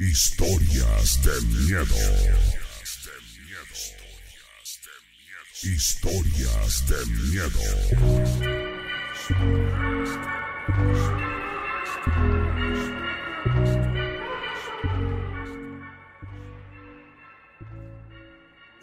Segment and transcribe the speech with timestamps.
[0.00, 1.96] Historias de miedo.
[5.64, 7.60] Historias de miedo.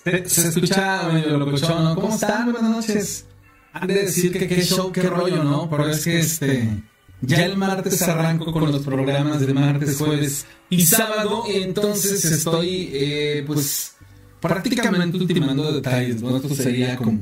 [0.04, 1.96] Se, se escucha medio locochón, ¿no?
[1.96, 2.52] ¿Cómo están?
[2.52, 3.26] Buenas noches.
[3.72, 5.70] Han de decir que qué show, qué rollo, ¿no?
[5.70, 6.84] Pero es que este.
[7.22, 13.44] Ya el martes arranco con los programas de martes, jueves y sábado, entonces estoy, eh,
[13.48, 13.96] pues,
[14.40, 16.36] prácticamente ultimando detalles, ¿no?
[16.38, 17.20] Esto sería como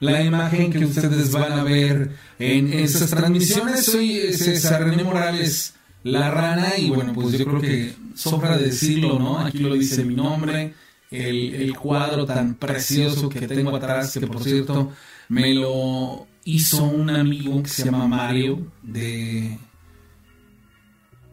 [0.00, 3.84] la imagen que ustedes van a ver en esas transmisiones.
[3.84, 9.38] Soy César René Morales, la rana, y bueno, pues yo creo que sobra decirlo, ¿no?
[9.40, 10.74] Aquí lo dice mi nombre,
[11.10, 14.92] el, el cuadro tan precioso que tengo atrás, que por cierto
[15.28, 19.58] me lo hizo un amigo que se llama Mario de,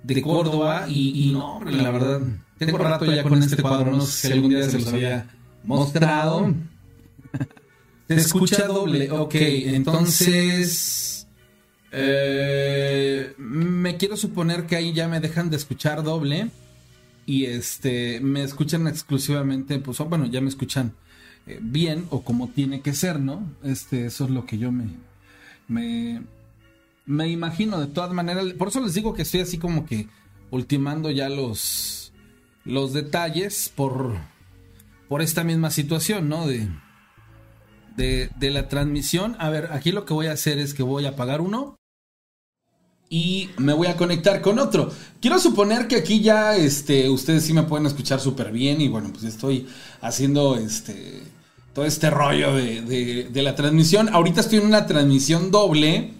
[0.04, 2.22] de Córdoba y, y no, la verdad,
[2.58, 5.30] tengo rato ya con este cuadro, no sé si algún día se los había
[5.64, 6.54] mostrado.
[8.08, 11.28] Se escucha doble, ok, entonces
[11.92, 16.50] eh, me quiero suponer que ahí ya me dejan de escuchar doble
[17.26, 20.94] y este me escuchan exclusivamente, pues bueno, ya me escuchan
[21.62, 23.44] bien o como tiene que ser, ¿no?
[23.64, 26.22] Este, eso es lo que yo me,
[27.06, 28.46] me, imagino de todas maneras.
[28.58, 30.08] Por eso les digo que estoy así como que
[30.50, 32.14] ultimando ya los,
[32.66, 34.18] los detalles por,
[35.08, 36.48] por esta misma situación, ¿no?
[36.48, 36.68] De,
[37.96, 39.36] de, de la transmisión.
[39.40, 41.76] A ver, aquí lo que voy a hacer es que voy a apagar uno
[43.12, 44.90] y me voy a conectar con otro.
[45.20, 49.10] Quiero suponer que aquí ya este, ustedes sí me pueden escuchar súper bien y bueno,
[49.12, 49.68] pues estoy
[50.00, 51.22] haciendo este,
[51.74, 54.10] todo este rollo de, de, la transmisión.
[54.14, 56.14] Ahorita estoy en una transmisión doble.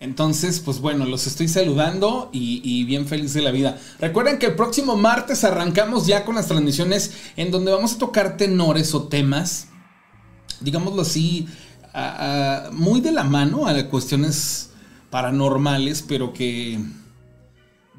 [0.00, 3.78] Entonces, pues bueno, los estoy saludando y, bien feliz de la vida.
[3.98, 8.36] Recuerden que el próximo martes arrancamos ya con las transmisiones en donde vamos a tocar
[8.36, 9.68] tenores o temas,
[10.60, 11.46] digámoslo así,
[12.72, 14.70] muy de la mano a cuestiones
[15.10, 16.80] paranormales, pero que,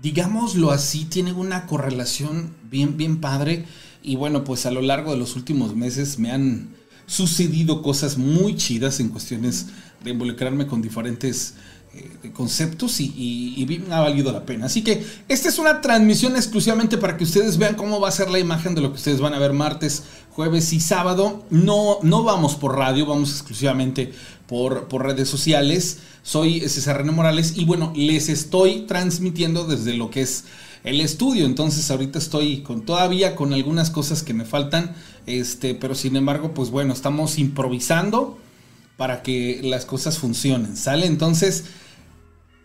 [0.01, 3.65] digámoslo así, tienen una correlación bien, bien padre.
[4.03, 6.75] Y bueno, pues a lo largo de los últimos meses me han
[7.07, 9.67] sucedido cosas muy chidas en cuestiones
[10.03, 11.55] de involucrarme con diferentes
[11.93, 14.65] eh, conceptos y, y, ha valido la pena.
[14.65, 18.29] Así que esta es una transmisión exclusivamente para que ustedes vean cómo va a ser
[18.29, 21.45] la imagen de lo que ustedes van a ver martes, jueves y sábado.
[21.49, 24.11] No, no vamos por radio, vamos exclusivamente
[24.47, 25.99] por, por redes sociales.
[26.21, 30.45] Soy César René Morales y bueno, les estoy transmitiendo desde lo que es
[30.83, 31.45] el estudio.
[31.45, 34.95] Entonces ahorita estoy con todavía con algunas cosas que me faltan.
[35.25, 38.37] Este, pero sin embargo, pues bueno, estamos improvisando
[38.97, 40.77] para que las cosas funcionen.
[40.77, 41.05] ¿Sale?
[41.05, 41.65] Entonces,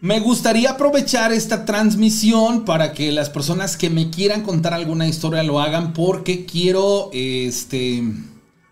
[0.00, 5.42] me gustaría aprovechar esta transmisión para que las personas que me quieran contar alguna historia
[5.42, 8.02] lo hagan porque quiero este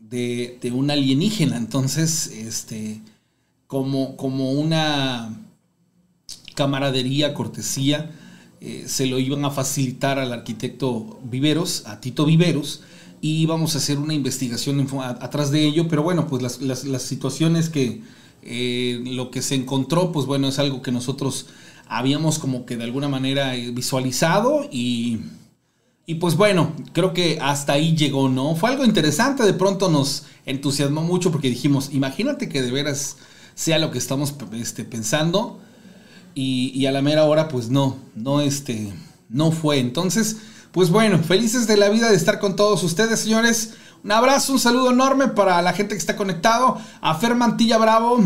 [0.00, 1.56] de, de un alienígena.
[1.56, 3.00] Entonces, este,
[3.66, 5.38] como, como una
[6.54, 8.10] camaradería, cortesía,
[8.60, 12.82] eh, se lo iban a facilitar al arquitecto Viveros, a Tito Viveros,
[13.20, 14.86] y íbamos a hacer una investigación
[15.20, 18.02] atrás de ello, pero bueno, pues las, las, situaciones que
[18.42, 21.46] eh, lo que se encontró, pues bueno, es algo que nosotros
[21.88, 25.20] habíamos como que de alguna manera eh, visualizado y,
[26.06, 28.54] y pues bueno, creo que hasta ahí llegó, ¿no?
[28.54, 33.16] Fue algo interesante, de pronto nos entusiasmó mucho porque dijimos, imagínate que de veras
[33.54, 35.60] sea lo que estamos este, pensando
[36.34, 38.92] y, a la mera hora pues no, no, este,
[39.28, 39.80] no fue.
[39.80, 40.36] Entonces,
[40.70, 43.74] pues bueno, felices de la vida de estar con todos ustedes, señores.
[44.04, 48.22] Un abrazo, un saludo enorme para la gente que está conectado, a Fer Mantilla Bravo,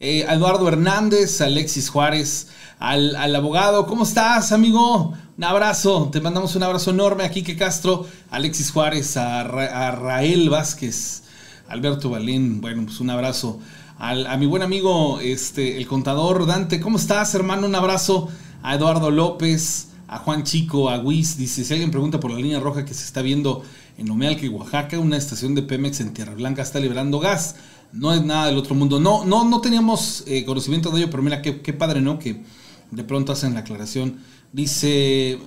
[0.00, 2.48] eh, a Eduardo Hernández, a Alexis Juárez,
[2.78, 3.86] al, al, abogado.
[3.86, 5.12] ¿Cómo estás, amigo?
[5.36, 10.50] Un abrazo, te mandamos un abrazo enorme a Quique Castro, a Alexis Juárez, a, Rael
[10.50, 11.24] Vázquez,
[11.68, 12.60] Alberto Balín.
[12.60, 13.58] Bueno, pues un abrazo.
[13.98, 17.66] a mi buen amigo, este, el contador Dante, ¿cómo estás, hermano?
[17.66, 18.28] Un abrazo.
[18.62, 21.36] A Eduardo López, a Juan Chico, a Wiz.
[21.36, 23.64] Dice: Si alguien pregunta por la línea roja que se está viendo
[23.96, 27.56] en Omealque, Oaxaca, una estación de Pemex en Tierra Blanca está liberando gas.
[27.92, 29.00] No es nada del otro mundo.
[29.00, 32.18] No, no, no teníamos eh, conocimiento de ello, pero mira qué, padre, ¿no?
[32.18, 32.42] Que
[32.90, 34.18] de pronto hacen la aclaración.
[34.52, 35.38] Dice,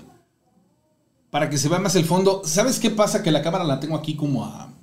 [1.30, 3.24] para que se vea más el fondo, ¿sabes qué pasa?
[3.24, 4.74] Que la cámara la tengo aquí como a,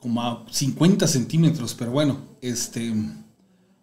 [0.00, 2.94] como a 50 centímetros, pero bueno, este,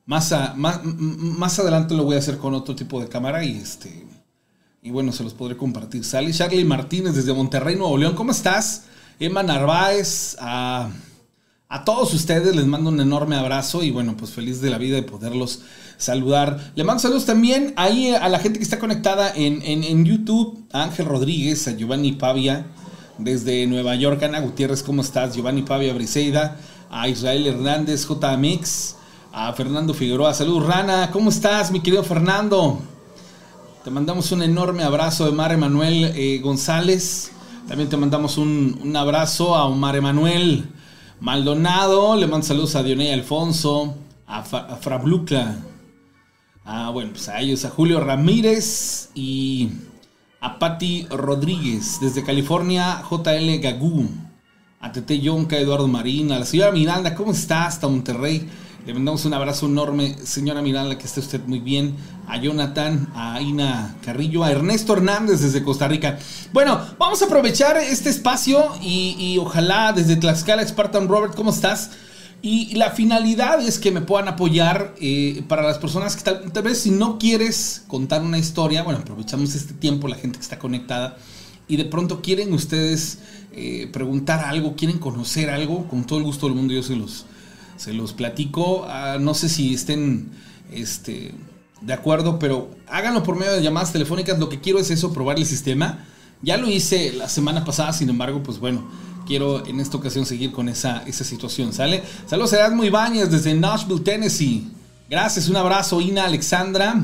[0.06, 4.06] más, más, más adelante lo voy a hacer con otro tipo de cámara y este,
[4.82, 6.04] y bueno, se los podré compartir.
[6.06, 8.84] Sale Charlie Martínez desde Monterrey, Nuevo León, ¿cómo estás?
[9.20, 10.90] Emma Narváez, a,
[11.84, 15.04] todos ustedes les mando un enorme abrazo y bueno, pues feliz de la vida de
[15.04, 15.62] poderlos
[15.98, 16.72] saludar.
[16.76, 20.84] Le mando saludos también ahí a la gente que está conectada en, en, YouTube, a
[20.84, 22.68] Ángel Rodríguez, a Giovanni Pavia,
[23.18, 25.36] desde Nueva York, Ana Gutiérrez, ¿cómo estás?
[25.36, 26.58] Giovanni Pavia Briseida,
[26.90, 28.96] a Israel Hernández, JMX,
[29.32, 32.80] a Fernando Figueroa, saludos Rana, ¿cómo estás mi querido Fernando?
[33.86, 37.32] Te mandamos un enorme abrazo de Mar Emanuel eh, González.
[37.68, 40.68] También te mandamos un, abrazo a Omar Emanuel
[41.20, 42.16] Maldonado.
[42.16, 43.96] Le mando saludos a Dioney Alfonso,
[44.28, 45.58] a, a Frabluca.
[46.64, 49.70] A, bueno, pues a ellos, a Julio Ramírez y
[50.42, 52.00] a Patti Rodríguez.
[52.02, 54.10] Desde California, JL Gagú.
[54.80, 56.32] A Tete Yonca, Eduardo Marín.
[56.32, 57.66] A la señora Miranda, ¿cómo está?
[57.66, 58.50] Hasta Monterrey.
[58.86, 61.96] Le mandamos un abrazo enorme, señora Miranda, que esté usted muy bien.
[62.28, 66.20] A Jonathan, a Ina Carrillo, a Ernesto Hernández desde Costa Rica.
[66.54, 71.92] Bueno, vamos a aprovechar este espacio y, ojalá desde Tlaxcala, Spartan Robert, ¿cómo estás?
[72.44, 76.78] Y la finalidad es que me puedan apoyar eh, para las personas que tal, vez
[76.78, 81.18] si no quieres contar una historia, bueno, aprovechamos este tiempo, la gente que está conectada,
[81.68, 83.18] y de pronto quieren ustedes
[83.52, 87.26] eh, preguntar algo, quieren conocer algo, con todo el gusto del mundo yo se los
[87.78, 88.86] se los platico.
[88.90, 90.32] Ah, no sé si estén
[90.72, 91.34] este,
[91.82, 94.40] de acuerdo, pero háganlo por medio de llamadas telefónicas.
[94.40, 96.06] Lo que quiero es eso, probar el sistema.
[96.42, 98.86] Ya lo hice la semana pasada, sin embargo, pues bueno,
[99.26, 102.04] quiero en esta ocasión seguir con esa, esa situación, ¿sale?
[102.28, 104.72] Saludos a Erasmo Ibáñez desde Nashville, Tennessee.
[105.10, 106.96] Gracias, un abrazo, Ina Alexandra,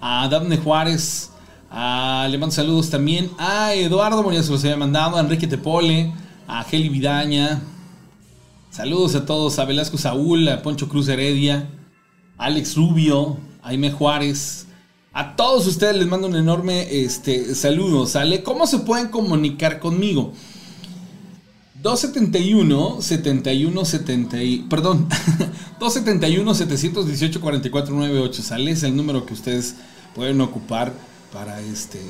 [0.00, 1.30] a Daphne Juárez,
[1.70, 6.12] a, le mando saludos también a Eduardo Moría, se los había mandado, a Enrique Tepole,
[6.48, 7.62] a Geli Vidaña,
[8.76, 11.66] Saludos a todos, a Velasco Saúl, a Poncho Cruz Heredia,
[12.36, 14.66] Alex Rubio, a Jaime Juárez.
[15.14, 18.42] A todos ustedes les mando un enorme este, saludo, ¿sale?
[18.42, 20.34] ¿Cómo se pueden comunicar conmigo?
[21.82, 24.36] 271 71 70
[24.68, 25.08] perdón
[25.80, 29.76] 271 718 4498 sale es el número que ustedes
[30.14, 30.92] pueden ocupar
[31.32, 32.00] para este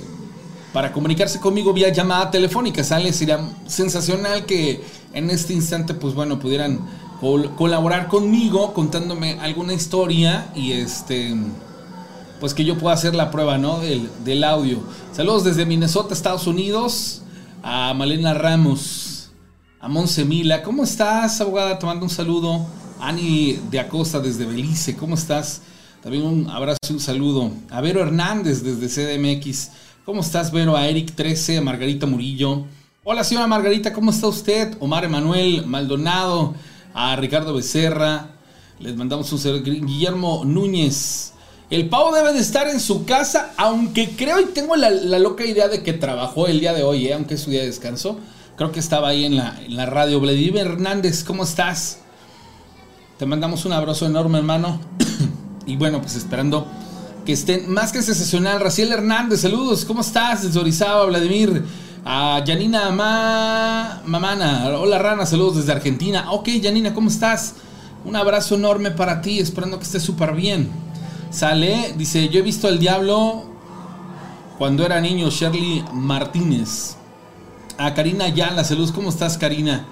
[0.72, 4.82] para comunicarse conmigo vía llamada telefónica sale sería sensacional que
[5.16, 6.78] en este instante, pues bueno, pudieran
[7.56, 11.34] colaborar conmigo contándome alguna historia y este,
[12.38, 13.80] pues que yo pueda hacer la prueba, ¿no?
[13.80, 14.80] Del, audio.
[15.12, 17.22] Saludos desde Minnesota, Estados Unidos,
[17.62, 19.30] a Malena Ramos,
[19.80, 20.62] a Monse Mila.
[20.62, 21.78] ¿Cómo estás, abogada?
[21.78, 22.66] Te mando un saludo.
[23.00, 25.62] Ani de Acosta desde Belice, ¿cómo estás?
[26.02, 27.52] También un abrazo y un saludo.
[27.70, 29.70] A Vero Hernández desde CDMX.
[30.04, 30.76] ¿Cómo estás, Vero?
[30.76, 32.66] A Eric 13, a Margarita Murillo.
[33.08, 34.76] Hola, señora Margarita, ¿cómo está usted?
[34.80, 36.56] Omar Emanuel Maldonado,
[36.92, 38.30] a Ricardo Becerra,
[38.80, 39.62] les mandamos un saludo.
[39.62, 41.32] Guillermo Núñez.
[41.70, 45.68] El pavo debe de estar en su casa, aunque creo y tengo la, loca idea
[45.68, 47.14] de que trabajó el día de hoy, ¿eh?
[47.14, 48.18] aunque es su día de descanso.
[48.56, 50.18] Creo que estaba ahí en la, en la radio.
[50.18, 52.00] Vladimir Hernández, ¿cómo estás?
[53.20, 54.80] Te mandamos un abrazo enorme, hermano.
[55.64, 56.66] y bueno, pues esperando
[57.24, 58.58] que estén más que sensacional.
[58.58, 60.42] Raciel Hernández, saludos, ¿cómo estás?
[60.42, 61.62] Desde Orizaba, Vladimir.
[62.08, 64.68] A Janina Mamana.
[64.78, 66.30] Hola Rana, saludos desde Argentina.
[66.30, 67.56] Ok, Janina, ¿cómo estás?
[68.04, 70.70] Un abrazo enorme para ti, esperando que estés súper bien.
[71.30, 73.42] Sale, dice, yo he visto al diablo
[74.56, 76.96] cuando era niño, Shirley Martínez.
[77.76, 79.84] A Karina Yala, saludos, ¿cómo estás Karina?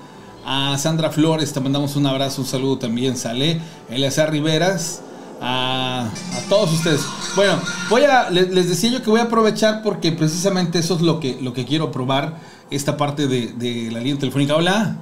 [0.46, 3.60] A Sandra Flores, te mandamos un abrazo, un saludo también, sale.
[3.90, 5.02] Eleazar Riveras
[5.40, 6.10] a,
[6.48, 7.06] todos ustedes.
[7.36, 7.60] Bueno,
[7.90, 11.38] voy a, les, decía yo que voy a aprovechar porque precisamente eso es lo que,
[11.40, 12.34] lo que quiero probar,
[12.70, 14.56] esta parte de, la línea telefónica.
[14.56, 14.96] Hola.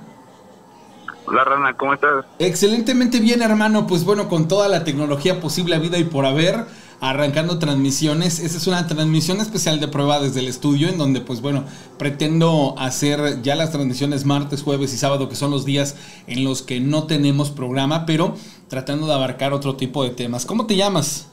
[1.25, 2.25] Hola Rana, ¿cómo estás?
[2.39, 3.87] Excelentemente bien, hermano.
[3.87, 6.67] Pues bueno, con toda la tecnología posible a vida y por haber,
[7.03, 8.39] arrancando transmisiones.
[8.39, 11.65] Esta es una transmisión especial de prueba desde el estudio, en donde, pues bueno,
[11.99, 15.97] pretendo hacer ya las transmisiones martes, jueves y sábado, que son los días
[16.29, 18.37] en los que no tenemos programa, pero
[18.73, 20.47] tratando de abarcar otro tipo de temas.
[20.47, 21.29] ¿Cómo te llamas?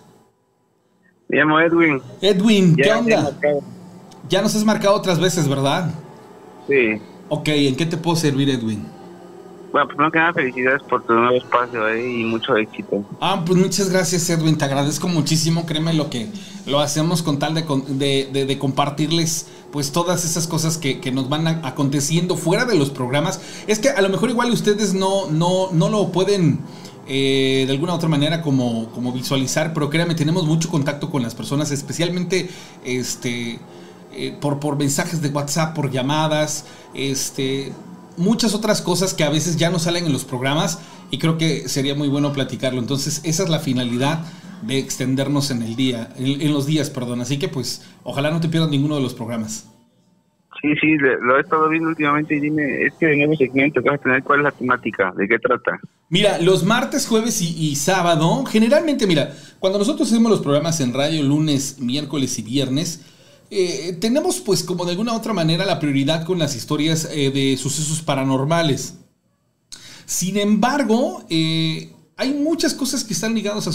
[1.29, 2.01] Me llamo Edwin.
[2.21, 3.31] Edwin, ¿qué onda?
[4.27, 5.89] Ya nos has marcado otras veces, ¿verdad?
[6.67, 7.01] Sí.
[7.29, 8.85] Ok, ¿en qué te puedo servir, Edwin?
[9.71, 13.05] Bueno, primero que nada, felicidades por tu nuevo espacio eh, y mucho éxito.
[13.21, 14.57] Ah, pues muchas gracias, Edwin.
[14.57, 15.65] Te agradezco muchísimo.
[15.65, 16.27] Créeme lo que
[16.65, 21.11] lo hacemos con tal de, de- de- de compartirles pues todas esas cosas que, que
[21.13, 23.39] nos van aconteciendo fuera de los programas.
[23.67, 26.59] Es que a lo mejor igual ustedes no, no, no lo pueden
[27.11, 31.23] eh, de alguna u otra manera como, como visualizar, pero créanme, tenemos mucho contacto con
[31.23, 32.47] las personas, especialmente
[32.85, 33.59] este,
[34.13, 37.73] eh, por, por mensajes de WhatsApp, por llamadas, este,
[38.15, 40.77] muchas otras cosas que a veces ya no salen en los programas
[41.09, 42.79] y creo que sería muy bueno platicarlo.
[42.79, 44.23] Entonces, esa es la finalidad
[44.61, 47.21] de extendernos en el día, en los días, perdón.
[47.21, 49.65] Así que pues, ojalá no te pierdas ninguno de los programas.
[50.61, 53.89] Sí, sí, lo he estado viendo últimamente y dime, es que de nuevo segmento que
[53.89, 55.13] vas a tener, ¿cuál es la temática?
[55.15, 55.79] ¿De qué trata?
[56.09, 60.93] Mira, los martes, jueves y, y sábado, generalmente, mira, cuando nosotros hacemos los programas en
[60.93, 63.05] radio lunes, miércoles y viernes,
[63.51, 67.31] eh, tenemos pues como de alguna u otra manera la prioridad con las historias eh,
[67.31, 68.99] de sucesos paranormales.
[70.05, 73.71] Sin embargo, eh, hay muchas cosas que están ligadas a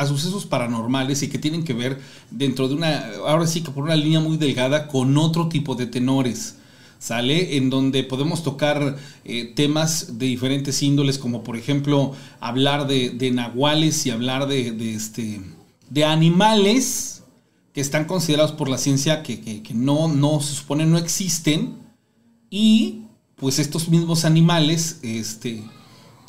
[0.00, 3.84] a sucesos paranormales y que tienen que ver dentro de una, ahora sí que por
[3.84, 6.54] una línea muy delgada, con otro tipo de tenores.
[7.00, 7.56] ¿Sale?
[7.56, 13.30] En donde podemos tocar eh, temas de diferentes índoles, como por ejemplo hablar de, de
[13.30, 15.40] nahuales y hablar de, de, este,
[15.88, 17.22] de animales
[17.72, 21.72] que están considerados por la ciencia que, que- que no, no se supone no existen.
[22.50, 23.04] Y
[23.36, 25.62] pues estos mismos animales este,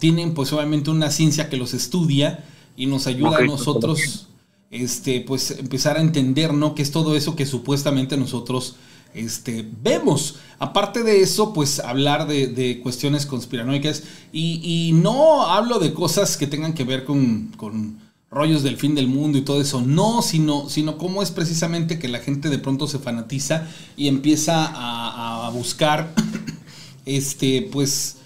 [0.01, 2.43] tienen pues obviamente una ciencia que los estudia
[2.75, 4.29] y nos ayuda a nosotros
[4.71, 6.73] este, pues empezar a entender, ¿no?
[6.73, 8.77] Que es todo eso que supuestamente nosotros
[9.13, 10.37] este, vemos.
[10.57, 14.01] Aparte de eso, pues hablar de, de cuestiones conspiranoicas
[14.33, 17.99] y, y no hablo de cosas que tengan que ver con, con
[18.31, 22.07] rollos del fin del mundo y todo eso, no, sino, sino cómo es precisamente que
[22.07, 23.67] la gente de pronto se fanatiza
[23.97, 26.15] y empieza a, a buscar,
[27.05, 28.17] este, pues,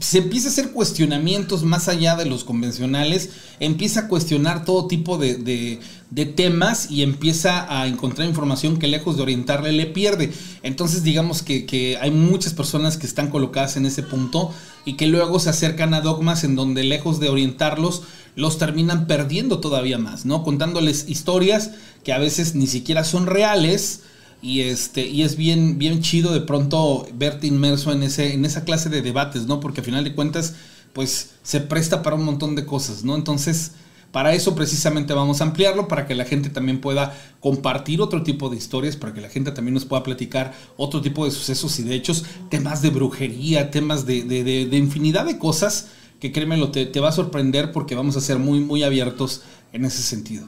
[0.00, 3.30] se empieza a hacer cuestionamientos más allá de los convencionales,
[3.60, 5.78] empieza a cuestionar todo tipo de, de-
[6.10, 10.32] de temas y empieza a encontrar información que lejos de orientarle le pierde.
[10.62, 14.52] Entonces digamos que, que hay muchas personas que están colocadas en ese punto
[14.84, 18.02] y que luego se acercan a dogmas en donde lejos de orientarlos,
[18.34, 20.42] los terminan perdiendo todavía más, ¿no?
[20.42, 24.00] Contándoles historias que a veces ni siquiera son reales
[24.42, 28.64] y este y es bien bien chido de pronto verte inmerso en ese en esa
[28.64, 29.60] clase de debates, ¿no?
[29.60, 30.54] Porque a final de cuentas
[30.92, 33.14] pues se presta para un montón de cosas, ¿no?
[33.16, 33.72] Entonces,
[34.10, 38.50] para eso precisamente vamos a ampliarlo para que la gente también pueda compartir otro tipo
[38.50, 41.82] de historias, para que la gente también nos pueda platicar otro tipo de sucesos y
[41.84, 45.88] de hechos, temas de brujería, temas de, de- de- de infinidad de cosas
[46.20, 49.84] que créemelo, te, te va a sorprender porque vamos a ser muy, muy abiertos en
[49.86, 50.46] ese sentido.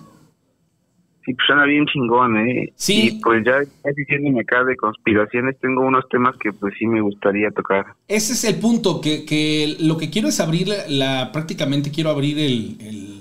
[1.24, 2.72] Sí, pues suena bien chingón, ¿eh?
[2.76, 3.06] Sí.
[3.06, 7.00] Y pues ya, ya diciéndome acá de conspiraciones, tengo unos temas que pues sí me
[7.00, 7.86] gustaría tocar.
[8.08, 12.38] Ese es el punto, que, que lo que quiero es abrir la, prácticamente quiero abrir
[12.38, 13.20] el, el,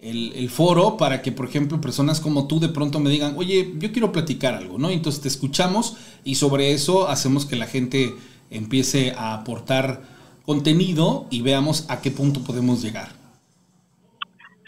[0.00, 3.72] el- el foro para que, por ejemplo, personas como tú de pronto me digan, oye,
[3.78, 4.90] yo quiero platicar algo, ¿no?
[4.90, 8.12] Entonces te escuchamos y sobre eso hacemos que la gente
[8.50, 10.02] empiece a aportar
[10.44, 13.21] contenido y veamos a qué punto podemos llegar.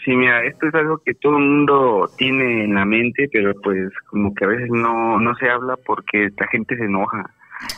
[0.05, 3.91] Sí, mira, esto es algo que todo el mundo tiene en la mente, pero pues
[4.07, 7.27] como que a veces no, no se habla porque la gente se enoja.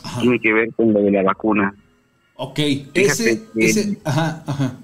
[0.04, 0.20] Ajá.
[0.20, 1.74] Tiene que ver con lo de la vacuna.
[2.34, 2.58] Ok,
[2.92, 3.40] ese,
[4.04, 4.76] ajá, ajá.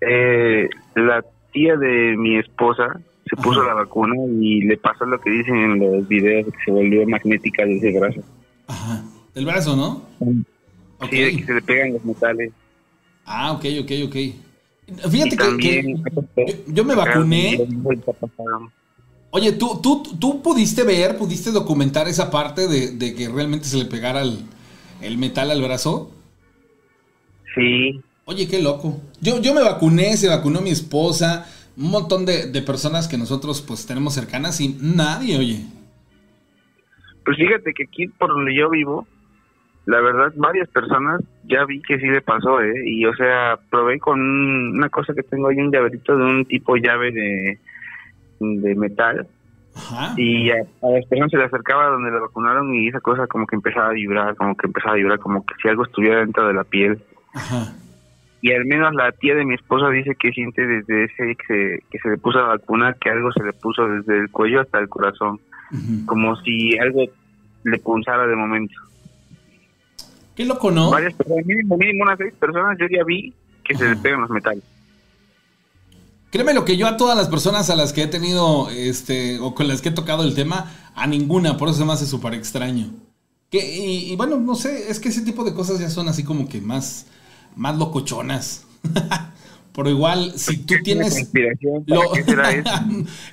[0.00, 5.28] Eh, la tía de mi esposa se puso la vacuna y le pasó lo que
[5.28, 8.22] dicen en los videos, que se volvió magnética de ese brazo.
[8.68, 9.04] Ajá.
[9.34, 10.02] Del brazo, ¿no?
[11.10, 12.52] Sí, de que se le pegan los metales.
[13.26, 14.16] Ah, ok, ok, ok.
[15.10, 15.96] Fíjate que,
[16.34, 17.66] que yo, me vacuné.
[19.30, 23.76] Oye, ¿tú, tú, ¿tú pudiste ver, pudiste documentar esa parte de, de que realmente se
[23.76, 24.38] le pegara el,
[25.02, 26.10] el metal al brazo?
[27.54, 29.00] Sí, Oye, qué loco.
[29.22, 31.46] Yo, yo me vacuné, se vacunó mi esposa,
[31.78, 35.64] un montón de, de personas que nosotros pues tenemos cercanas y nadie, oye.
[37.24, 39.06] pues fíjate que aquí por donde yo vivo,
[39.88, 42.74] la verdad, varias personas ya vi que sí le pasó, ¿eh?
[42.84, 46.44] Y o sea, probé con un- una cosa que tengo ahí, un llaverito de un
[46.44, 47.58] tipo llave de,
[48.40, 49.26] de metal.
[49.74, 50.12] Ajá.
[50.16, 53.46] Y a, a las personas se le acercaba donde la vacunaron y esa cosa como
[53.46, 56.46] que empezaba a vibrar, como que empezaba a vibrar, como que si algo estuviera dentro
[56.46, 56.98] de la piel.
[57.34, 57.72] Ajá.
[58.42, 61.82] Y al menos la tía de mi esposa dice que siente desde ese que se,
[61.90, 64.78] que se le puso la vacuna que algo se le puso desde el cuello hasta
[64.78, 65.40] el corazón,
[66.06, 67.04] como si algo
[67.64, 68.74] le pulsara de momento.
[70.38, 70.90] Qué loco, ¿no?
[70.92, 73.94] Varias personas, mínimo, mínimo unas seis personas yo ya vi que se Ajá.
[73.94, 74.62] le pegan los metales.
[76.30, 79.52] Créeme lo que yo a todas las personas a las que he tenido, este, o
[79.52, 82.34] con las que he tocado el tema, a ninguna, por eso se me hace súper
[82.34, 82.92] extraño.
[83.50, 86.48] Que, y, bueno, no sé, es que ese tipo de cosas ya son así como
[86.48, 87.06] que más,
[87.56, 88.64] más locochonas.
[89.74, 91.32] Pero igual, si tú tienes.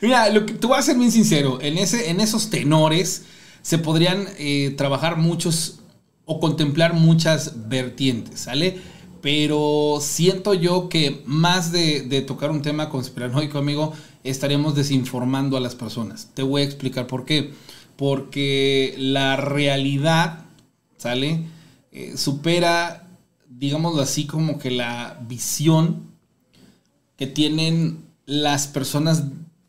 [0.02, 1.60] Mira, lo que, tú vas a ser bien sincero.
[1.62, 3.26] En, ese, en esos tenores
[3.62, 5.82] se podrían eh, trabajar muchos
[6.26, 8.80] o contemplar muchas vertientes, ¿sale?
[9.22, 15.60] Pero siento yo que más de, de tocar un tema conspiranoico, amigo, estaríamos desinformando a
[15.62, 16.30] las personas.
[16.34, 17.54] Te voy a explicar por qué.
[17.96, 20.46] Porque la realidad,
[20.98, 21.46] ¿sale?
[21.92, 23.08] Eh, supera,
[23.48, 26.12] digámoslo así, como que la visión
[27.18, 29.24] que tienen las personas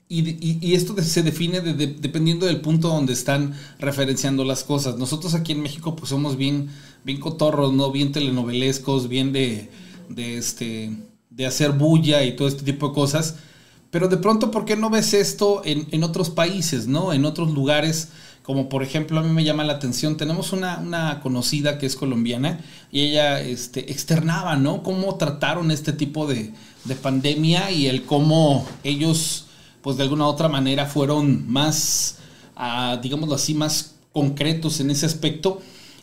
[0.09, 4.97] y, esto se define dependiendo del punto donde están referenciando las cosas.
[4.99, 6.69] Nosotros aquí en México pues somos bien,
[7.05, 7.91] bien cotorros, ¿no?
[7.91, 9.71] Bien telenovelescos, bien de,
[10.09, 10.97] de, este,
[11.31, 13.37] de hacer bulla y todo este tipo de cosas.
[13.91, 17.13] Pero de pronto, ¿por qué no ves esto en, en otros países, ¿no?
[17.13, 18.11] En otros lugares
[18.47, 22.61] como por ejemplo a mí me llama la atención, tenemos una, conocida que es colombiana
[22.93, 24.85] y ella este, externaba, ¿no?
[24.85, 26.53] Cómo trataron este tipo de,
[27.03, 29.46] pandemia y el cómo ellos,
[29.87, 32.17] pues de alguna u otra manera fueron más,
[32.57, 35.61] uh, digámoslo así, más concretos en ese aspecto.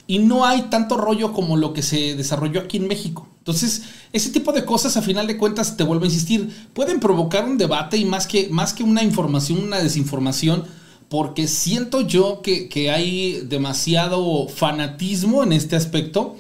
[0.08, 3.28] Y no hay tanto rollo como lo que se desarrolló aquí en México.
[3.40, 7.44] Entonces, ese tipo de cosas, a final de cuentas, te vuelvo a insistir, pueden provocar
[7.44, 10.64] un debate y más que, más que una información, una desinformación,
[11.10, 16.38] porque siento yo que, hay demasiado fanatismo en este aspecto,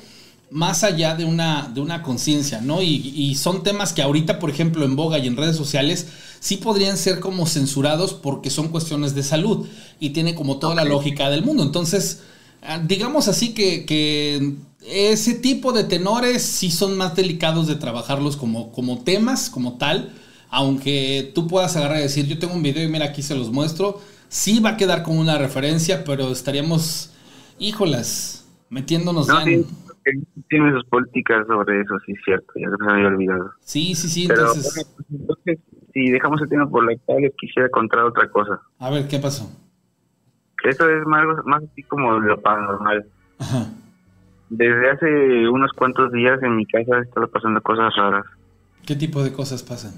[0.53, 2.81] más allá de una, de una conciencia, ¿no?
[2.81, 6.07] Y, son temas que ahorita, por ejemplo, en boga y en redes sociales,
[6.39, 9.67] sí podrían ser como censurados porque son cuestiones de salud
[10.00, 11.63] y tiene como toda la lógica del mundo.
[11.63, 12.22] Entonces,
[12.62, 14.55] ah, digamos así que, que,
[14.86, 20.13] ese tipo de tenores sí son más delicados de trabajarlos como, como temas, como tal,
[20.50, 23.50] aunque tú puedas agarrar y decir, yo tengo un video y mira, aquí se los
[23.50, 24.01] muestro
[24.33, 27.12] sí va a quedar como una referencia, pero estaríamos,
[27.60, 29.65] híjolas, metiéndonos no, en...
[30.50, 33.51] tiene sus políticas sobre eso, sí, cierto, ya se me había olvidado.
[33.62, 34.73] Sí, sí, sí, entonces...
[34.95, 35.60] Pues, entonces,
[35.93, 38.60] si dejamos el tema por la cual quisiera contar otra cosa.
[38.80, 39.49] A ver, ¿qué pasó?
[40.63, 43.06] Esto es más, más así como lo paranormal.
[43.39, 43.67] Ajá.
[44.49, 48.25] Desde hace unos cuantos días en mi casa están pasando cosas raras.
[48.86, 49.93] ¿Qué tipo de cosas pasan?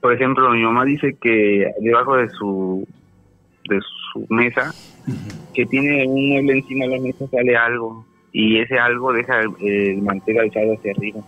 [0.00, 2.88] Por ejemplo, mi mamá dice que debajo de su
[3.68, 3.80] de
[4.12, 4.74] su mesa,
[5.54, 8.04] que tiene un mueble encima de la mesa, sale algo.
[8.32, 11.20] Y ese algo deja el, mantel alzado hacia arriba.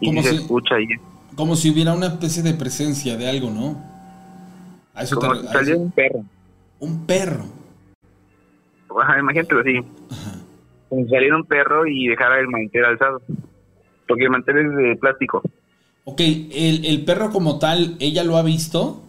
[0.00, 0.86] Y se escucha ahí.
[1.34, 3.82] Como si hubiera una especie de presencia de algo, ¿no?
[4.94, 6.24] A eso como si saliera un perro.
[6.80, 7.44] Un perro.
[9.00, 9.80] Ajá, imagínate así.
[10.88, 13.22] Como si saliera un perro y dejara el mantel alzado.
[14.06, 15.42] Porque el mantel es de plástico.
[16.04, 19.02] Ok, ¿el, el perro como tal, ella lo ha visto?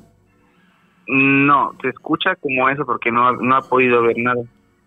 [1.11, 4.43] No, se escucha como eso porque no, no ha podido ver nada.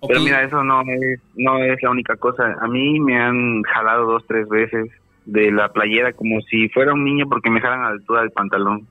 [0.06, 2.56] Pero mira, eso no es, no es la única cosa.
[2.60, 4.88] A mí me han jalado dos, tres veces
[5.26, 8.30] de la playera como si fuera un niño porque me jalan a la altura del
[8.30, 8.86] pantalón.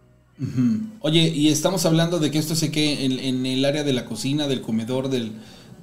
[1.00, 4.06] Oye, y estamos hablando de que esto se que en, en, el área de la
[4.06, 5.32] cocina, del comedor, del,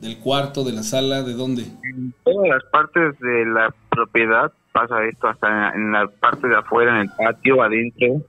[0.02, 1.62] del cuarto, de la sala, ¿de dónde?
[1.82, 6.96] En todas las partes de la propiedad pasa esto hasta en la parte de afuera,
[6.96, 8.22] en el patio, adentro.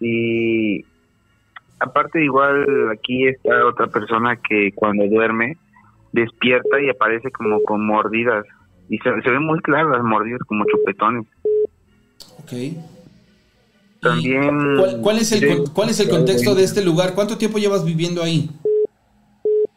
[0.00, 0.84] Y
[1.84, 5.56] aparte igual aquí está otra persona que cuando duerme
[6.12, 8.44] despierta y aparece como con mordidas.
[8.88, 11.26] Y se, ven muy claras las mordidas como chupetones.
[12.42, 12.52] Ok.
[14.00, 15.00] También...
[15.02, 17.14] ¿Cuál, es el, ¿Cuál es el contexto de este lugar?
[17.14, 18.50] ¿Cuánto tiempo llevas viviendo ahí?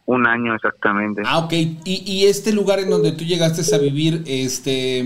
[0.05, 1.21] Un año exactamente.
[1.25, 1.53] Ah, ok.
[1.53, 5.05] ¿Y, y este lugar en donde tú llegaste a vivir, este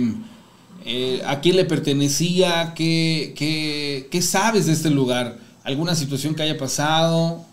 [0.86, 2.74] eh, ¿A quién le pertenecía?
[2.76, 5.38] ¿Qué, qué, ¿Qué sabes de este lugar?
[5.63, 7.45] ¿Alguna situación que haya pasado?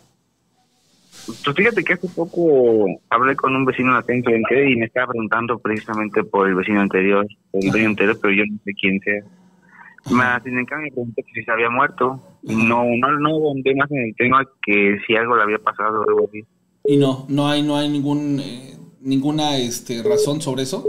[1.27, 5.59] Pues fíjate que hace poco hablé con un vecino de Atencio y me estaba preguntando
[5.59, 9.23] precisamente por el vecino anterior, por el vecino anterior, pero yo no sé quién sea.
[10.11, 12.19] Me, sin me preguntó si se había muerto.
[12.43, 16.09] No, no, no abundé más en el tema que si algo le había pasado o
[16.09, 16.45] algo así.
[16.87, 20.87] Y no, no hay, no hay ningún, eh, ninguna este, razón sobre eso.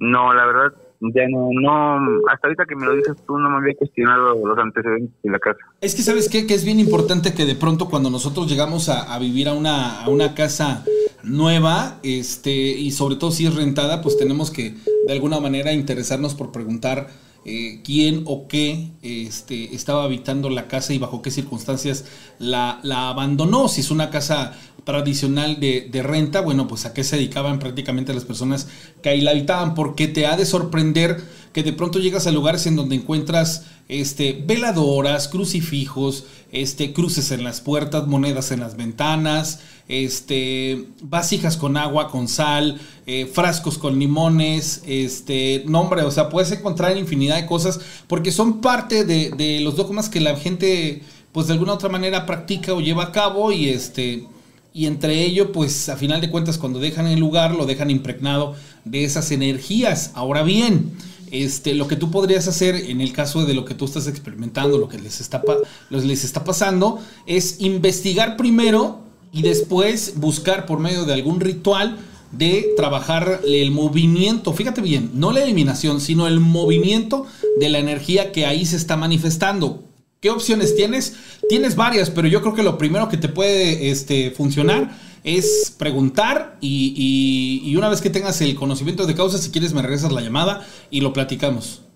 [0.00, 1.98] No, la verdad ya no, no,
[2.30, 5.38] hasta ahorita que me lo dices tú no me había cuestionado los antecedentes de la
[5.38, 5.58] casa.
[5.80, 9.18] Es que sabes qué, que es bien importante que de pronto cuando nosotros llegamos a,
[9.18, 10.84] vivir a una, a una casa
[11.22, 14.74] nueva, este, y sobre todo si es rentada, pues tenemos que
[15.06, 17.08] de alguna manera interesarnos por preguntar
[17.46, 22.04] eh, quién o qué este, estaba habitando la casa y bajo qué circunstancias
[22.38, 23.68] la, la, abandonó.
[23.68, 28.14] Si es una casa tradicional de, de, renta, bueno, pues a qué se dedicaban prácticamente
[28.14, 28.68] las personas
[29.02, 32.66] que ahí la habitaban, porque te ha de sorprender que de pronto llegas a lugares
[32.66, 39.60] en donde encuentras este, veladoras, crucifijos, este, cruces en las puertas, monedas en las ventanas,
[39.88, 46.52] este, vasijas con agua, con sal, eh, frascos con limones, este, nombre, o sea, puedes
[46.52, 51.48] encontrar infinidad de cosas porque son parte de, de los dogmas que la gente, pues
[51.48, 54.28] de alguna otra manera practica o lleva a cabo y este,
[54.72, 58.54] y entre ello, pues a final de cuentas, cuando dejan el lugar, lo dejan impregnado
[58.84, 60.12] de esas energías.
[60.14, 60.92] Ahora bien,
[61.30, 64.78] este, lo que tú podrías hacer en el caso de lo que tú estás experimentando,
[64.78, 65.42] lo que les está,
[65.90, 69.00] les está pasando, es investigar primero
[69.32, 71.98] y después buscar por medio de algún ritual
[72.32, 77.26] de trabajar el movimiento, fíjate bien, no la eliminación, sino el movimiento
[77.58, 79.89] de la energía que ahí se está manifestando.
[80.20, 81.40] ¿Qué opciones tienes?
[81.48, 84.90] Tienes varias, pero yo creo que lo primero que te puede este, funcionar
[85.24, 90.12] es preguntar y, una vez que tengas el conocimiento de causa, si quieres me regresas
[90.12, 91.86] la llamada y lo platicamos.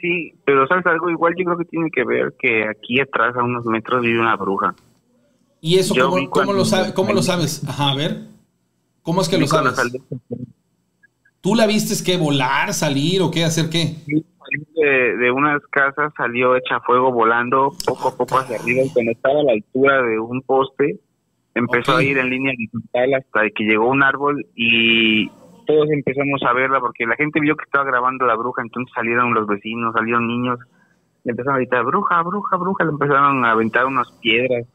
[0.00, 3.42] Sí, pero sabes algo, igual yo creo que tiene que ver que aquí atrás a
[3.42, 4.76] unos metros vive una bruja.
[5.60, 5.92] ¿Y eso
[6.30, 7.64] cómo, lo sabe, cómo lo sabes?
[7.66, 8.28] Ajá, a ver.
[9.02, 9.74] ¿Cómo es que lo sabes?
[11.40, 13.96] ¿Tú la viste que volar, salir o qué, hacer qué?
[14.50, 19.12] De, de, unas casas salió hecha fuego volando poco a poco hacia arriba y cuando
[19.12, 20.98] estaba a la altura de un poste
[21.54, 25.28] empezó a ir en línea horizontal hasta que llegó un árbol y
[25.66, 29.34] todos empezamos a verla porque la gente vio que estaba grabando la bruja, entonces salieron
[29.34, 30.58] los vecinos, salieron niños,
[31.24, 34.66] empezaron a gritar, bruja, bruja, bruja, le empezaron a aventar unas piedras,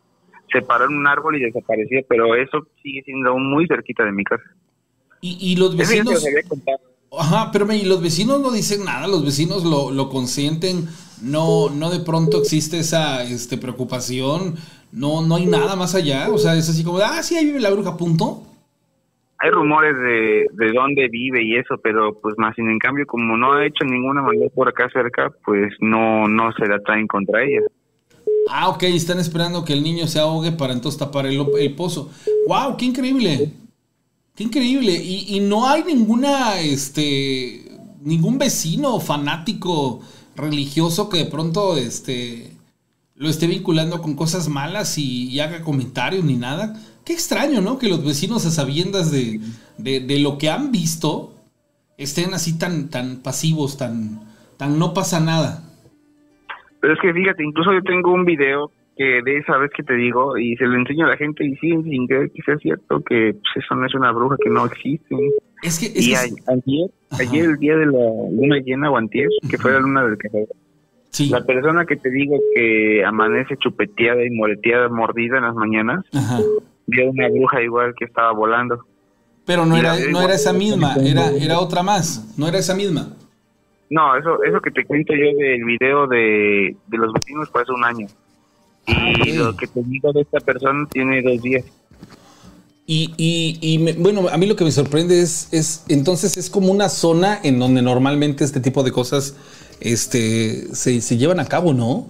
[0.51, 4.23] se paró en un árbol y desapareció, pero eso sigue siendo muy cerquita de mi
[4.23, 4.43] casa.
[5.21, 6.23] Y, y los vecinos...
[7.19, 10.87] Ajá, pero y los vecinos no dicen nada, los vecinos lo, lo consienten,
[11.21, 14.55] no, no de pronto existe esa este, preocupación,
[14.91, 17.59] no, no hay nada más allá, o sea, es así como, ah, sí, ahí vive
[17.59, 18.43] la bruja, punto.
[19.39, 23.35] Hay rumores de, de dónde vive y eso, pero pues más sin en cambio, como
[23.35, 27.43] no ha hecho ninguna maldad por acá cerca, pues no, no se la traen contra
[27.43, 27.61] ella.
[28.49, 32.09] Ah, ok, están esperando que el niño se ahogue para entonces tapar el, el pozo.
[32.47, 32.77] ¡Wow!
[32.77, 33.51] ¡Qué increíble!
[34.35, 34.93] ¡Qué increíble!
[34.93, 37.65] Y, no hay ninguna, este,
[38.01, 40.01] ningún vecino fanático
[40.35, 42.51] religioso que de pronto, este,
[43.15, 46.73] lo esté vinculando con cosas malas y, haga comentarios ni nada.
[47.05, 47.77] Qué extraño, ¿no?
[47.77, 49.39] Que los vecinos a sabiendas de,
[49.77, 51.35] de, lo que han visto
[51.97, 54.21] estén así tan, tan pasivos, tan,
[54.57, 55.63] tan no pasa nada.
[56.79, 59.93] Pero es que fíjate, incluso yo tengo un video que de esa vez que te
[59.93, 63.01] digo y se lo enseño a la gente y siguen sin creer que sea cierto
[63.01, 65.15] que pues, eso no es una bruja, que no existe.
[65.61, 69.71] Es que, y ayer, ayer el día de la luna llena o antier, que fue
[69.71, 70.47] la luna del cazador,
[71.29, 76.05] la persona que te digo que amanece chupeteada y moreteada, mordida en las mañanas,
[76.87, 78.83] vio una bruja igual que estaba volando.
[79.45, 83.13] Pero no era, no era esa misma, era, era otra más, no era esa misma.
[83.89, 87.83] No, eso, eso que te cuento yo del video de, los vecinos fue hace un
[87.83, 88.07] año.
[88.85, 91.65] Y lo que te digo de esta persona tiene dos días.
[92.85, 96.69] Y, y, y bueno, a mí lo que me sorprende es, es, entonces es como
[96.69, 99.37] una zona en donde normalmente este tipo de cosas
[99.79, 102.07] este, se, se llevan a cabo, ¿no?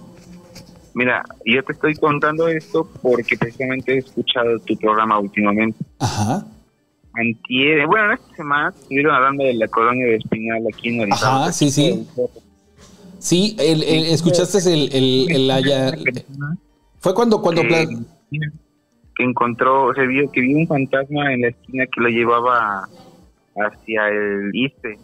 [0.94, 5.78] Mira, yo te estoy contando esto porque precisamente he escuchado tu programa últimamente.
[6.00, 6.46] Ajá.
[7.14, 11.42] Antier, bueno, esta semana estuvieron hablando de la colonia de Espinal aquí en Arizona.
[11.42, 12.06] Ajá, sí, sí.
[13.18, 15.50] Sí, el, escuchaste el, el, el,
[17.04, 17.86] fue cuando cuando que,
[19.18, 22.88] encontró, se vio que vio un fantasma en la esquina que lo llevaba
[23.54, 24.98] hacia el este,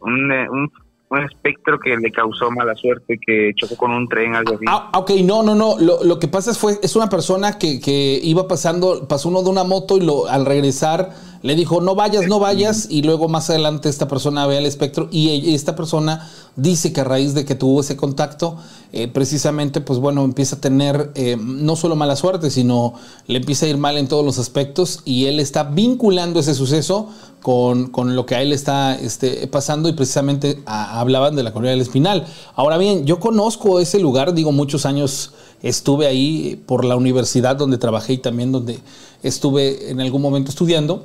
[0.00, 0.70] un, un
[1.10, 4.64] un espectro que le causó mala suerte, que chocó con un tren, algo así.
[4.68, 5.78] Ah, ok, no, no, no.
[5.78, 9.42] Lo, lo que pasa es, fue, es una persona que, que, iba pasando, pasó uno
[9.42, 13.28] de una moto y lo, al regresar le dijo, no vayas, no vayas, y luego
[13.28, 17.44] más adelante esta persona ve al espectro y esta persona dice que a raíz de
[17.44, 18.58] que tuvo ese contacto,
[18.92, 22.94] eh, precisamente, pues bueno, empieza a tener eh, no solo mala suerte, sino
[23.26, 27.10] le empieza a ir mal en todos los aspectos y él está vinculando ese suceso
[27.42, 31.72] con, con lo que a él está este, pasando y precisamente hablaban de la colonia
[31.72, 32.26] del espinal.
[32.54, 37.78] Ahora bien, yo conozco ese lugar, digo, muchos años estuve ahí por la universidad donde
[37.78, 38.78] trabajé y también donde
[39.22, 41.04] estuve en algún momento estudiando.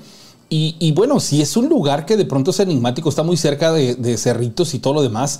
[0.55, 4.17] Y, bueno, si es un lugar que de pronto es enigmático, está muy cerca de,
[4.17, 5.39] cerritos y todo lo demás,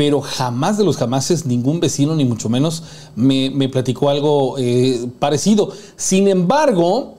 [0.00, 2.84] pero jamás de los jamases ningún vecino, ni mucho menos,
[3.16, 5.74] me, platicó algo eh, parecido.
[5.96, 7.18] Sin embargo,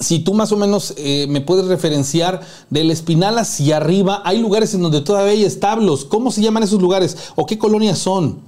[0.00, 4.74] si tú más o menos eh, me puedes referenciar del Espinal hacia arriba, hay lugares
[4.74, 6.04] en donde todavía hay establos.
[6.04, 7.32] ¿Cómo se llaman esos lugares?
[7.36, 8.40] ¿O qué colonias son?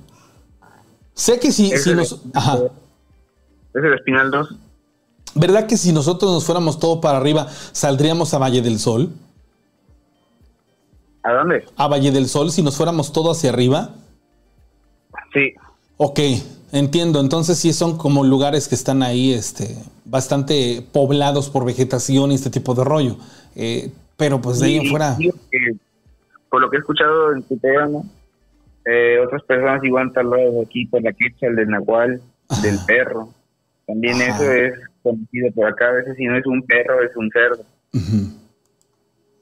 [1.14, 2.12] Sé que si, si nos...
[2.12, 4.48] Es el Espinal 2.
[5.34, 9.14] ¿Verdad que si nosotros nos fuéramos todo para arriba, saldríamos a Valle del Sol?
[11.26, 11.64] ¿A dónde?
[11.76, 13.96] A Valle del Sol, si nos fuéramos todo hacia arriba.
[15.34, 15.54] Sí.
[15.96, 16.20] Ok,
[16.70, 17.18] entiendo.
[17.18, 22.48] Entonces sí son como lugares que están ahí este, bastante poblados por vegetación y este
[22.50, 23.16] tipo de rollo.
[23.56, 25.16] Eh, pero pues de ahí en fuera...
[26.48, 28.02] por lo que he escuchado en tu programa,
[28.84, 32.22] eh, otras personas igual taladas aquí por la quecha, el de Nahual,
[32.62, 33.30] del perro.
[33.84, 34.36] También Ajá.
[34.36, 35.88] eso es conocido por acá.
[35.88, 37.64] A veces si no es un perro, es un cerdo.
[37.92, 38.45] Ujú.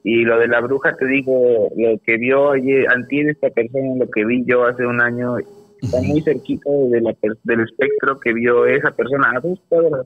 [0.07, 4.07] Y lo de la bruja, te digo, lo que vio ayer, antier esta persona, lo
[4.11, 5.39] que vi yo hace un año,
[5.81, 10.05] está muy cerquita de la del espectro que vio esa persona a dos cuadras.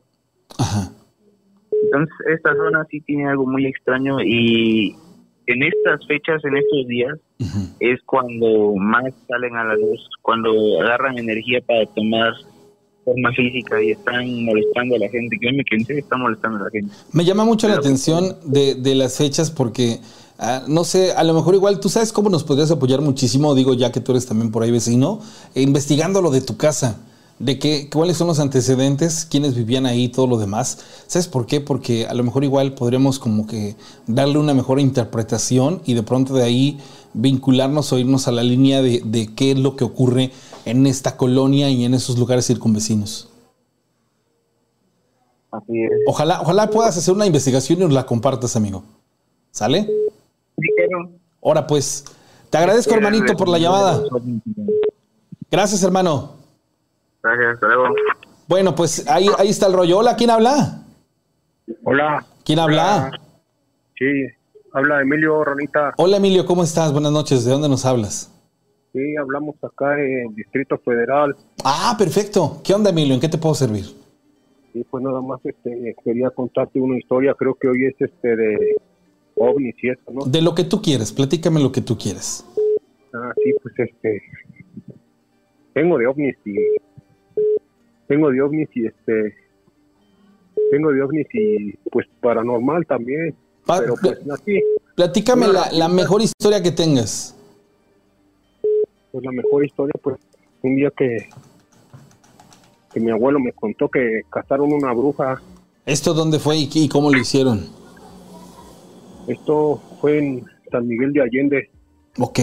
[0.58, 0.90] Ajá.
[1.84, 4.96] Entonces, esta zona sí tiene algo muy extraño y
[5.48, 7.20] en estas fechas, en estos días,
[7.82, 12.34] es cuando más salen a la luz, cuando agarran energía para tomar
[13.14, 15.38] forma física y están molestando a la gente.
[15.40, 16.94] Créeme que en serio están molestando a la gente.
[17.12, 20.00] Me llama mucho la Pero- atención de, de las fechas porque,
[20.38, 23.74] ah, no sé, a lo mejor igual tú sabes cómo nos podrías apoyar muchísimo, digo
[23.74, 25.20] ya que tú eres también por ahí vecino,
[25.56, 26.98] eh, investigando lo de tu casa,
[27.40, 30.80] de qué, cuáles son los antecedentes, quiénes vivían ahí, todo lo demás.
[31.08, 31.62] ¿Sabes por qué?
[31.62, 33.76] Porque a lo mejor igual podríamos como que
[34.08, 36.80] darle una mejor interpretación y de pronto de ahí
[37.14, 40.32] vincularnos o irnos a la línea de, de qué es lo que ocurre
[40.66, 43.30] en esta colonia y en esos lugares circunvecinos.
[45.52, 45.92] Así es.
[46.08, 48.84] Ojalá, ojalá puedas hacer una investigación y nos la compartas, amigo.
[49.52, 49.84] ¿Sale?
[49.84, 51.10] Sí, claro.
[51.44, 52.06] Ahora pues,
[52.50, 54.04] te agradezco, hermanito, por la llamada.
[55.50, 56.36] Gracias, hermano.
[57.24, 57.96] Gracias, hasta luego.
[58.48, 60.00] Bueno, pues ahí, ahí está el rollo.
[60.00, 60.84] Hola, ¿quién habla?
[61.84, 62.26] Hola.
[62.44, 63.12] ¿Quién habla?
[63.98, 64.06] Sí,
[64.74, 65.94] habla Emilio Ronita.
[65.98, 66.92] Hola, Emilio, ¿cómo estás?
[66.92, 67.46] Buenas noches.
[67.46, 68.32] ¿De dónde nos hablas?
[68.94, 71.36] Sí, hablamos acá en Distrito Federal.
[71.64, 72.62] Ah, perfecto.
[72.64, 73.14] ¿Qué onda, Emilio?
[73.14, 73.86] ¿En qué te puedo servir?
[74.74, 77.34] Y pues nada más este, quería contarte una historia.
[77.38, 78.76] Creo que hoy es este de
[79.36, 80.26] ovnis y eso, ¿no?
[80.26, 82.46] De lo que tú quieres, platícame lo que tú quieres.
[83.14, 84.22] Ah, sí, pues este.
[85.74, 86.56] Tengo de ovnis y.
[88.08, 89.36] Tengo de ovnis y este.
[90.72, 93.36] Tengo de ovnis y pues paranormal también.
[93.66, 94.62] Pa- Pero pues así,
[94.96, 97.36] Platícame la, la mejor historia que tengas.
[99.12, 100.18] Pues la mejor historia, pues
[100.62, 101.30] un día que.
[102.94, 105.40] Que mi abuelo me contó que cazaron una bruja
[105.90, 107.66] ¿Esto dónde fue y, cómo lo hicieron?
[109.28, 111.70] Esto fue en San Miguel de Allende.
[112.20, 112.40] Ok.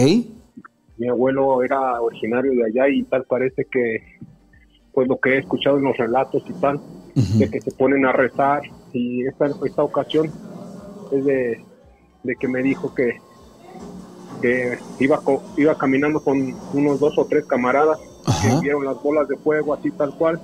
[0.97, 4.03] Mi abuelo era originario de allá y tal parece que,
[4.93, 6.81] pues lo que he escuchado en los relatos y tal,
[7.15, 10.29] de que se ponen a rezar y esta, esta ocasión
[11.13, 11.63] es de,
[12.23, 13.17] de que me dijo que,
[14.41, 18.55] que iba, co- iba caminando con unos dos o tres camaradas Ajá.
[18.55, 20.39] que vieron las bolas de fuego así tal cual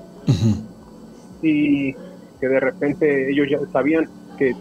[1.41, 1.93] y
[2.39, 4.55] que de repente ellos ya sabían que,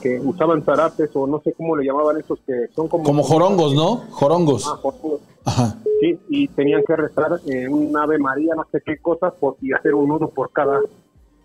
[0.00, 3.04] que usaban zarapes o no sé cómo le llamaban esos que son como...
[3.04, 4.02] Como jorongos, ¿no?
[4.10, 4.66] Jorongos.
[4.66, 5.20] Ah, jorongos.
[5.44, 5.76] Ajá.
[6.00, 9.72] Sí, y tenían que rezar eh, un Ave María, no sé qué cosas, por, y
[9.72, 10.80] hacer un nudo por cada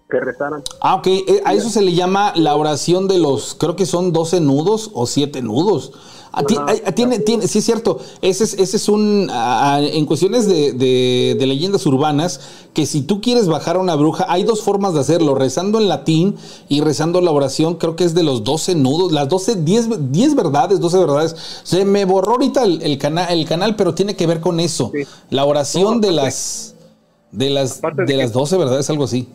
[0.10, 0.64] que rezaran.
[0.82, 1.08] Ah, ok.
[1.08, 4.90] Eh, A eso se le llama la oración de los, creo que son 12 nudos
[4.94, 5.92] o 7 nudos.
[6.32, 6.74] Ah, ti- Ajá.
[6.86, 8.00] ah, tiene, tiene, sí es cierto.
[8.22, 12.40] Ese es, ese es un, ah, ah, en cuestiones de, de- de leyendas urbanas,
[12.74, 15.88] que si tú quieres bajar a una bruja, hay dos formas de hacerlo, rezando en
[15.88, 16.36] latín
[16.70, 20.36] y rezando la oración, creo que es de los 12 nudos, las 12, 10, 10
[20.36, 21.36] verdades, 12 verdades.
[21.64, 24.92] Se me borró ahorita el, el, cana- el canal, pero tiene que ver con eso.
[24.94, 25.04] Sí.
[25.32, 26.76] La oración No, de las,
[27.32, 29.28] de las, de las 12 verdades, algo así.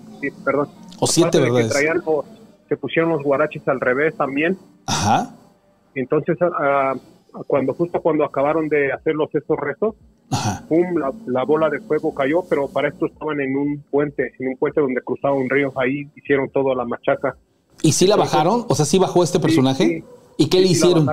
[0.44, 0.68] Perdón.
[1.00, 1.72] O siete de que verdades.
[1.72, 2.24] traían los-
[2.68, 4.56] se pusieron los guaraches al revés también.
[4.86, 5.34] Ajá.
[5.94, 6.94] Entonces, ah,
[7.46, 9.94] cuando justo cuando acabaron de hacerlos estos rezos,
[10.30, 10.64] Ajá.
[10.68, 14.48] pum, la, la bola de fuego cayó, pero para esto estaban en un puente, en
[14.48, 15.72] un puente donde cruzaba un río.
[15.76, 17.36] Ahí hicieron toda la machaca.
[17.82, 18.64] ¿Y si la bajaron?
[18.68, 19.84] O sea, ¿sí bajó este personaje?
[19.84, 20.04] sí.
[20.36, 21.08] ¿Y qué Sí, le hicieron?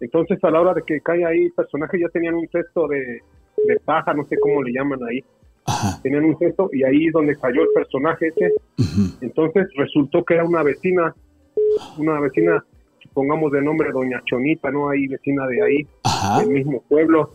[0.00, 2.98] Entonces, a la hora de que cae ahí el personaje, ya tenían un cesto de,
[2.98, 5.24] de paja, no sé cómo le llaman ahí.
[5.66, 6.00] Ajá.
[6.02, 8.52] Tenían un cesto y ahí donde cayó el personaje ese.
[9.20, 11.14] Entonces, resultó que era una vecina,
[11.98, 12.64] una vecina,
[13.02, 14.90] supongamos de nombre Doña Chonita, ¿no?
[14.90, 16.40] Ahí vecina de ahí, Ajá.
[16.40, 17.30] del mismo pueblo.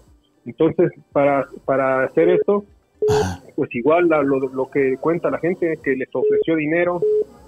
[0.45, 2.65] Entonces, para, para hacer esto,
[3.09, 3.41] Ajá.
[3.55, 7.01] pues igual la- lo, lo que cuenta la gente, que les ofreció dinero,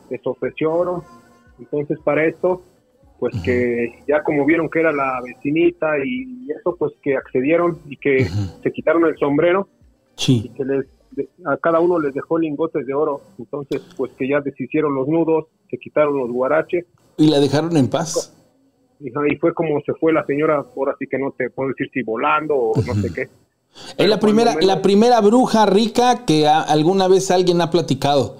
[0.09, 1.03] les ofreció oro.
[1.59, 2.63] Entonces, para esto,
[3.19, 7.95] pues que ya como vieron que era la vecinita y eso, pues que accedieron y
[7.97, 8.25] que
[8.63, 9.67] se quitaron el sombrero
[10.27, 10.85] y que les,
[11.45, 13.21] a cada uno les dejó lingotes de oro.
[13.37, 16.85] Entonces, pues que ya deshicieron los nudos, se quitaron los guaraches.
[17.17, 18.33] ¿Y la dejaron en paz?
[18.99, 22.03] Y fue como se fue la señora, ahora sí que no te puedo decir si
[22.03, 23.21] volando o no sé qué.
[23.97, 28.37] Es la primera, la primera bruja rica que a- alguna vez alguien ha platicado.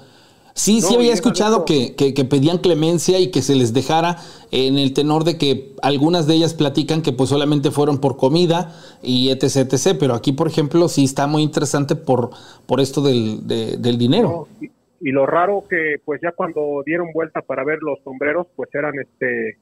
[0.54, 4.18] Sí, No, sí había escuchado que, que- que pedían clemencia y que se les dejara
[4.52, 8.76] en el tenor de que algunas de ellas platican que pues solamente fueron por comida
[9.02, 9.96] y etc, etc.
[10.00, 12.32] Pero aquí, por ejemplo, sí está muy interesante por,
[12.66, 14.48] por esto del, de- del dinero.
[14.60, 14.66] ¿no?
[14.66, 14.70] Y,
[15.10, 18.94] y lo raro que pues ya cuando dieron vuelta para ver los sombreros, pues eran
[19.00, 19.58] este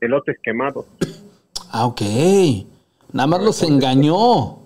[0.00, 0.84] elotes quemados.
[1.72, 2.02] Ah, ok.
[3.12, 4.58] Nada más los engañó.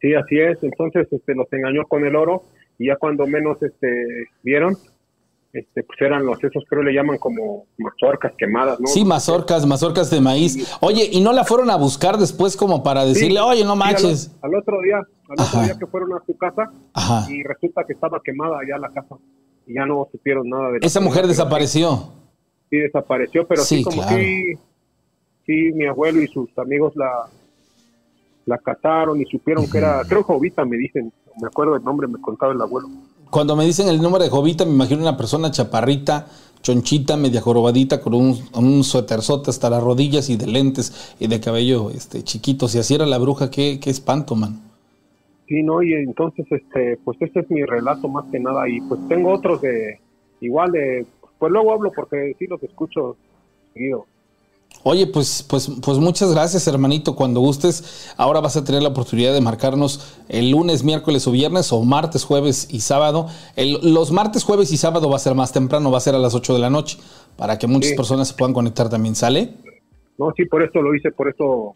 [0.00, 0.58] Sí, así es.
[0.62, 2.42] Entonces este los engañó con el oro
[2.78, 3.86] y ya cuando menos este
[4.42, 4.76] vieron,
[5.58, 8.86] este pues eran los esos creo le llaman como mazorcas quemadas, ¿no?
[8.86, 10.76] Sí, mazorcas, mazorcas de maíz.
[10.80, 13.78] Oye, ¿y no la fueron a buscar después como para Sí, decirle, oye, no sí,
[13.78, 14.30] manches?
[14.42, 15.48] al, al otro día, al Ajá.
[15.48, 17.30] otro día que fueron a su casa Ajá.
[17.30, 19.16] y resulta que estaba quemada ya la casa
[19.66, 22.12] y ya no supieron nada de Esa mujer desapareció.
[22.70, 24.16] Sí, desapareció, pero sí, Sí, como claro.
[24.18, 24.52] sí,
[25.46, 27.10] sí, mi abuelo y sus amigos la
[28.46, 32.20] la cazaron y supieron que era, creo Jovita me dicen, me acuerdo el nombre, me
[32.20, 32.88] contaba el abuelo.
[33.30, 36.26] Cuando me dicen el nombre de Jovita, me imagino una persona chaparrita,
[36.62, 41.40] chonchita, media jorobadita, con un, un suéterzote hasta las rodillas y de lentes y de
[41.40, 42.68] cabello este, chiquito.
[42.68, 44.60] Si así era la bruja, qué, qué espanto, man.
[45.48, 49.00] Sí, no, y entonces, este, pues este es mi relato más que nada y pues
[49.08, 50.00] tengo otros de,
[50.40, 51.06] igual de,
[51.38, 53.16] pues luego hablo porque sí los escucho
[53.72, 54.06] seguido.
[54.82, 57.16] Oye, pues, pues, pues muchas gracias, hermanito.
[57.16, 61.72] Cuando gustes, ahora vas a tener la oportunidad de marcarnos el lunes, miércoles o viernes,
[61.72, 63.26] o martes, jueves y sábado.
[63.56, 66.18] El- los martes, jueves y sábado va a ser más temprano, va a ser a
[66.18, 66.98] las 8 de la noche,
[67.36, 67.96] para que muchas Sí.
[67.96, 69.54] personas se puedan conectar también, ¿sale?
[70.18, 71.74] No, sí, por eso lo hice, por eso.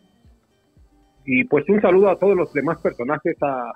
[1.26, 3.72] Y pues un saludo a todos los demás personajes, a,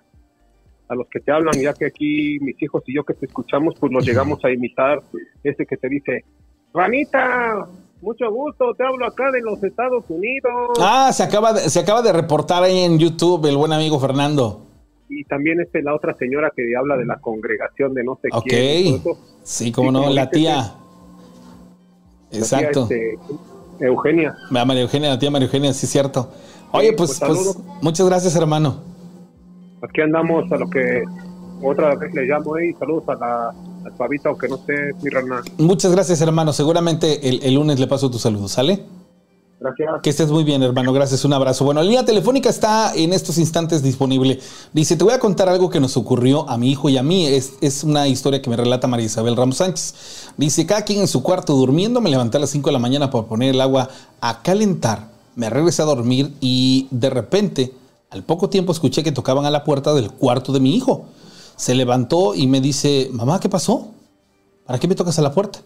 [0.88, 3.74] a los que te hablan, ya que aquí mis hijos y yo que te escuchamos,
[3.80, 5.02] pues nos llegamos a imitar
[5.42, 6.24] ese que te dice,
[6.72, 7.66] Ranita,
[8.04, 10.52] mucho gusto, te hablo acá de los Estados Unidos.
[10.80, 14.60] Ah, se acaba, de, se acaba de reportar ahí en YouTube el buen amigo Fernando.
[15.08, 18.44] Y también este, la otra señora que habla de la congregación de no sé Ok.
[18.46, 18.94] quién.
[18.96, 19.18] eso.
[19.42, 20.56] Sí, como Sí, no, la tía.
[20.56, 20.62] La
[22.30, 22.82] tía, Exacto.
[22.82, 23.18] este,
[23.80, 24.34] Eugenia.
[24.50, 26.30] La María Eugenia, la tía María Eugenia, sí, cierto.
[26.72, 28.82] Oye, Sí, pues, pues, pues, muchas gracias, hermano.
[29.82, 31.04] Aquí andamos a lo que
[31.62, 33.54] otra vez le llamo y saludos a la
[34.25, 35.42] aunque no sé, mi rana.
[35.59, 36.53] Muchas gracias, hermano.
[36.53, 38.85] Seguramente el, el lunes le paso tu saludo, ¿sale?
[39.61, 40.03] Gracias.
[40.03, 40.92] Que estés muy bien, hermano.
[40.92, 41.64] Gracias, un abrazo.
[41.64, 44.38] Bueno, la línea telefónica está en estos instantes disponible.
[44.73, 47.27] Dice, te voy a contar algo que nos ocurrió a mi hijo y a mí.
[47.27, 49.94] Es, es una historia que me relata María Isabel Ramos Sánchez.
[50.37, 53.11] Dice, cada quien en su cuarto durmiendo, me levanté a las 5 de la mañana
[53.11, 53.88] para poner el agua
[54.20, 55.09] a calentar.
[55.35, 57.73] Me regresé a dormir y de repente,
[58.11, 61.07] al poco tiempo, escuché que tocaban a la puerta del cuarto de mi hijo.
[61.56, 63.88] Se levantó y me dice, mamá, ¿qué pasó?
[64.66, 65.60] ¿Para qué me tocas a la puerta?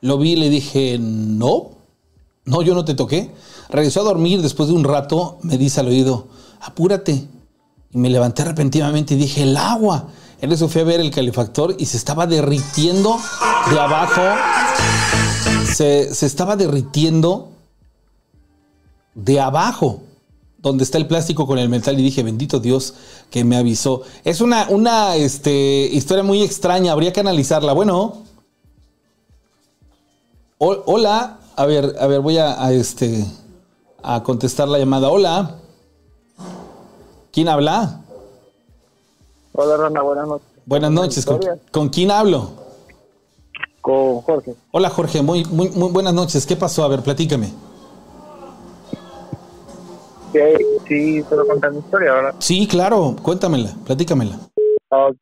[0.00, 1.70] Lo vi y le dije, no,
[2.44, 3.30] no, yo no te toqué.
[3.68, 6.26] Regresó a dormir después de un rato, me dice al oído,
[6.60, 7.28] apúrate.
[7.92, 10.08] Y me levanté repentinamente y dije, el agua.
[10.40, 13.16] En eso fui a ver el calefactor y se estaba derritiendo
[13.70, 14.22] de abajo.
[15.72, 17.50] Se, se estaba derritiendo
[19.14, 20.02] de abajo,
[20.62, 21.98] donde está el plástico con el metal.
[21.98, 22.94] Y dije, bendito Dios
[23.30, 24.02] que me avisó.
[24.24, 27.72] Es una, una este, historia muy extraña, habría que analizarla.
[27.72, 28.22] Bueno.
[30.58, 33.26] Ho- Hola, a ver, a ver, voy a, a, este
[34.02, 35.08] a contestar la llamada.
[35.10, 35.56] Hola.
[37.32, 38.00] ¿Quién habla?
[39.54, 40.46] Hola, Rana, buenas noches.
[40.64, 41.26] Buenas noches.
[41.26, 42.50] ¿Con, con quién hablo?
[43.80, 44.54] Con Jorge.
[44.70, 46.46] Hola Jorge, muy, muy, muy buenas noches.
[46.46, 46.84] ¿Qué pasó?
[46.84, 47.52] A ver, platícame.
[50.32, 52.34] Sí, sí, conté mi historia, ¿verdad?
[52.38, 54.36] Sí, claro, cuéntamela, platícamela.
[54.88, 55.16] Ok.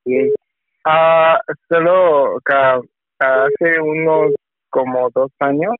[0.84, 2.52] Ah, solo que
[3.18, 4.32] hace unos
[4.70, 5.74] como dos años,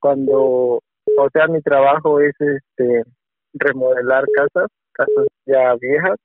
[0.00, 3.04] cuando, o sea, mi trabajo es este
[3.54, 6.16] remodelar casas, casas ya viejas.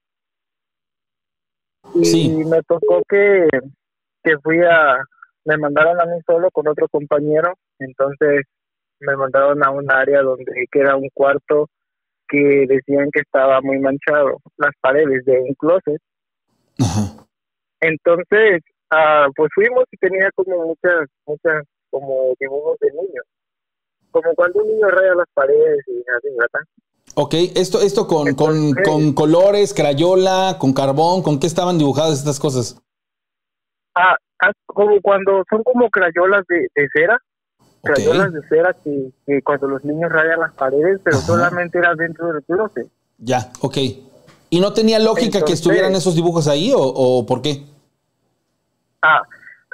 [1.95, 2.29] Y Sí.
[2.45, 3.47] me tocó que,
[4.23, 4.97] que fui a,
[5.45, 8.41] me mandaron a mí solo con otro compañero, entonces
[8.99, 11.69] me mandaron a un área donde que era un cuarto
[12.27, 16.01] que decían que estaba muy manchado, las paredes de un closet.
[16.79, 17.25] Ajá.
[17.79, 23.25] Entonces, ah, pues fuimos y tenía como muchas, muchas, como dibujos de niños.
[24.11, 26.65] Como cuando un niño raya las paredes y así, ¿verdad?
[27.15, 32.39] Ok, esto, esto con, con, con colores, crayola, con carbón, ¿con qué estaban dibujadas estas
[32.39, 32.81] cosas?
[33.95, 37.17] Ah, ah, como cuando son como crayolas de, de cera,
[37.89, 37.95] Ok.
[37.95, 41.25] crayolas de cera que, que cuando los niños rayan las paredes, pero Ajá.
[41.25, 42.87] solamente era dentro del closet.
[43.17, 43.77] Ya, ok.
[44.49, 47.63] ¿Y no tenía lógica que Entonces- estuvieran esos dibujos ahí o, o por qué?
[49.01, 49.21] Ah,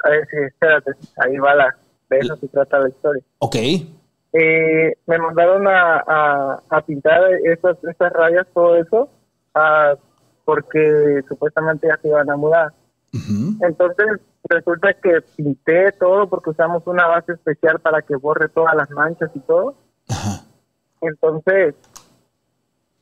[0.04, 1.74] a ver, sí, espérate, ahí va la,
[2.10, 3.22] de eso se trata la historia.
[3.38, 3.56] Ok,
[4.36, 9.08] eh, me mandaron a, a, a pintar esas, esas rayas, todo eso,
[9.54, 9.94] ah,
[10.44, 12.72] porque supuestamente ya se iban a mudar.
[13.14, 14.06] ujú, Entonces,
[14.48, 19.30] resulta que pinté todo porque usamos una base especial para que borre todas las manchas
[19.34, 19.74] y todo.
[20.08, 20.44] Ajá.
[21.00, 21.74] Entonces,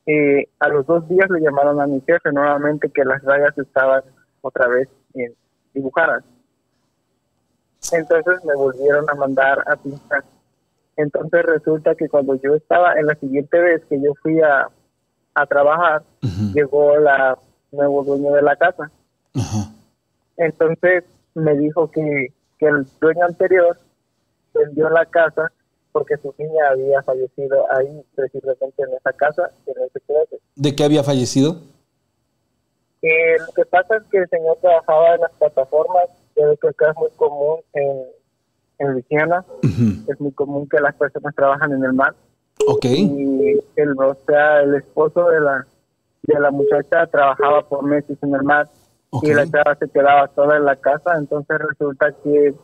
[0.06, 4.02] eh, a los dos días le llamaron a mi jefe nuevamente que las rayas estaban
[4.40, 5.34] otra vez en
[5.74, 6.24] dibujadas.
[7.92, 10.24] Entonces me volvieron a mandar a pintar.
[10.96, 14.68] Entonces resulta que cuando yo estaba en la siguiente vez que yo fui a,
[15.34, 16.02] a trabajar,
[16.54, 17.38] llegó la
[17.70, 18.90] nuevo dueño de la casa.
[20.36, 21.04] Entonces
[21.34, 22.28] me dijo que,
[22.58, 23.76] que el dueño anterior
[24.54, 25.50] vendió la casa
[25.92, 30.40] porque su niña había fallecido ahí, precisamente en esa casa, en ese closet.
[30.56, 31.56] ¿De qué había fallecido?
[33.02, 36.04] Eh, lo que pasa es que el señor trabajaba en las plataformas,
[36.34, 38.04] creo que acá es muy común en,
[38.78, 40.10] en Luisiana, Ujú.
[40.12, 42.14] es muy común que las personas trabajan en el mar
[42.66, 42.84] Ok.
[42.86, 45.66] y el, o sea, el esposo de la,
[46.22, 48.68] de la muchacha trabajaba por meses en el mar
[49.20, 52.54] Y la chava se quedaba sola en la casa, entonces resulta que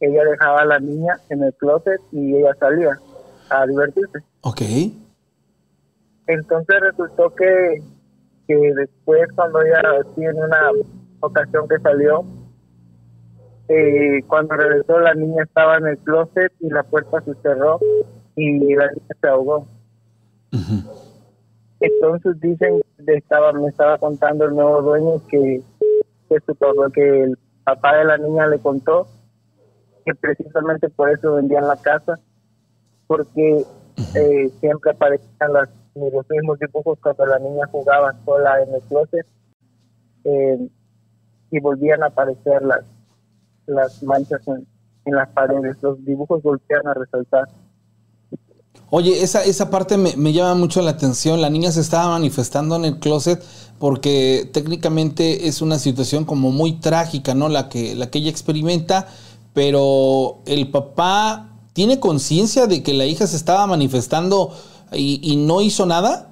[0.00, 2.98] ella dejaba a la niña en el closet y ella salía
[3.50, 4.18] a divertirse.
[4.42, 4.60] Ok.
[6.28, 7.82] Entonces resultó que,
[8.46, 9.80] que después cuando ella
[10.16, 10.70] en una
[11.20, 12.24] ocasión que salió,
[13.68, 17.80] eh, cuando regresó la niña estaba en el closet y la puerta se cerró
[18.36, 19.66] y la niña se ahogó.
[21.80, 25.60] Entonces dicen, estaba, me estaba contando el nuevo dueño que,
[26.32, 29.06] que, su papá- que el papá de la niña le contó
[30.04, 32.18] que precisamente por eso vendían la casa,
[33.06, 33.64] porque
[34.14, 39.26] eh, siempre aparecían las, los mismos dibujos cuando la niña jugaba sola en el closet
[40.24, 40.68] eh,
[41.50, 42.84] y volvían a aparecer las,
[43.66, 44.66] las manchas en,
[45.04, 47.48] en las paredes, los dibujos volvían a resaltar.
[48.94, 51.40] Oye, esa, esa parte me, me llama mucho la atención.
[51.40, 53.42] La niña se estaba manifestando en el closet
[53.78, 57.48] porque técnicamente es una situación como muy trágica, ¿no?
[57.48, 59.06] La que, la que ella experimenta,
[59.54, 64.50] pero el papá tiene conciencia de que la hija se estaba manifestando
[64.92, 66.28] y, y no hizo nada.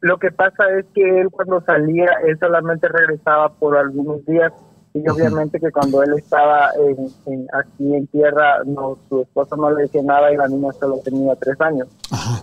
[0.00, 4.50] Lo que pasa es que él cuando salía, él solamente regresaba por algunos días
[4.98, 9.70] y obviamente que cuando él estaba en, en- aquí en tierra, no, su esposa no
[9.70, 11.88] le decía nada y la niña solo tenía tres años.
[12.10, 12.42] Ajá.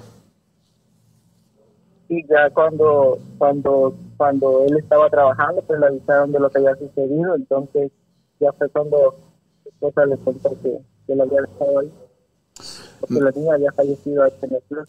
[2.09, 6.75] Y ya cuando, cuando, cuando él estaba trabajando, pues le avisaron de lo que había
[6.75, 7.91] sucedido, entonces
[8.39, 9.15] ya fue cuando
[9.63, 11.91] su esposa le contó que, que lo había dejado ahí.
[12.99, 14.87] Porque la niña había fallecido en el club.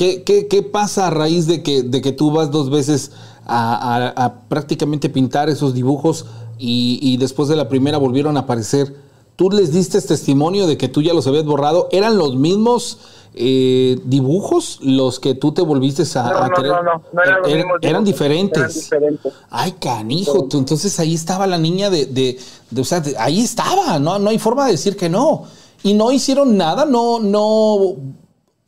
[0.00, 3.12] ¿Qué, qué, qué pasa a raíz de que, de que tú vas dos veces
[3.44, 6.24] a, a- a prácticamente pintar esos dibujos
[6.58, 8.96] y, y después de la primera volvieron a aparecer?
[9.36, 11.88] ¿Tú les diste testimonio de que tú ya los habías borrado?
[11.92, 12.96] ¿Eran los mismos
[13.34, 16.70] eh, dibujos los que tú te volviste a, No, a no, querer?
[16.72, 18.58] no, no, no eran los Er- mismos eran diferentes.
[18.58, 19.32] Eran diferentes.
[19.50, 22.38] Ay, canijo, tú, entonces ahí estaba la niña de, de,
[22.70, 25.42] de- o sea, de- ahí estaba, no, no hay forma de decir que no.
[25.82, 27.96] Y no hicieron nada, no, no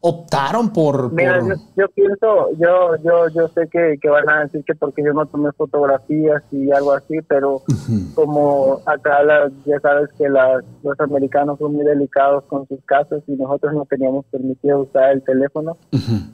[0.05, 4.41] optaron por, Mira, por- yo, yo pienso, yo, yo, yo sé que, que van a
[4.41, 7.63] decir que porque yo no tomé fotografías y algo así, pero
[8.17, 13.23] como acá la- ya sabes que las- los americanos son muy delicados con sus casos
[13.29, 15.77] y nosotros no teníamos permitido usar el teléfono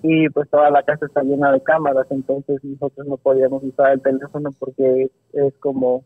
[0.03, 4.01] y pues toda la casa está llena de cámaras, entonces nosotros no podíamos usar el
[4.01, 6.05] teléfono porque es, es como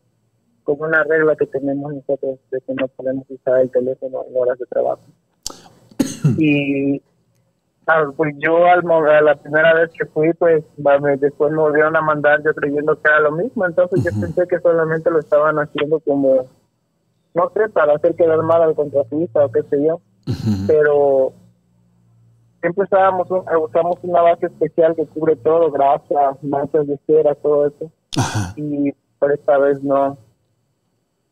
[0.64, 4.58] como una regla que tenemos nosotros de que no podemos usar el teléfono en horas
[4.60, 5.02] de trabajo.
[6.38, 7.02] y
[7.86, 8.82] ah, pues yo al
[9.24, 10.64] la primera vez que fui, pues
[11.18, 14.60] después me volvieron a mandar yo creyendo que era lo mismo, entonces yo pensé que
[14.60, 16.46] solamente lo estaban haciendo como,
[17.34, 20.00] no sé, para hacer quedar mal al contratista o qué sé yo,
[20.66, 21.32] pero
[22.60, 27.66] siempre usábamos, un- usamos una base especial que cubre todo, grasa, manchas de cera, todo
[27.66, 27.90] eso,
[28.56, 30.16] y por esta vez no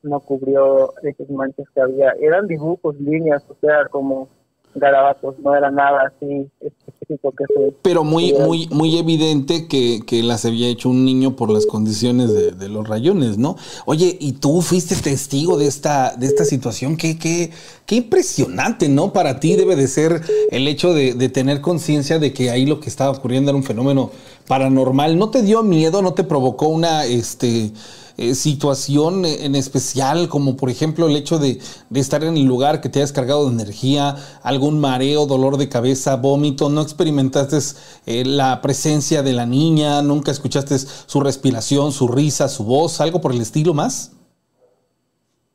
[0.02, 2.12] no cubrió esas manchas que había.
[2.20, 4.28] Eran dibujos, líneas, o sea, como
[4.74, 7.72] garabatos, no era nada así específico que se...
[7.82, 12.32] Pero muy, muy, muy evidente que, que las había hecho un niño por las condiciones
[12.32, 13.56] de, de los rayones, ¿no?
[13.86, 16.96] Oye, y tú fuiste testigo de esta, de esta situación.
[16.96, 17.50] Qué, qué,
[17.86, 19.12] qué impresionante, ¿no?
[19.12, 22.80] Para ti debe de ser el hecho de, de tener conciencia de que ahí lo
[22.80, 24.10] que estaba ocurriendo era un fenómeno
[24.46, 25.18] paranormal.
[25.18, 26.02] ¿No te dio miedo?
[26.02, 27.72] ¿No te provocó una este,
[28.20, 31.58] eh, situación en especial, como por ejemplo el hecho de,
[31.88, 35.70] de estar en el lugar que te hayas cargado de energía, algún mareo, dolor de
[35.70, 36.68] cabeza, vómito?
[36.68, 37.56] ¿No experimentaste
[38.04, 40.02] eh, la presencia de la niña?
[40.02, 44.14] ¿Nunca escuchaste su respiración, su risa, su voz, algo por el estilo más?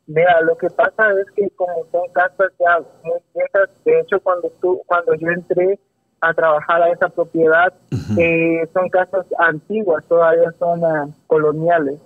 [0.08, 4.52] Mira, lo que pasa es que como son casas ya muy viejas, de hecho cuando
[4.60, 5.80] tú, cuando yo entré
[6.22, 7.72] a trabajar a esa propiedad,
[8.18, 12.00] eh, son casas antiguas, todavía son ah, coloniales.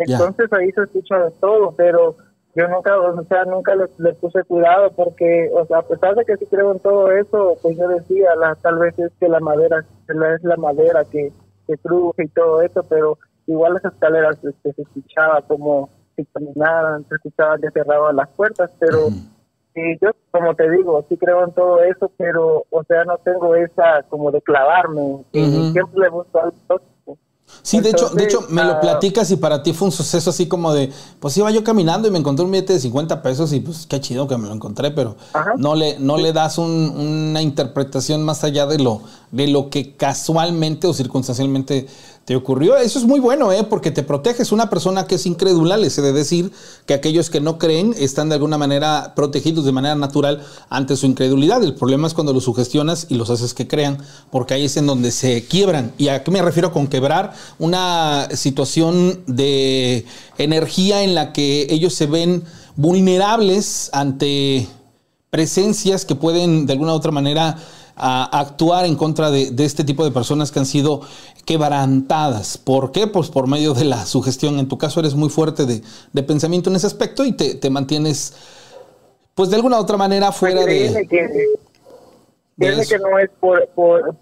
[0.00, 2.16] Entonces ahí se escucha de todo, pero
[2.54, 6.24] yo nunca, o sea, nunca le, le, puse cuidado porque, o sea, a pesar de
[6.24, 9.40] que sí creo en todo eso, pues yo decía, la, tal vez es que la
[9.40, 11.32] madera, es la madera que,
[11.66, 17.04] que cruje y todo eso, pero igual las escaleras este, se escuchaba como si caminaran,
[17.08, 19.08] se escuchaba que cerraban las puertas, pero
[19.74, 23.54] y yo, como te digo, sí creo en todo eso, pero, o sea, no tengo
[23.54, 26.80] esa como de clavarme, siempre le busco algo
[27.62, 30.30] Sí, de hecho, de hecho, me lo ah, platicas y para ti fue un suceso
[30.30, 33.52] así como de, pues iba yo caminando y me encontré un billete de 50 pesos
[33.52, 35.16] y pues qué chido que me lo encontré, pero
[35.56, 40.86] no le, no le das una interpretación más allá de lo, de lo que casualmente
[40.86, 41.86] o circunstancialmente
[42.30, 42.76] te ocurrió.
[42.76, 43.64] Eso es muy bueno, ¿eh?
[43.64, 44.52] porque te proteges.
[44.52, 46.52] Una persona que es incrédula, le se de decir
[46.86, 51.06] que aquellos que no creen están de alguna manera protegidos de manera natural ante su
[51.06, 51.60] incredulidad.
[51.64, 53.98] El problema es cuando los sugestionas y los haces que crean,
[54.30, 55.90] porque ahí es en donde se quiebran.
[55.98, 57.32] ¿Y a qué me refiero con quebrar?
[57.58, 60.06] Una situación de
[60.38, 62.44] energía en la que ellos se ven
[62.76, 64.68] vulnerables ante
[65.30, 67.58] presencias que pueden de alguna u otra manera
[68.02, 71.02] a actuar en contra de, este tipo de personas que han sido
[71.44, 72.56] quebrantadas.
[72.56, 73.06] ¿Por qué?
[73.06, 74.58] Pues por medio de la sugestión.
[74.58, 78.34] En tu caso eres muy fuerte de, pensamiento en ese aspecto y te, mantienes,
[79.34, 81.06] pues de alguna u otra manera fuera de...
[82.56, 83.68] Piensa que no es por...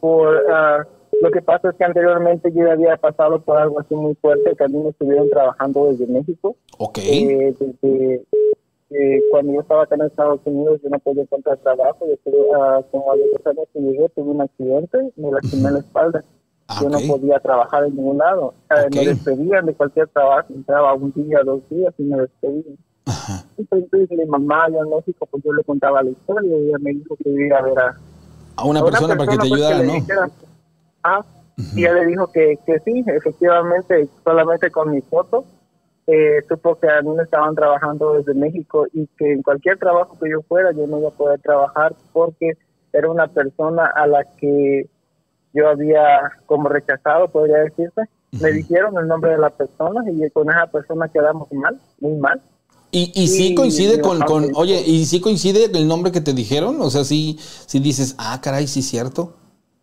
[0.01, 0.79] por, ah,
[1.21, 4.65] lo que pasa es que anteriormente yo había pasado por algo así muy fuerte, que
[4.65, 6.55] a mí me estuvieron trabajando desde México.
[6.79, 6.99] Ok.
[6.99, 8.23] Eh, desde,
[9.31, 12.07] cuando yo estaba acá en Estados Unidos yo no podía encontrar trabajo.
[12.07, 15.79] Yo uh, como a los dos años que llegué tuve un accidente, me lastimé la
[15.81, 16.25] espalda.
[16.69, 18.55] Ah, yo no podía trabajar en ningún lado.
[18.71, 20.53] Eh, me despedían de cualquier trabajo.
[20.55, 22.79] Entraba un día, dos días y me despedían.
[23.57, 26.93] Entonces mi mamá allá en México, pues yo le contaba la historia y ella me
[26.93, 27.97] dijo que iba a ver a,
[28.57, 29.93] a una, persona, para que te pues, ayudara, ¿no?
[31.03, 31.25] ah,
[31.75, 35.45] y ella le dijo que, que sí, efectivamente, solamente con mi foto
[36.11, 40.19] eh, supo que a mí me estaban trabajando desde México y que en cualquier trabajo
[40.19, 42.53] que yo fuera yo no iba a poder trabajar porque
[42.95, 44.89] era una persona a la que
[45.53, 48.03] yo había como rechazado, podría decirse.
[48.41, 52.41] Me dijeron el nombre de la persona y con esa persona quedamos mal, muy mal.
[52.91, 56.81] Y, y, sí coincide con, con, oye, y sí coincide el nombre que te dijeron,
[56.81, 59.37] o sea, sí, sí dices, ah, caray, sí es cierto.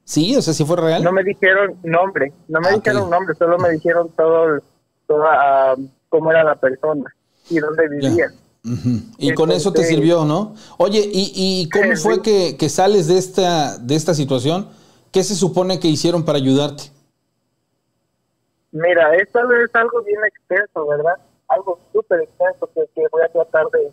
[0.03, 1.03] Sí, o sea, sí fue real.
[1.03, 4.59] No me dijeron nombre, no me ah, dijeron nombre, solo me dijeron todo,
[5.05, 5.75] toda,
[6.15, 7.13] cómo era la persona
[7.49, 8.31] y dónde vivía.
[9.17, 10.55] Y con eso te sirvió, ¿no?
[10.77, 14.69] Oye, ¿y, y cómo fue que, que, sales de esta, de esta situación?
[15.11, 16.83] ¿Qué se supone que hicieron para ayudarte?
[18.71, 21.17] Mira, esto es algo bien extenso, ¿verdad?
[21.49, 23.91] Algo súper extenso que, voy a tratar de,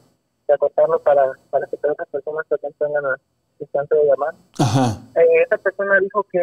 [0.49, 3.21] de acotarlo para, para que todas las personas también tengan el
[3.59, 4.35] instante de llamar.
[4.59, 4.99] Ajá.
[5.17, 6.39] Eh, esa persona dijo que,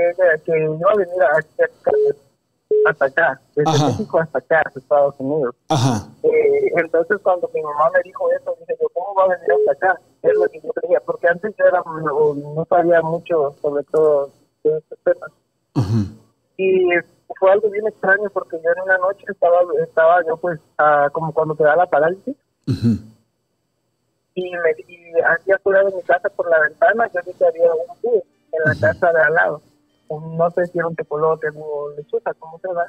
[0.46, 1.72] que iba a venir a hacer
[2.86, 5.56] hasta acá, desde México hasta acá, hasta Estados Unidos.
[5.70, 6.08] Ajá.
[6.24, 9.72] Eh, entonces, cuando mi mamá me dijo eso, dije yo, ¿cómo va a venir hasta
[9.72, 10.02] acá?
[10.22, 14.30] Es lo que yo creía, porque antes yo era, no, sabía mucho sobre todo
[14.64, 15.32] de estos temas.
[16.58, 16.90] Y
[17.40, 20.60] fue algo bien extraño, porque yo en una noche estaba, estaba yo pues,
[21.14, 22.36] como cuando te da la parálisis.
[24.36, 27.74] Y, me, y aquí afuera de mi casa, por la ventana, yo vi que había
[27.74, 29.62] un en la casa de al lado
[30.10, 32.86] no sé si era un tepolote o lechuza, como se va.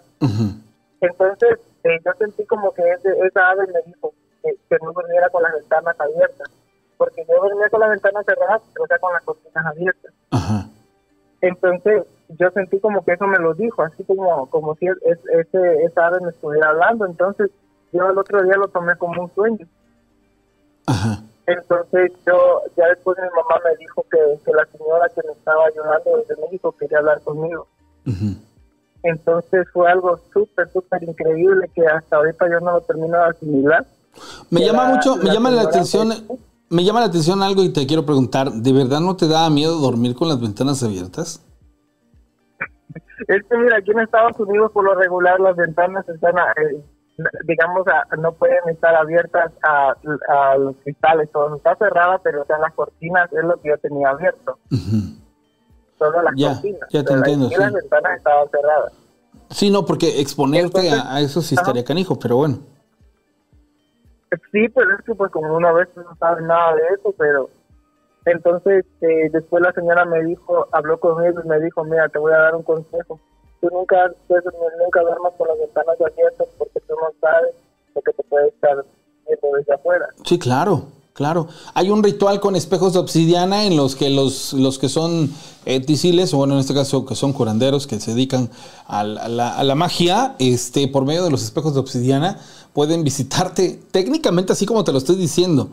[1.00, 4.12] Entonces, eh, yo sentí como que ese, esa ave me dijo
[4.42, 6.50] que, no durmiera con las ventanas abiertas,
[6.96, 10.12] porque yo dormía con las ventanas cerradas, pero sea con las cortinas abiertas.
[11.42, 12.04] Entonces,
[12.38, 14.96] yo sentí como que eso me lo dijo, así como, como si es,
[15.32, 17.06] ese, esa ave me estuviera hablando.
[17.06, 17.50] Entonces,
[17.92, 19.66] yo el otro día lo tomé como un sueño.
[20.86, 21.22] Ajá.
[21.46, 26.18] Entonces yo, ya después mi mamá me dijo que, la señora que me estaba ayudando
[26.18, 27.66] desde México quería hablar conmigo.
[29.02, 33.86] Entonces fue algo súper, súper increíble que hasta ahorita yo no lo termino de asimilar.
[34.50, 36.12] Me llama mucho, me llama la atención,
[36.68, 39.78] me llama la atención algo y te quiero preguntar, ¿de verdad no te da miedo
[39.78, 41.42] dormir con las ventanas abiertas?
[43.28, 46.82] Es que mira, aquí en Estados Unidos por lo regular las ventanas están eh,
[47.44, 47.84] digamos,
[48.18, 49.94] no pueden estar abiertas a,
[50.58, 54.10] los cristales, todo está cerrada, pero o sea, las cortinas es lo que yo tenía
[54.10, 54.58] abierto.
[55.98, 56.88] Solo las cortinas.
[56.90, 57.48] Ya te entiendo.
[57.50, 58.92] Y las ventanas estaban cerradas.
[59.50, 62.58] Sí, no, porque exponerte a, eso sí estaría canijo, pero bueno.
[64.52, 67.50] Sí, pues es que pues como una vez no sabe nada de eso, pero
[68.26, 72.32] entonces eh, después la señora me dijo, habló conmigo y me dijo, mira, te voy
[72.32, 73.18] a dar un consejo
[73.60, 77.54] tú nunca, nunca duermas con las ventanas abiertas porque tú no sabes
[77.94, 78.84] lo que te puede estar
[79.26, 80.06] viendo desde afuera.
[80.24, 80.84] Sí, claro.
[81.12, 85.30] Claro, hay un ritual con espejos de obsidiana en los que los, los que son
[85.66, 88.48] eh, tisiles, o bueno, en este caso que son curanderos que se dedican
[88.86, 92.38] a la, a la, magia, este, por medio de los espejos de obsidiana,
[92.72, 95.72] pueden visitarte técnicamente así como te lo estoy diciendo.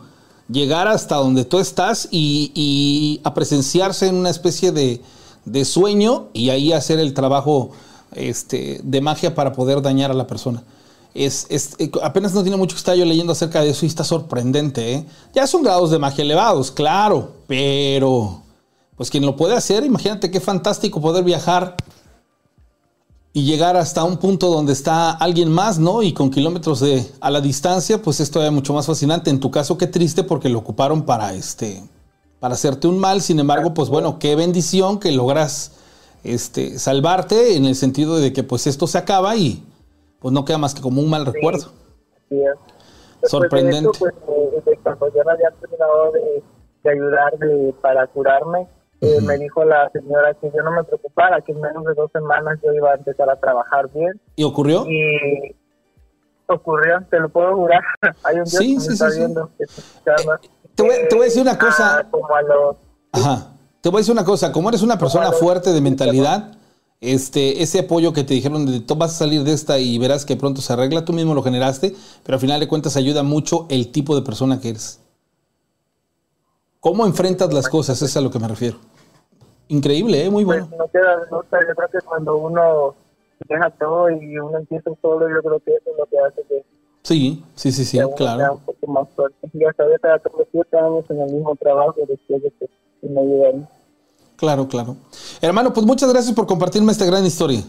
[0.50, 5.02] Llegar hasta donde tú estás y, y a presenciarse en una especie de,
[5.48, 7.72] de sueño y ahí hacer el trabajo
[8.14, 10.64] este, de magia para poder dañar a la persona.
[11.14, 13.90] Es, es, eh, apenas no tiene mucho que estar yo leyendo acerca de eso y
[13.90, 14.94] está sorprendente.
[14.94, 15.06] ¿eh?
[15.34, 18.42] Ya son grados de magia elevados, claro, pero
[18.96, 21.76] pues quien lo puede hacer, imagínate qué fantástico poder viajar
[23.34, 26.02] y llegar hasta un punto donde está alguien más, ¿no?
[26.02, 29.30] Y con kilómetros de a la distancia, pues es mucho más fascinante.
[29.30, 31.84] En tu caso, qué triste porque lo ocuparon para este
[32.40, 33.22] para hacerte un mal.
[33.22, 35.74] Sin embargo, pues bueno, qué bendición que logras
[36.24, 39.64] este salvarte en el sentido de que pues esto se acaba y
[40.20, 41.72] pues no queda más que como un mal recuerdo.
[42.30, 43.30] Sí, es.
[43.30, 43.90] Sorprendente.
[43.98, 44.22] Pues, de
[44.62, 46.44] pues, eh, cuando ya me habían terminado de,
[46.84, 48.68] de ayudar de- para curarme,
[49.02, 52.12] eh, me dijo la señora que yo no me preocupara, que en menos de dos
[52.12, 54.20] semanas yo iba a empezar a trabajar bien.
[54.36, 54.86] ¿Y ocurrió?
[54.88, 55.56] Y
[56.48, 57.82] ocurrió, te lo puedo jurar.
[58.24, 59.50] Hay un Dios Sí, que me está viendo.
[59.58, 60.40] que está escuchando.
[60.78, 62.08] Te voy, te voy a decir una Ah, cosa.
[62.10, 62.76] como a los
[63.12, 63.48] Ajá.
[63.82, 64.52] Te voy a decir una cosa.
[64.52, 66.54] Como eres una persona fuerte de mentalidad,
[67.02, 70.24] este, ese apoyo que te dijeron de tú vas a salir de esta y verás
[70.24, 73.66] que pronto se arregla, tú mismo lo generaste, pero al final de cuentas ayuda mucho
[73.70, 75.00] el tipo de persona que eres.
[76.80, 78.00] ¿Cómo enfrentas las cosas?
[78.02, 78.78] Es a lo que me refiero.
[79.70, 80.30] Increíble, ¿eh?
[80.30, 80.78] Muy pues bueno.
[80.78, 81.18] no queda.
[81.32, 82.96] Yo creo que cuando uno
[83.50, 86.64] deja todo y uno empieza solo, yo creo que eso es lo que hace que
[87.08, 88.56] Sí, sí, sí, sí, claro.
[88.56, 89.38] un poco más fuerte.
[89.54, 92.68] Siete años en el mismo trabajo después de que
[93.08, 93.70] me ayudaron.
[94.36, 94.98] Claro, claro.
[95.40, 97.64] Hermano, pues muchas gracias por compartirme esta gran historia.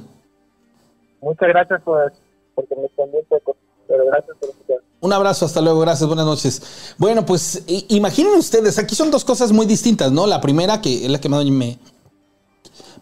[1.20, 2.12] Muchas gracias por,
[2.56, 4.78] porque me extendí un poco, pero gracias por escuchar.
[5.02, 6.94] Un abrazo, hasta luego, gracias, buenas noches.
[6.98, 10.26] Bueno, pues imaginen ustedes, aquí son dos cosas muy distintas, ¿no?
[10.26, 11.78] La primera, que es la que me,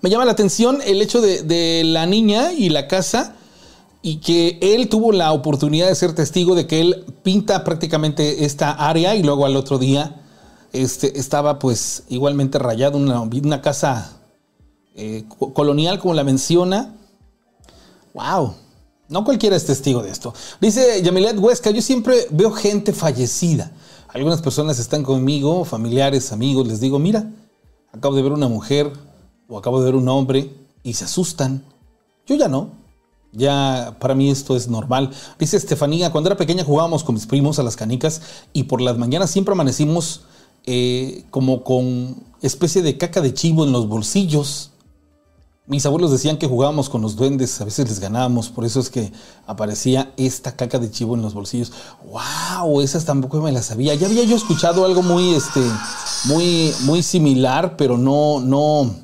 [0.03, 3.37] me llama la atención, el hecho de, de la niña y la casa,
[4.07, 8.71] y que él tuvo la oportunidad de ser testigo de que él pinta prácticamente esta
[8.71, 10.21] área y luego al otro día
[10.73, 14.13] este, estaba pues igualmente rayado, una, una casa
[14.95, 16.95] eh, co- colonial como la menciona.
[18.15, 18.55] Wow.
[19.09, 20.33] No cualquiera es testigo de esto.
[20.61, 23.73] Dice Yamilet Huesca, yo siempre veo gente fallecida.
[24.07, 27.29] Algunas personas están conmigo, familiares, amigos, les digo, mira,
[27.93, 28.93] acabo de ver una mujer
[29.49, 30.53] o acabo de ver un hombre
[30.85, 31.65] y se asustan.
[32.25, 32.86] Yo ya no.
[33.37, 35.11] Ya para mí esto es normal.
[35.39, 38.22] Dice Estefanía, cuando era pequeña jugábamos con mis primos a las canicas
[38.55, 40.22] y por las mañanas siempre amanecimos
[40.64, 44.70] eh, como con especie de caca de chivo en los bolsillos.
[45.66, 48.89] Mis abuelos decían que jugábamos con los duendes, a veces les ganábamos, por eso es
[48.89, 49.12] que
[49.47, 51.72] aparecía esta caca de chivo en los bolsillos.
[52.07, 52.80] ¡Wow!
[52.80, 53.95] Esas tampoco me las sabía.
[53.97, 55.61] Ya había yo escuchado algo muy, este,
[56.24, 58.95] muy, muy similar, pero no, no,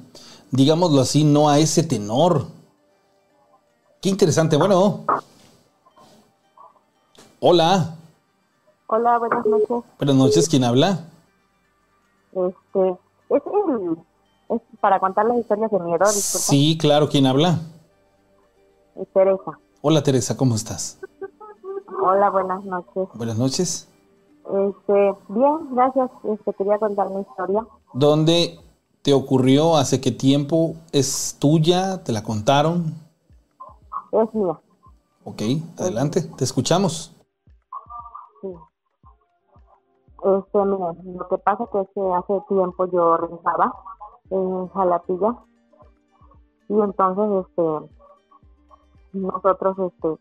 [0.52, 2.61] digámoslo así, no a ese tenor.
[4.02, 4.56] Qué interesante.
[4.56, 5.04] Bueno.
[7.40, 7.94] Hola.
[8.88, 9.84] Hola, buenas noches.
[9.98, 10.48] Buenas noches.
[10.48, 11.06] ¿Quién habla?
[12.32, 12.90] Este,
[13.30, 13.96] es, el-
[14.56, 16.18] es para contar las historias de miedo, disculpa.
[16.46, 17.08] Sí, claro.
[17.08, 17.60] ¿Quién habla?
[18.96, 19.58] Es Teresa.
[19.82, 20.98] Hola Teresa, ¿cómo estás?
[22.04, 23.08] Hola, buenas noches.
[23.14, 23.88] Buenas noches.
[24.44, 26.10] Este, bien, gracias.
[26.24, 27.64] Este, quería contar mi historia.
[27.92, 28.58] ¿Dónde
[29.02, 29.76] te ocurrió?
[29.76, 30.74] ¿Hace qué tiempo?
[30.90, 32.02] ¿Es tuya?
[32.02, 32.94] ¿Te la contaron?
[34.12, 34.60] Es mía.
[35.24, 35.42] Ok,
[35.78, 37.16] adelante, te escuchamos.
[38.40, 38.48] Sí.
[40.24, 43.74] Este, mira, lo que pasa que es que hace tiempo yo rentaba
[44.30, 45.36] en Jalapilla
[46.68, 47.90] y entonces, este,
[49.12, 50.18] nosotros, este,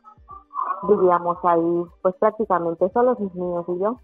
[0.84, 3.98] vivíamos ahí, pues prácticamente solos mis niños y yo.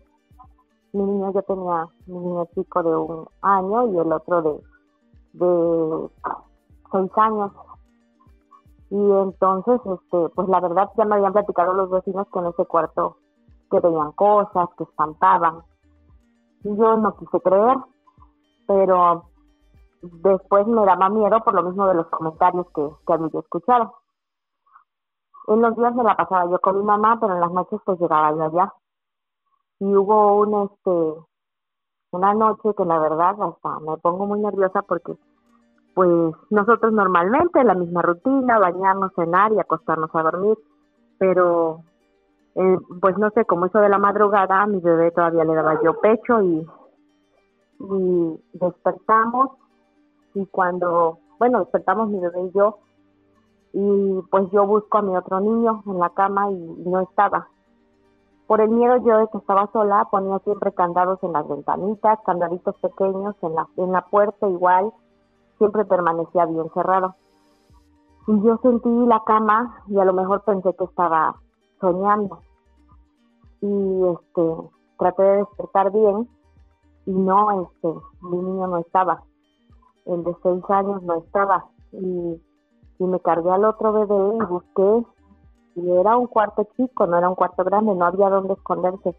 [0.94, 4.64] Mi niño yo tenía mi niño chico de un año y el otro de,
[5.34, 6.10] de
[6.92, 7.52] seis años.
[8.90, 12.66] Y entonces, este, pues la verdad ya me habían platicado los vecinos que en ese
[12.66, 13.18] cuarto
[13.70, 15.64] que veían cosas, que espantaban.
[16.64, 17.78] Y yo no quise creer,
[18.66, 19.26] pero
[20.02, 23.94] después me daba miedo por lo mismo de los comentarios que, que había escuchado.
[25.48, 28.00] En los días me la pasaba yo con mi mamá, pero en las noches pues
[28.00, 28.74] llegaba yo allá.
[29.80, 31.26] Y hubo un, este,
[32.12, 35.16] una noche que la verdad hasta me pongo muy nerviosa porque
[35.98, 36.12] pues
[36.52, 40.56] nosotros normalmente la misma rutina, bañarnos, cenar y acostarnos a dormir,
[41.18, 41.80] pero
[42.54, 45.82] eh, pues no sé, como eso de la madrugada, a mi bebé todavía le daba
[45.84, 46.68] yo pecho y,
[47.80, 49.58] y despertamos
[50.36, 52.78] y cuando, bueno, despertamos mi bebé y yo
[53.74, 57.48] y pues yo busco a mi otro niño en la cama y no estaba.
[58.46, 62.76] Por el miedo yo de que estaba sola, ponía siempre candados en las ventanitas, candaditos
[62.84, 64.94] pequeños en la, en la puerta igual,
[65.58, 67.16] siempre permanecía bien cerrado.
[68.28, 71.36] Y yo sentí la cama y a lo mejor pensé que estaba
[71.80, 72.40] soñando.
[73.62, 76.28] y este traté de despertar bien
[77.06, 79.24] y no, este, mi niño no estaba,
[80.06, 82.42] el de seis años no estaba y,
[83.00, 85.06] y me cargué al otro bebé y busqué
[85.76, 89.16] y era un cuarto chico, no era un cuarto grande, no había dónde esconderse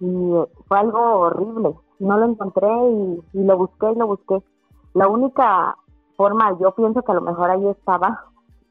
[0.00, 0.32] y
[0.66, 4.42] fue algo horrible, no lo encontré y, y lo busqué y lo busqué.
[4.98, 5.76] La única
[6.16, 8.24] forma, yo pienso que a lo mejor ahí estaba,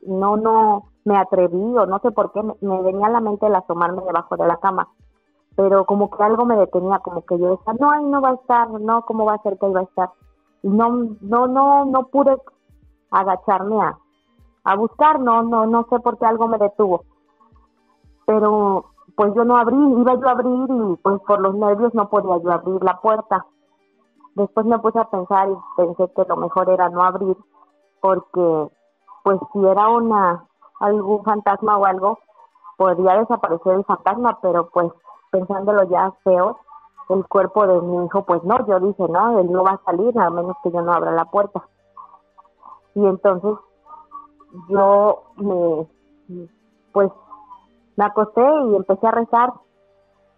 [0.06, 3.56] no, no, me atreví o no sé por qué, me, venía a la mente el
[3.56, 4.88] asomarme debajo de la cama
[5.58, 8.34] pero como que algo me detenía, como que yo decía, no, ahí no va a
[8.36, 10.12] estar, no, ¿cómo va a ser que ahí va a estar?
[10.62, 12.38] Y no, no, no, no pude
[13.10, 13.98] agacharme a,
[14.66, 17.06] a buscar, no, no, no sé por qué algo me detuvo.
[18.28, 22.08] Pero pues yo no abrí, iba yo a abrir y pues por los nervios no
[22.08, 23.48] podía yo abrir la puerta.
[24.38, 27.36] Después me puse a pensar y pensé que lo mejor era no abrir,
[28.00, 28.72] porque
[29.24, 30.46] pues si era una
[30.80, 32.20] algún fantasma o algo,
[32.78, 34.92] podría desaparecer el fantasma, pero pues
[35.32, 36.60] pensándolo ya feo,
[37.10, 40.16] el cuerpo de mi hijo, pues no, yo dije, no, él no va a salir
[40.20, 41.68] a menos que yo no abra la puerta.
[42.94, 43.56] Y entonces
[44.70, 45.88] yo me,
[46.92, 47.12] pues
[47.96, 49.54] me acosté y empecé a rezar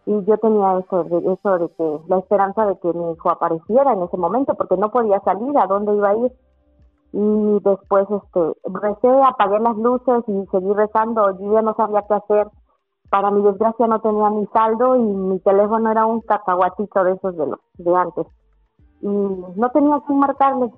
[0.09, 3.93] y yo tenía eso de, eso de que la esperanza de que mi hijo apareciera
[3.93, 6.33] en ese momento porque no podía salir a dónde iba a ir.
[7.11, 11.37] Y después este recé apagué las luces y seguí rezando.
[11.39, 12.47] Yo ya no sabía qué hacer.
[13.11, 17.37] Para mi desgracia no tenía mi saldo y mi teléfono era un cacahuatito de esos
[17.37, 18.25] de los de antes.
[19.01, 20.71] Y no tenía que marcarle.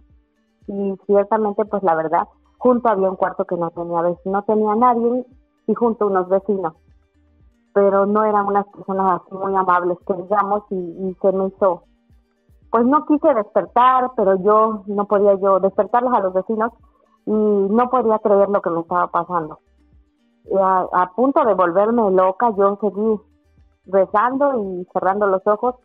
[0.67, 2.27] Y ciertamente pues la verdad
[2.57, 5.25] junto había un cuarto que no tenía no tenía nadie
[5.67, 6.73] y junto unos vecinos
[7.73, 11.83] pero no eran unas personas muy amables que digamos y, y se me hizo
[12.69, 16.71] pues no quise despertar pero yo no podía yo despertarlos a los vecinos
[17.25, 19.59] y no podía creer lo que me estaba pasando
[20.59, 23.19] a, a, punto de volverme loca, yo seguí
[23.85, 25.75] rezando y cerrando los ojos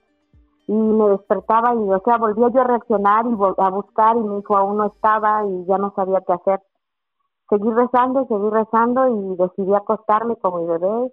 [0.66, 4.38] y me despertaba y, o sea, volvía yo a reaccionar y a buscar y mi
[4.38, 6.62] hijo aún no estaba y ya no sabía qué hacer.
[7.48, 11.12] Seguí rezando, seguí rezando y decidí acostarme con mi bebé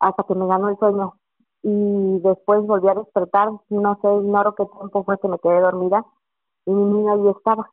[0.00, 1.14] hasta que me ganó el sueño.
[1.62, 6.04] Y después volví a despertar, no sé, ignoro qué tiempo fue que me quedé dormida
[6.66, 7.70] y mi niño ahí estaba.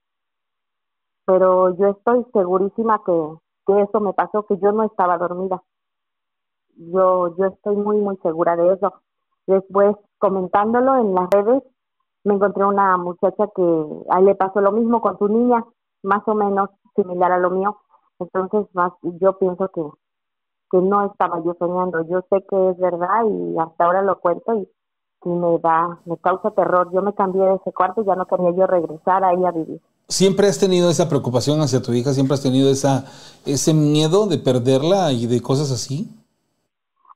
[1.26, 5.62] Pero yo estoy segurísima que, que eso me pasó, que yo no estaba dormida.
[6.78, 8.94] Yo, yo estoy muy, muy segura de eso.
[9.48, 11.64] Después, comentándolo en las redes,
[12.24, 15.64] me encontré una muchacha que a le pasó lo mismo con su niña,
[16.04, 17.78] más o menos similar a lo mío.
[18.20, 19.82] Entonces, más, yo pienso que,
[20.72, 22.02] que no estaba yo soñando.
[22.08, 24.68] Yo sé que es verdad y hasta ahora lo cuento y,
[25.26, 26.90] y me da, me causa terror.
[26.94, 29.82] Yo me cambié de ese cuarto y ya no quería yo regresar ahí a vivir.
[30.08, 32.14] ¿Siempre has tenido esa preocupación hacia tu hija?
[32.14, 33.06] ¿Siempre has tenido esa,
[33.46, 36.10] ese miedo de perderla y de cosas así?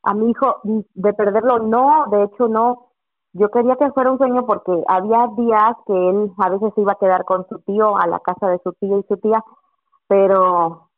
[0.02, 2.88] A mi hijo, de perderlo, no, de hecho no.
[3.34, 7.00] Yo quería que fuera un sueño porque había días que él a veces iba a
[7.00, 9.44] quedar con su tío, a la casa de su tío y su tía,
[10.08, 10.89] pero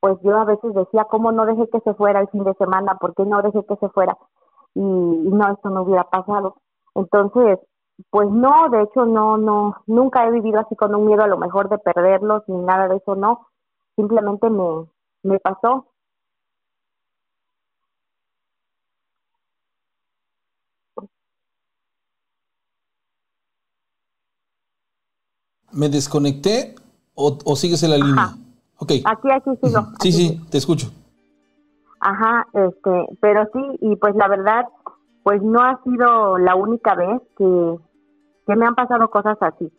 [0.00, 2.96] pues yo a veces decía, ¿cómo no dejé que se fuera el fin de semana?
[2.96, 4.16] ¿Por qué no dejé que se fuera?
[4.74, 6.56] Y, y no, esto no hubiera pasado.
[6.94, 7.58] Entonces,
[8.08, 11.36] pues no, de hecho no, no, nunca he vivido así con un miedo a lo
[11.38, 13.48] mejor de perderlos ni nada de eso, no.
[13.96, 14.86] Simplemente me,
[15.22, 15.86] me pasó.
[25.72, 26.74] ¿Me desconecté
[27.14, 28.36] o, o sigues en la línea?
[28.80, 28.92] Ok.
[29.04, 29.80] Aquí, aquí sigo.
[30.00, 30.88] Sí, sí, te escucho.
[32.00, 34.66] Ajá, este, pero sí, y pues la verdad,
[35.22, 37.76] pues no ha sido la única vez que,
[38.46, 39.70] que me han pasado cosas así.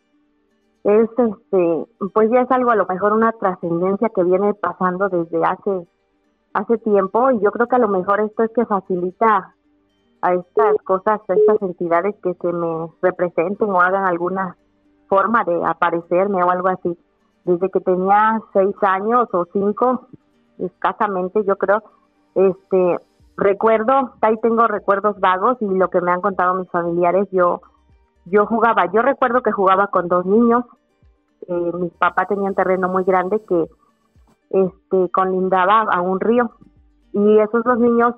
[0.83, 5.43] Es este, pues ya es algo a lo mejor una trascendencia que viene pasando desde
[5.43, 5.87] hace
[6.53, 9.55] hace tiempo y yo creo que a lo mejor esto es que facilita
[10.21, 14.57] a estas cosas, a estas entidades que se me representen o hagan alguna
[15.07, 16.97] forma de aparecerme o algo así.
[17.45, 20.07] Desde que tenía seis años o cinco,
[20.59, 21.83] escasamente yo creo,
[22.35, 22.99] este,
[23.35, 27.61] recuerdo, ahí tengo recuerdos vagos y lo que me han contado mis familiares, yo
[28.25, 30.63] yo jugaba, yo recuerdo que jugaba con dos niños,
[31.47, 33.65] eh, mi papá tenía un terreno muy grande que
[34.51, 36.51] este colindaba a un río
[37.13, 38.15] y esos dos niños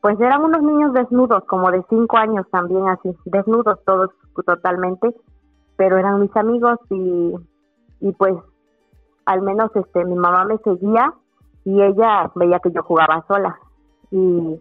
[0.00, 4.10] pues eran unos niños desnudos como de cinco años también así desnudos todos
[4.46, 5.14] totalmente
[5.76, 7.34] pero eran mis amigos y
[8.00, 8.34] y pues
[9.26, 11.12] al menos este mi mamá me seguía
[11.64, 13.58] y ella veía que yo jugaba sola
[14.10, 14.60] y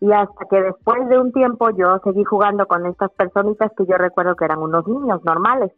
[0.00, 3.98] y hasta que después de un tiempo yo seguí jugando con estas personitas que yo
[3.98, 5.72] recuerdo que eran unos niños normales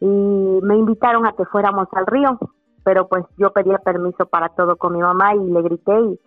[0.00, 2.36] y me invitaron a que fuéramos al río,
[2.82, 6.20] pero pues yo pedía permiso para todo con mi mamá y le grité y,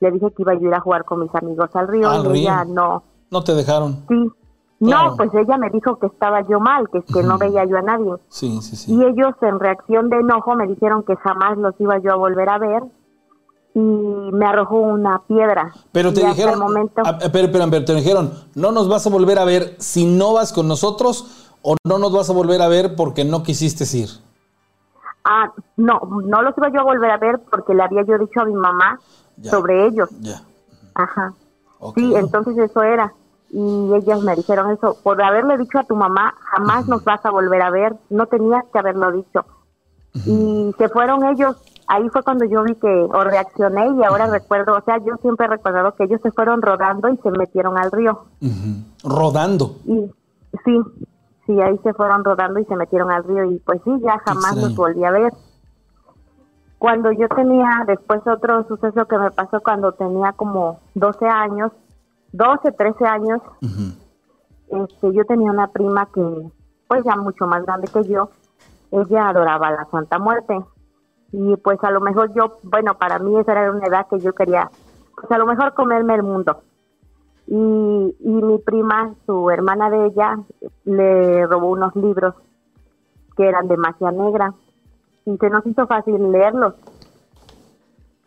[0.00, 2.28] le dije que iba a ir a jugar con mis amigos al río Al y
[2.28, 2.34] río.
[2.34, 4.04] ella no, No te dejaron.
[4.08, 4.30] sí.
[4.84, 5.10] Claro.
[5.10, 7.82] No, pues ella me dijo que estaba yo mal, que, que no veía yo a
[7.82, 8.14] nadie.
[8.28, 8.92] Sí, sí, sí.
[8.94, 12.48] Y ellos en reacción de enojo me dijeron que jamás los iba yo a volver
[12.48, 12.82] a ver
[13.74, 15.72] y me arrojó una piedra.
[15.92, 17.00] Pero te dijeron, el momento,
[17.32, 20.52] pero, pero, pero te dijeron, no nos vas a volver a ver si no vas
[20.52, 24.08] con nosotros o no nos vas a volver a ver porque no quisiste ir.
[25.24, 28.40] ah, no, no los iba yo a volver a ver porque le había yo dicho
[28.40, 28.98] a mi mamá
[29.36, 29.50] Ya.
[29.52, 30.10] sobre ellos.
[30.20, 30.42] Ya.
[30.94, 31.32] Ajá.
[31.94, 33.12] Sí, entonces eso era.
[33.52, 37.30] Y ellas me dijeron eso, por haberle dicho a tu mamá, jamás nos vas a
[37.30, 39.44] volver a ver, no tenías que haberlo dicho.
[40.26, 44.74] Y se fueron ellos, ahí fue cuando yo vi que, o reaccioné y ahora recuerdo,
[44.74, 47.90] o sea, yo siempre he recordado que ellos se fueron rodando y se metieron al
[47.92, 48.24] río.
[49.04, 49.76] Rodando.
[49.84, 50.10] Y
[50.64, 50.80] sí,
[51.46, 54.56] sí, ahí se fueron rodando y se metieron al río y pues sí, ya jamás
[54.56, 55.32] los volví a ver.
[56.78, 61.70] Cuando yo tenía, después otro suceso que me pasó cuando tenía como 12 años,
[62.32, 63.40] 12, 13 años,
[64.68, 66.22] este, yo tenía una prima que,
[66.88, 68.30] pues ya mucho más grande que yo,
[68.90, 70.58] ella adoraba la Santa Muerte.
[71.32, 74.34] Y pues a lo mejor yo, bueno, para mí esa era una edad que yo
[74.34, 74.70] quería,
[75.14, 76.62] pues a lo mejor comerme el mundo.
[77.46, 80.38] Y, y mi prima, su hermana de ella,
[80.84, 82.34] le robó unos libros
[83.36, 84.54] que eran de magia negra.
[85.24, 86.74] Y se nos hizo fácil leerlos.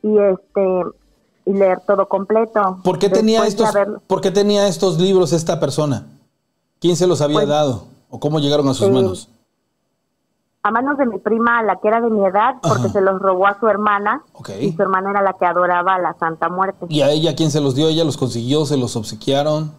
[0.01, 0.83] Y este,
[1.45, 2.79] y leer todo completo.
[2.83, 6.07] ¿Por qué, tenía Después estos, ¿Por qué tenía estos libros esta persona?
[6.79, 7.83] ¿Quién se los había Pues, dado?
[8.09, 9.29] ¿O cómo llegaron a sus eh, manos?
[10.63, 12.93] a manos de mi prima, la que era de mi edad, porque Ajá.
[12.93, 14.23] se los robó a su hermana.
[14.33, 14.49] Ok.
[14.59, 16.87] Y su hermana era la que adoraba a la Santa Muerte.
[16.89, 17.87] ¿Y a ella quién se los dio?
[17.87, 18.65] ¿Ella los consiguió?
[18.65, 19.71] ¿Se los obsequiaron?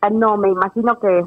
[0.00, 1.24] Ah, No, me imagino que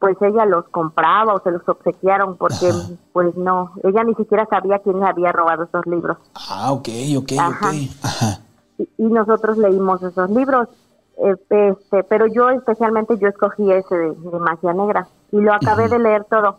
[0.00, 2.88] pues ella los compraba o se los obsequiaron, porque Ajá.
[3.12, 6.16] pues no, ella ni siquiera sabía quién le había robado esos libros.
[6.34, 6.88] Ah, ok,
[7.18, 7.68] ok, Ajá.
[7.68, 7.74] ok.
[8.02, 8.40] Ajá.
[8.78, 10.68] Y, y nosotros leímos esos libros.
[11.16, 15.88] Este, este, pero yo especialmente yo escogí ese de, de magia negra y lo acabé
[15.88, 16.58] de leer todo.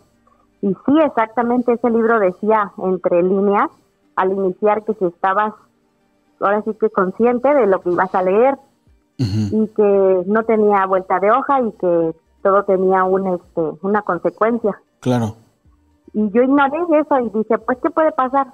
[0.61, 3.69] Y sí, exactamente ese libro decía entre líneas
[4.15, 5.53] al iniciar que si estabas
[6.39, 8.57] ahora sí que consciente de lo que ibas a leer
[9.17, 14.77] y que no tenía vuelta de hoja y que todo tenía un este una consecuencia.
[14.99, 15.35] Claro.
[16.13, 18.47] Y yo ignoré eso y dije, pues qué puede pasar?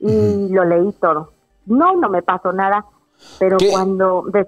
[0.00, 1.30] Y lo leí todo.
[1.66, 2.84] No, no me pasó nada,
[3.38, 3.70] pero ¿Qué?
[3.70, 4.46] cuando de-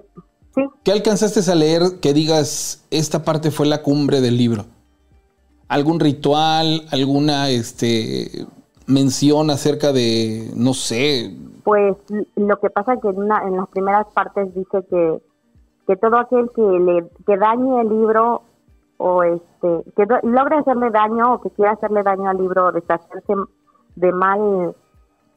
[0.55, 4.65] sí, ¿Qué alcanzaste a leer que digas, esta parte fue la cumbre del libro?
[5.67, 8.45] ¿Algún ritual, alguna este,
[8.85, 11.95] mención acerca de, no sé, Pues
[12.37, 15.21] lo que pasa que en, una- en las primeras partes dice que,
[15.85, 18.43] que todo aquel que le que dañe el libro
[18.97, 23.33] o este que logre hacerle daño o que quiera hacerle daño al libro o deshacerse
[23.95, 24.73] de mal,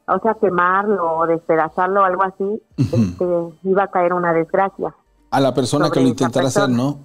[0.07, 3.25] o sea, quemarlo o despedazarlo o algo así, este,
[3.63, 4.95] iba a caer una desgracia.
[5.31, 6.69] a la persona que lo intentara hacer.
[6.69, 6.99] ¿no?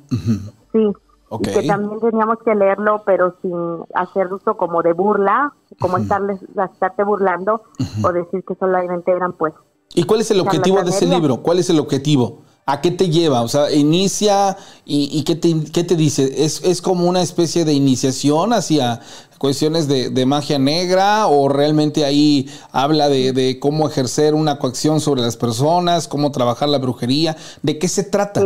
[0.72, 0.92] Sí.
[1.28, 1.48] Ok.
[1.48, 3.54] Y que también teníamos que leerlo, pero sin
[3.94, 7.62] hacer uso como de burla, como estarles, estarte burlando
[8.02, 9.52] o decir que solamente eran pues
[9.94, 11.38] ¿Y cuál es el objetivo de ese libro?
[11.38, 12.42] ¿Cuál es el objetivo?
[12.68, 13.42] ¿A qué te lleva?
[13.42, 16.44] O sea, inicia y, qué, te, qué te dice?
[16.44, 18.98] ¿Es, ¿Es como una especie de iniciación hacia
[19.38, 24.98] cuestiones de, de magia negra o realmente ahí habla de, de cómo ejercer una coacción
[24.98, 27.36] sobre las personas, cómo trabajar la brujería?
[27.62, 28.42] ¿De qué se trata?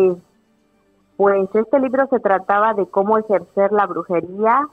[1.16, 4.68] Pues este libro se trataba de cómo ejercer la brujería,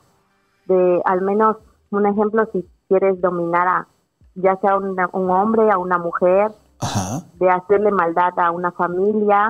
[0.66, 1.56] de al menos
[1.92, 3.88] un ejemplo si quieres dominar a
[4.36, 7.26] ya sea un hombre, a una mujer, Ajá.
[7.40, 9.50] de hacerle maldad a una familia,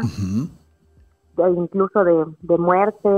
[1.36, 3.10] de- incluso de, de muerte,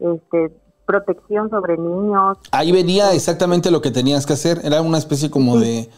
[0.00, 2.38] este, protección sobre niños.
[2.50, 4.60] Ahí venía exactamente lo que tenías que hacer.
[4.64, 5.88] Era una especie como de...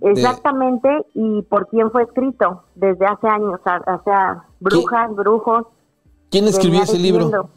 [0.00, 5.64] De- Exactamente, y por quién fue escrito desde hace años, o sea, brujas, brujos.
[6.30, 7.50] ¿Quién escribió ese libro?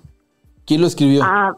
[0.65, 1.21] ¿Quién lo escribió?
[1.23, 1.55] Ah,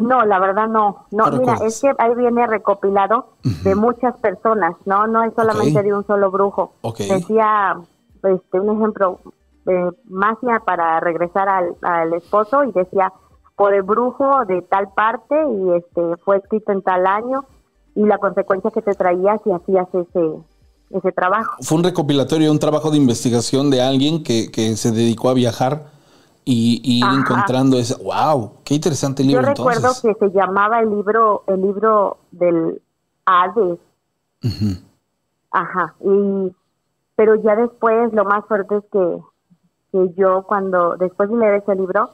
[0.00, 1.06] no, la verdad no.
[1.10, 1.62] No, mira, recuerdas.
[1.62, 3.34] es que ahí viene recopilado
[3.64, 6.74] de muchas personas, no, no es solamente de un solo brujo.
[6.82, 6.98] Ok.
[6.98, 7.76] Decía,
[8.22, 9.20] este, un ejemplo,
[9.66, 13.12] eh, magia para regresar al, al esposo y decía
[13.56, 17.44] por el brujo de tal parte y este fue escrito en tal año
[17.94, 20.42] y la consecuencia que te traía si hacías ese
[20.90, 21.56] ese trabajo.
[21.62, 25.86] Fue un recopilatorio, un trabajo de investigación de alguien que, que se dedicó a viajar
[26.44, 27.96] y, y ir encontrando esa.
[27.98, 28.52] ¡Wow!
[28.64, 30.16] ¡Qué interesante Yo libro recuerdo entonces!
[30.18, 32.80] que se llamaba el libro el libro del
[33.26, 33.78] Hades.
[35.50, 36.52] Ajá, y
[37.14, 39.18] pero ya después lo más fuerte es que,
[39.92, 42.10] que yo cuando después de leer ese libro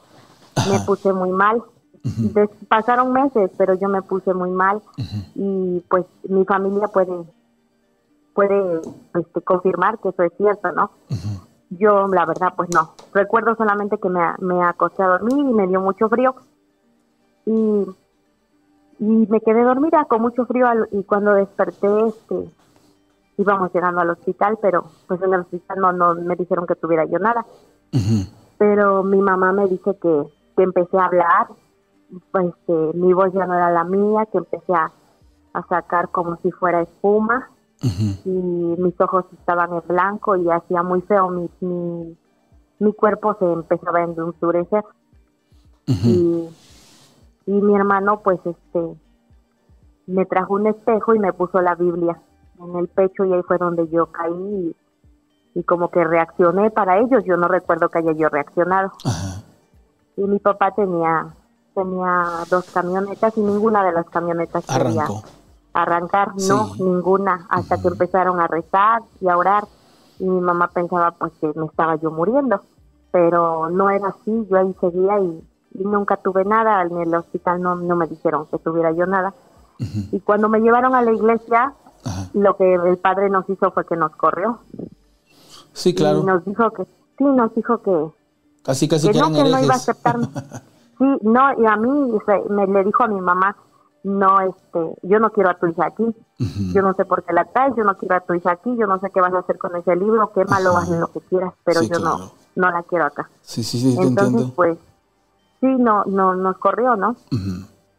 [0.69, 1.63] me puse muy mal.
[2.03, 4.81] Des- pasaron meses, pero yo me puse muy mal
[5.35, 7.13] y pues mi familia puede
[8.33, 8.81] puede
[9.19, 10.91] este, confirmar que eso es cierto, ¿no?
[11.69, 12.93] Yo, la verdad, pues no.
[13.13, 16.35] Recuerdo solamente que me, me acosté a dormir y me dio mucho frío.
[17.45, 17.85] Y,
[18.99, 22.49] y me quedé dormida con mucho frío y cuando desperté, este,
[23.37, 27.05] íbamos llegando al hospital, pero pues en el hospital no, no me dijeron que tuviera
[27.05, 27.45] yo nada.
[28.57, 30.23] Pero mi mamá me dice que,
[30.57, 31.47] que empecé a hablar,
[32.31, 34.91] pues que mi voz ya no era la mía, que empecé a,
[35.53, 37.49] a sacar como si fuera espuma
[37.81, 42.17] y mis ojos estaban en blanco y hacía muy feo, mi, mi,
[42.79, 44.83] mi cuerpo se empezaba a endurecer.
[45.87, 46.49] y,
[47.45, 48.95] y mi hermano pues este
[50.09, 52.19] me trajo un espejo y me puso la Biblia
[52.59, 54.75] en el pecho y ahí fue donde yo caí
[55.55, 58.93] y, como que reaccioné para ellos, yo no recuerdo que haya yo reaccionado.
[60.15, 61.27] Y mi papá tenía
[61.73, 65.05] tenía dos camionetas y ninguna de las camionetas quería
[65.73, 69.65] arrancar, no, ninguna, hasta que empezaron a rezar y a orar
[70.19, 72.61] y mi mamá pensaba pues que me estaba yo muriendo,
[73.11, 75.43] pero no era así, yo ahí seguía y,
[75.73, 79.33] nunca tuve nada, en el hospital no, no me dijeron que tuviera yo nada.
[80.11, 81.73] Y cuando me llevaron a la iglesia,
[82.33, 84.59] lo que el padre nos hizo fue que nos corrió.
[85.71, 86.19] Sí, claro.
[86.19, 86.83] Y nos dijo que,
[87.17, 88.11] sí, nos dijo que,
[88.63, 90.17] casi, casi que, no, que no iba a aceptar.
[90.97, 93.55] sí, no, y a mí me le dijo a mi mamá,
[94.03, 96.05] no, este, yo no quiero a tu hija aquí,
[96.73, 98.87] yo no sé por qué la traes, yo no quiero a tu hija aquí, yo
[98.87, 101.53] no sé qué vas a hacer con ese libro, qué malo haz lo que quieras,
[101.63, 103.29] pero yo no, no la quiero acá.
[103.41, 104.77] Sí, sí, sí, Entonces, pues,
[105.59, 107.15] sí, no, no, nos corrió, ¿no?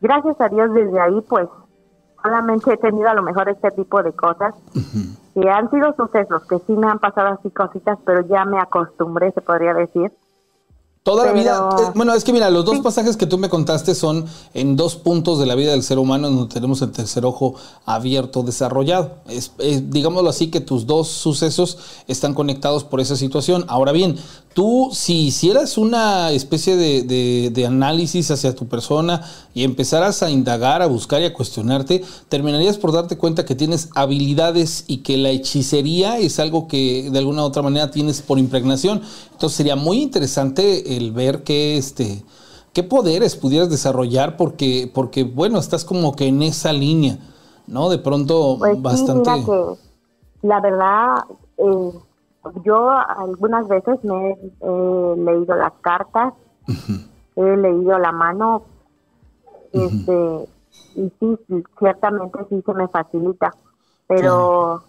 [0.01, 1.48] Gracias a Dios desde ahí, pues,
[2.22, 4.55] solamente he tenido a lo mejor este tipo de cosas
[5.34, 9.32] que han sido sucesos, que sí me han pasado así cositas, pero ya me acostumbré,
[9.32, 10.12] se podría decir.
[11.03, 11.70] Toda la vida.
[11.78, 14.96] Eh, bueno, es que mira, los dos pasajes que tú me contaste son en dos
[14.96, 17.55] puntos de la vida del ser humano en donde tenemos el tercer ojo
[17.86, 19.14] abierto, desarrollado.
[19.26, 19.53] Es,
[19.90, 23.64] digámoslo así, que tus dos sucesos están conectados por esa situación.
[23.68, 24.18] Ahora bien,
[24.53, 29.22] tú si hicieras una especie de, de, análisis hacia tu persona
[29.55, 33.88] y empezaras a indagar, a buscar y a cuestionarte, terminarías por darte cuenta que tienes
[33.94, 38.38] habilidades y que la hechicería es algo que de alguna u otra manera tienes por
[38.38, 39.01] impregnación.
[39.32, 42.24] Entonces sería muy interesante el ver qué, este,
[42.72, 47.18] qué poderes pudieras desarrollar porque, porque, bueno, estás como que en esa línea,
[47.66, 47.88] ¿no?
[47.88, 49.30] De pronto pues bastante...
[50.42, 51.24] la verdad...
[51.59, 51.92] Eh
[52.64, 56.32] yo algunas veces me he leído las cartas,
[57.36, 58.62] he leído la mano,
[59.72, 60.48] este,
[60.94, 61.38] y sí,
[61.78, 63.55] ciertamente sí se me facilita,
[64.07, 64.82] pero,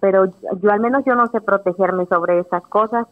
[0.00, 0.26] pero
[0.60, 3.06] yo al menos yo no sé protegerme sobre esas cosas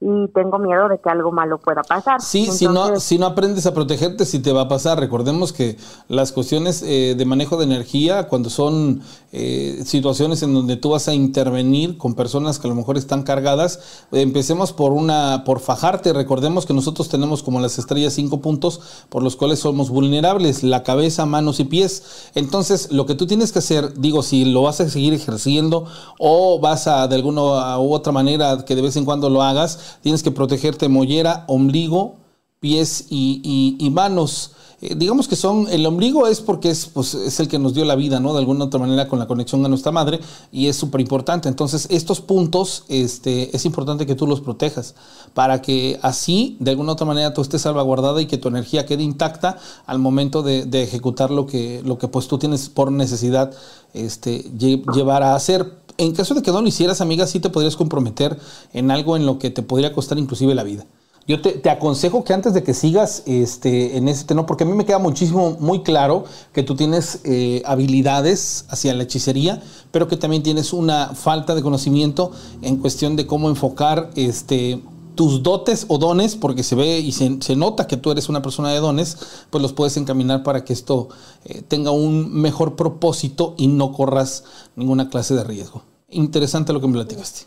[0.00, 2.20] y tengo miedo de que algo malo pueda pasar.
[2.20, 5.00] Sí, si, no, si no aprendes a protegerte, sí te va a pasar.
[5.00, 5.76] Recordemos que
[6.06, 11.08] las cuestiones eh, de manejo de energía, cuando son eh, situaciones en donde tú vas
[11.08, 16.12] a intervenir con personas que a lo mejor están cargadas, empecemos por una, por fajarte.
[16.12, 20.84] Recordemos que nosotros tenemos como las estrellas cinco puntos por los cuales somos vulnerables, la
[20.84, 22.30] cabeza, manos y pies.
[22.36, 25.86] Entonces, lo que tú tienes que hacer, digo, si lo vas a seguir ejerciendo
[26.20, 29.87] o vas a de alguna u otra manera que de vez en cuando lo hagas,
[30.02, 32.16] tienes que protegerte mollera, ombligo,
[32.60, 34.52] pies y, manos.
[34.80, 37.84] Eh, digamos que son, el ombligo es porque es, pues, es el que nos dio
[37.84, 38.32] la vida, ¿no?
[38.32, 40.20] De alguna otra manera con la conexión a nuestra madre
[40.52, 41.48] y es súper importante.
[41.48, 44.94] Entonces, estos puntos, este, es importante que tú los protejas
[45.34, 49.02] para que así, de alguna otra manera, tú estés salvaguardada y que tu energía quede
[49.02, 53.52] intacta al momento de, ejecutar lo que, lo que pues tú tienes por necesidad
[53.94, 57.74] este, llevar a hacer en caso de que no lo hicieras, amiga, sí te podrías
[57.74, 58.38] comprometer
[58.72, 60.86] en algo en lo que te podría costar inclusive la vida.
[61.28, 64.72] Yo te, aconsejo que antes de que sigas este, en ese tenor, porque a mí
[64.72, 66.24] me queda muchísimo, muy claro
[66.54, 69.60] que tú tienes eh, habilidades hacia la hechicería,
[69.90, 74.82] pero que también tienes una falta de conocimiento en cuestión de cómo enfocar este,
[75.16, 78.70] tus dotes o dones, porque se ve y se, nota que tú eres una persona
[78.70, 81.10] de dones, pues los puedes encaminar para que esto
[81.44, 84.44] eh, tenga un mejor propósito y no corras
[84.76, 85.82] ninguna clase de riesgo.
[86.08, 87.42] Interesante lo que me platicaste.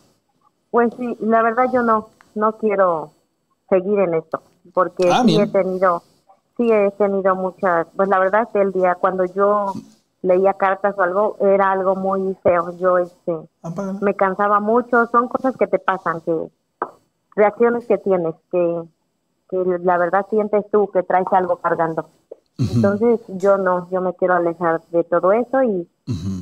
[0.70, 3.14] Pues sí, la verdad yo no, no quiero
[3.72, 4.44] seguir en esto,
[4.74, 6.04] porque ah, sí he tenido,
[6.58, 9.74] sí he tenido muchas, pues la verdad que el día cuando yo
[10.22, 12.72] leía cartas o algo, era algo muy feo.
[12.78, 13.36] Yo este
[14.02, 16.50] me cansaba mucho, son cosas que te pasan, que
[17.36, 18.84] reacciones que tienes, que,
[19.50, 22.08] que la verdad sientes tú que traes algo cargando.
[22.58, 25.88] Entonces yo no, yo me quiero alejar de todo eso y,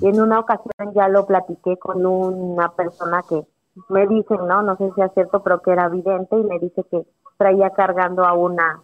[0.02, 3.46] en una ocasión ya lo platiqué con una persona que
[3.88, 6.84] me dicen, no, no sé si es cierto, pero que era vidente y me dice
[6.90, 7.06] que
[7.40, 8.82] traía cargando a una,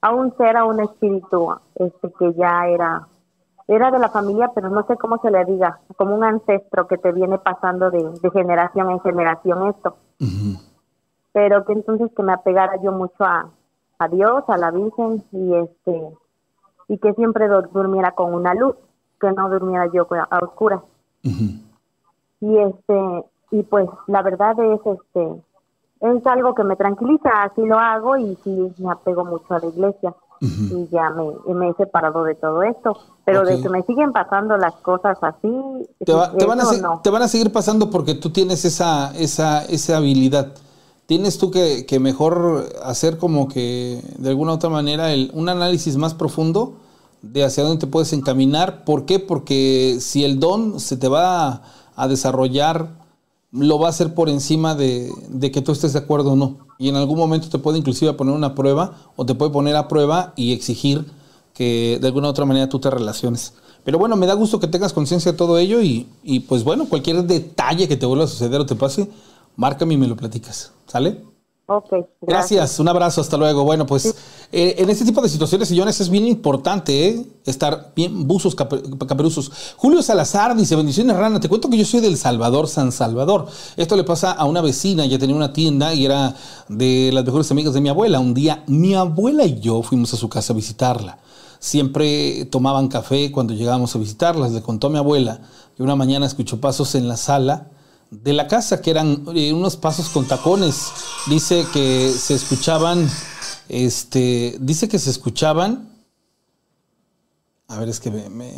[0.00, 3.06] a un ser, a un espíritu, este que ya era
[3.68, 6.98] era de la familia, pero no sé cómo se le diga, como un ancestro que
[6.98, 9.96] te viene pasando de, de generación en generación esto.
[11.32, 13.48] Pero que entonces que me apegara yo mucho a,
[14.00, 16.08] a Dios, a la Virgen y este
[16.88, 18.74] y que siempre dur- durmiera con una luz,
[19.20, 20.82] que no durmiera yo a oscuras.
[22.40, 25.42] Y este y pues la verdad es este
[26.02, 29.66] es algo que me tranquiliza, así lo hago y sí me apego mucho a la
[29.66, 32.96] iglesia y ya me, me he separado de todo esto.
[33.24, 35.48] Pero de que me siguen pasando las cosas así,
[36.04, 37.00] Te, va- te van a, no.
[37.02, 40.54] te van a seguir pasando porque tú tienes esa, esa, esa habilidad.
[41.06, 45.48] Tienes tú que, que mejor hacer como que de alguna u otra manera el, un
[45.48, 46.74] análisis más profundo
[47.22, 48.84] de hacia dónde te puedes encaminar.
[48.84, 49.20] ¿Por qué?
[49.20, 51.62] Porque si el don se te va a,
[51.94, 52.88] a desarrollar,
[53.52, 56.66] lo va a hacer por encima de, de que tú estés de acuerdo o no.
[56.78, 59.88] Y en algún momento te puede inclusive poner una prueba o te puede poner a
[59.88, 61.04] prueba y exigir
[61.54, 63.54] que de alguna u otra manera tú te relaciones.
[63.84, 66.88] Pero bueno, me da gusto que tengas conciencia de todo ello y, y pues bueno,
[66.88, 69.08] cualquier detalle que te vuelva a suceder o te pase,
[69.56, 70.72] márcame y me lo platicas.
[70.86, 71.20] ¿Sale?
[71.66, 71.90] Ok,
[72.20, 72.52] gracias.
[72.60, 73.64] Gracias, un abrazo, hasta luego.
[73.64, 74.14] Bueno, pues
[74.52, 77.26] eh, en este tipo de situaciones, señores, es bien importante ¿eh?
[77.46, 79.50] estar bien buzos, cape- caperuzos.
[79.76, 83.46] Julio Salazar dice, bendiciones, Rana, te cuento que yo soy del Salvador, San Salvador.
[83.76, 86.36] Esto le pasa a una vecina, ella tenía una tienda y era
[86.68, 88.20] de las mejores amigas de mi abuela.
[88.20, 91.18] Un día mi abuela y yo fuimos a su casa a visitarla.
[91.58, 94.52] Siempre tomaban café cuando llegábamos a visitarlas.
[94.52, 95.40] Le contó a mi abuela
[95.76, 97.68] que una mañana escuchó pasos en la sala
[98.10, 100.88] de la casa, que eran eh, unos pasos con tacones.
[101.28, 103.08] Dice que se escuchaban,
[103.68, 105.88] este, dice que se escuchaban.
[107.68, 108.52] A ver, es que me, me,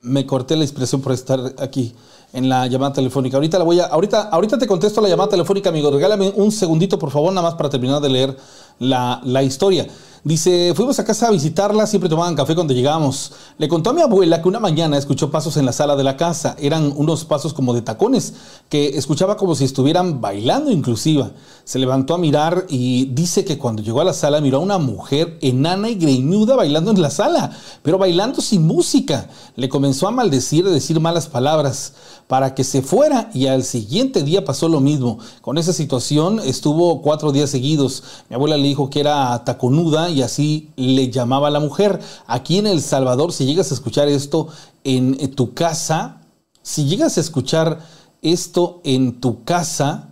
[0.00, 1.94] me corté la expresión por estar aquí
[2.32, 3.36] en la llamada telefónica.
[3.36, 5.90] Ahorita la voy a, ahorita, ahorita te contesto la llamada telefónica, amigo.
[5.90, 8.36] Regálame un segundito, por favor, nada más para terminar de leer
[8.78, 9.86] la, historia.
[10.24, 13.32] Dice, fuimos a casa a visitarla, siempre tomaban café cuando llegábamos.
[13.58, 16.16] Le contó a mi abuela que una mañana escuchó pasos en la sala de la
[16.16, 16.56] casa.
[16.58, 18.34] Eran unos pasos como de tacones,
[18.68, 21.30] que escuchaba como si estuvieran bailando inclusive.
[21.62, 24.78] Se levantó a mirar y dice que cuando llegó a la sala miró a una
[24.78, 27.52] mujer enana y greñuda bailando en la sala,
[27.82, 29.28] pero bailando sin música.
[29.54, 31.92] Le comenzó a maldecir, a decir malas palabras
[32.26, 35.18] para que se fuera y al siguiente día pasó lo mismo.
[35.42, 38.02] Con esa situación estuvo cuatro días seguidos.
[38.28, 42.00] Mi abuela le dijo que era taconuda y así le llamaba a la mujer.
[42.26, 44.48] Aquí en El Salvador, si llegas a escuchar esto
[44.82, 46.22] en, en tu casa,
[46.62, 47.78] si llegas a escuchar
[48.22, 50.10] esto en tu casa,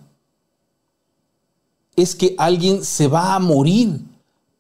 [1.97, 4.01] es que alguien se va a morir.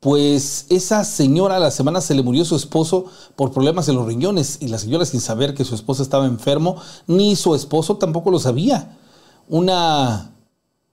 [0.04, 4.58] Pues esa señora la semana se le murió su esposo por problemas en los riñones
[4.60, 6.76] y la señora sin saber que su esposo estaba enfermo,
[7.06, 8.98] ni su esposo tampoco lo sabía.
[9.48, 10.34] Una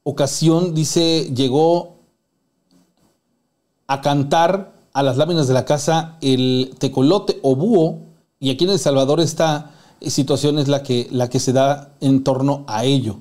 [0.03, 1.97] ocasión, dice, llegó
[3.86, 7.97] a cantar a las láminas de la casa el tecolote o búho
[8.39, 12.24] y aquí en El Salvador esta situación es la que, la que se da en
[12.24, 13.18] torno a ello.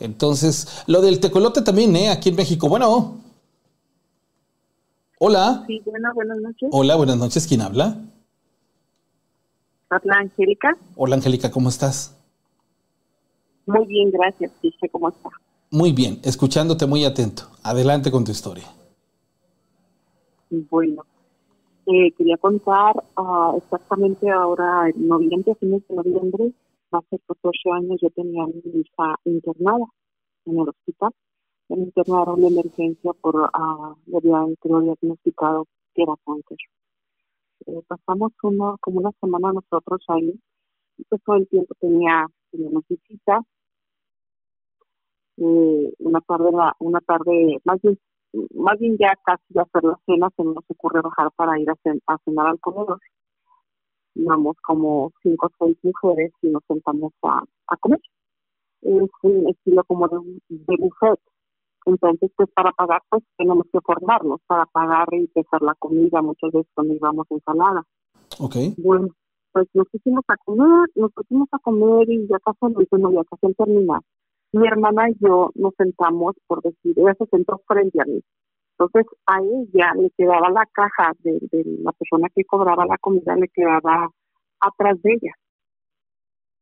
[0.00, 2.08] Entonces, lo del tecolote también, ¿eh?
[2.08, 2.70] Aquí en México.
[2.70, 3.25] Bueno.
[5.18, 5.64] Hola.
[5.66, 6.68] Sí, bueno, buenas noches.
[6.72, 7.46] Hola, buenas noches.
[7.46, 7.96] ¿Quién habla?
[9.88, 10.76] Habla Angélica.
[10.94, 12.14] Hola, Angélica, ¿cómo estás?
[13.64, 14.52] Muy bien, gracias.
[14.62, 15.30] Dice cómo está.
[15.70, 17.44] Muy bien, escuchándote muy atento.
[17.62, 18.64] Adelante con tu historia.
[20.50, 21.04] Bueno,
[21.86, 26.52] eh, quería contar ah, exactamente ahora en noviembre, fines de noviembre,
[26.92, 29.86] hace 14 años yo tenía a mi hija internada
[30.44, 31.12] en el hospital.
[31.68, 36.58] Internaron de emergencia por, ah, le habían creo, diagnosticado que era cáncer.
[37.66, 40.40] Eh, pasamos una, como una semana nosotros ahí,
[40.98, 42.84] y pues todo el tiempo tenía, teníamos
[45.38, 47.98] eh, una tarde, una tarde, más bien,
[48.54, 51.74] más bien ya casi de hacer la cena, se nos ocurre bajar para ir a,
[51.76, 53.00] cen- a cenar al comedor.
[54.16, 58.00] Íbamos como cinco o seis mujeres y nos sentamos a, a comer.
[58.82, 60.18] Es un estilo como de,
[60.48, 61.20] de buffet.
[61.86, 66.20] Entonces, pues para pagar, pues tenemos que formarnos para pagar y pesar la comida.
[66.20, 67.84] Muchas veces cuando íbamos ensalada.
[68.40, 68.56] Ok.
[68.76, 69.08] Bueno,
[69.52, 73.22] pues nos pusimos a comer, nos pusimos a comer y ya casi al último, ya
[73.24, 74.00] casi terminar.
[74.52, 78.20] Mi hermana y yo nos sentamos, por decir, ella se sentó frente a mí.
[78.78, 83.36] Entonces a ella le quedaba la caja de, de la persona que cobraba la comida,
[83.36, 84.10] le quedaba
[84.60, 85.32] atrás de ella.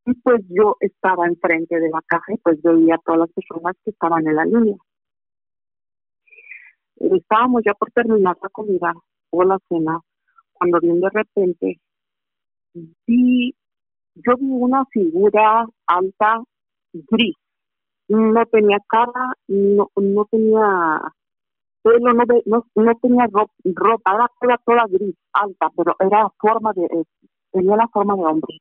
[0.07, 3.75] Y pues yo estaba enfrente de la caja y pues veía a todas las personas
[3.85, 4.77] que estaban en la línea.
[6.97, 8.93] Estábamos ya por terminar la comida
[9.31, 10.01] o la cena,
[10.55, 11.81] cuando bien de repente
[13.07, 13.55] vi,
[14.17, 16.43] yo vi una figura alta,
[16.93, 17.37] gris.
[18.09, 21.01] No tenía cara, no, no tenía
[21.83, 26.29] pelo, no, ve- no, no tenía ro- ropa, era toda, toda gris, alta, pero era
[26.41, 27.05] forma de, eh,
[27.53, 28.59] tenía la forma de hombre.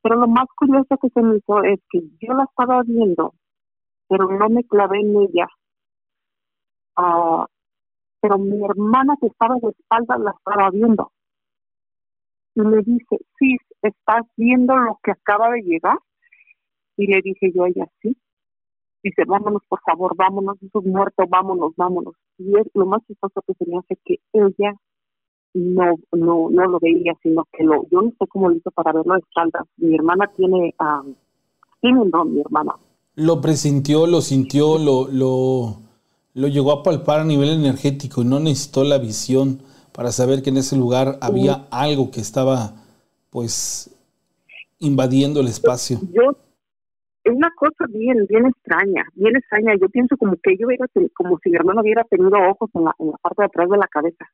[0.00, 3.34] Pero lo más curioso que se me hizo es que yo la estaba viendo,
[4.08, 5.48] pero no me clavé en ella.
[6.96, 7.46] Ah,
[8.20, 11.10] pero mi hermana que estaba de espaldas la estaba viendo.
[12.54, 15.98] Y me dice, sí, ¿estás viendo lo que acaba de llegar?
[16.96, 18.16] Y le dije yo a ella, sí.
[19.02, 22.14] Dice, vámonos, por favor, vámonos, eso es muerto, vámonos, vámonos.
[22.38, 24.74] Y es lo más chistoso que se me que ella
[25.54, 28.92] no, no, no lo veía, sino que lo, yo no sé cómo lo hizo para
[28.92, 29.66] verlo de espaldas.
[29.76, 31.02] Mi hermana tiene, ah,
[31.80, 32.76] tiene un don, mi hermana.
[33.16, 35.76] Lo presintió, lo sintió, lo, lo,
[36.34, 39.60] lo llegó a palpar a nivel energético y no necesitó la visión
[39.92, 42.72] para saber que en ese lugar había algo que estaba,
[43.30, 43.90] pues,
[44.78, 45.98] invadiendo el espacio.
[46.12, 46.36] yo
[47.24, 49.74] es una cosa bien bien extraña bien extraña.
[49.80, 52.94] Yo pienso como que yo hubiera como si mi hermano hubiera tenido ojos en la,
[52.98, 54.26] en la parte de atrás de la cabeza.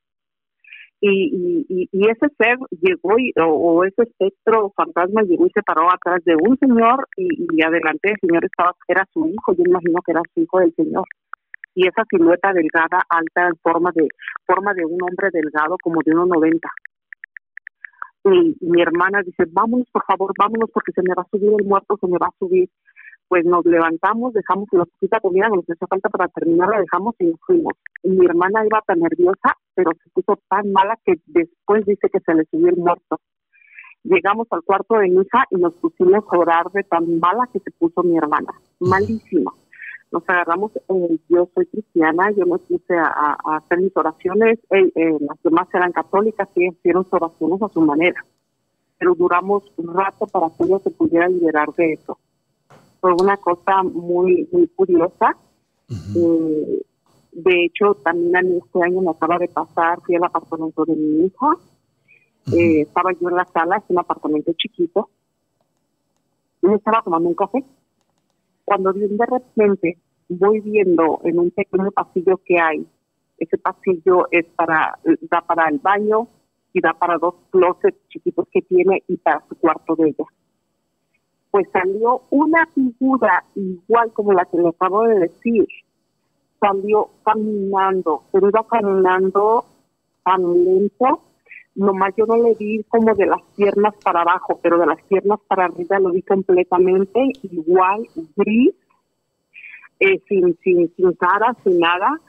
[1.00, 5.50] Y, y, y, y ese ser llegó y, o, o ese espectro fantasma llegó y
[5.50, 9.52] se paró atrás de un señor y, y adelante el señor estaba era su hijo.
[9.52, 11.04] Yo imagino que era su hijo del señor
[11.78, 14.08] y esa silueta delgada alta en forma de
[14.44, 16.58] forma de un hombre delgado como de 1.90
[18.24, 21.52] y, y mi hermana dice, vámonos por favor, vámonos porque se me va a subir
[21.56, 22.68] el muerto, se me va a subir.
[23.28, 27.14] Pues nos levantamos, dejamos la poquita comida que nos hacía falta para terminar, la dejamos
[27.20, 27.74] y nos fuimos.
[28.02, 32.20] Y mi hermana iba tan nerviosa, pero se puso tan mala que después dice que
[32.20, 33.20] se le subió el muerto.
[34.02, 37.60] Llegamos al cuarto de mi hija y nos pusimos a orar de tan mala que
[37.60, 39.52] se puso mi hermana, malísima.
[40.10, 45.16] Nos agarramos, eh, yo soy cristiana, yo me puse a, hacer mis oraciones, eh, eh,
[45.20, 48.24] las demás eran católicas y hicieron sus oraciones a su manera.
[48.98, 52.18] Pero duramos un rato para que ella se pudiera liberar de eso.
[53.00, 55.36] Fue una cosa muy, muy curiosa.
[56.16, 56.82] Eh,
[57.32, 60.96] de hecho, también a mí este año me acaba de pasar, fui al apartamento de
[60.96, 61.52] mi hija,
[62.52, 65.08] eh, estaba yo en la sala, es un apartamento chiquito,
[66.62, 67.64] y me estaba tomando un café.
[68.68, 69.96] Cuando de repente
[70.28, 72.86] voy viendo en un pequeño pasillo que hay,
[73.38, 74.98] ese pasillo es para,
[75.30, 76.28] da para el baño
[76.74, 80.26] y da para dos closets chiquitos que tiene y para su cuarto de ella.
[81.50, 85.66] Pues salió una figura igual como la que le acabo de decir,
[86.60, 89.64] salió caminando, pero iba caminando
[90.22, 91.22] tan lento,
[91.78, 95.38] nomás yo no le vi como de las piernas para abajo, pero de las piernas
[95.46, 98.06] para arriba lo vi completamente igual,
[98.36, 98.74] gris,
[100.00, 102.20] eh, sin, sin, sin cara, sin nada,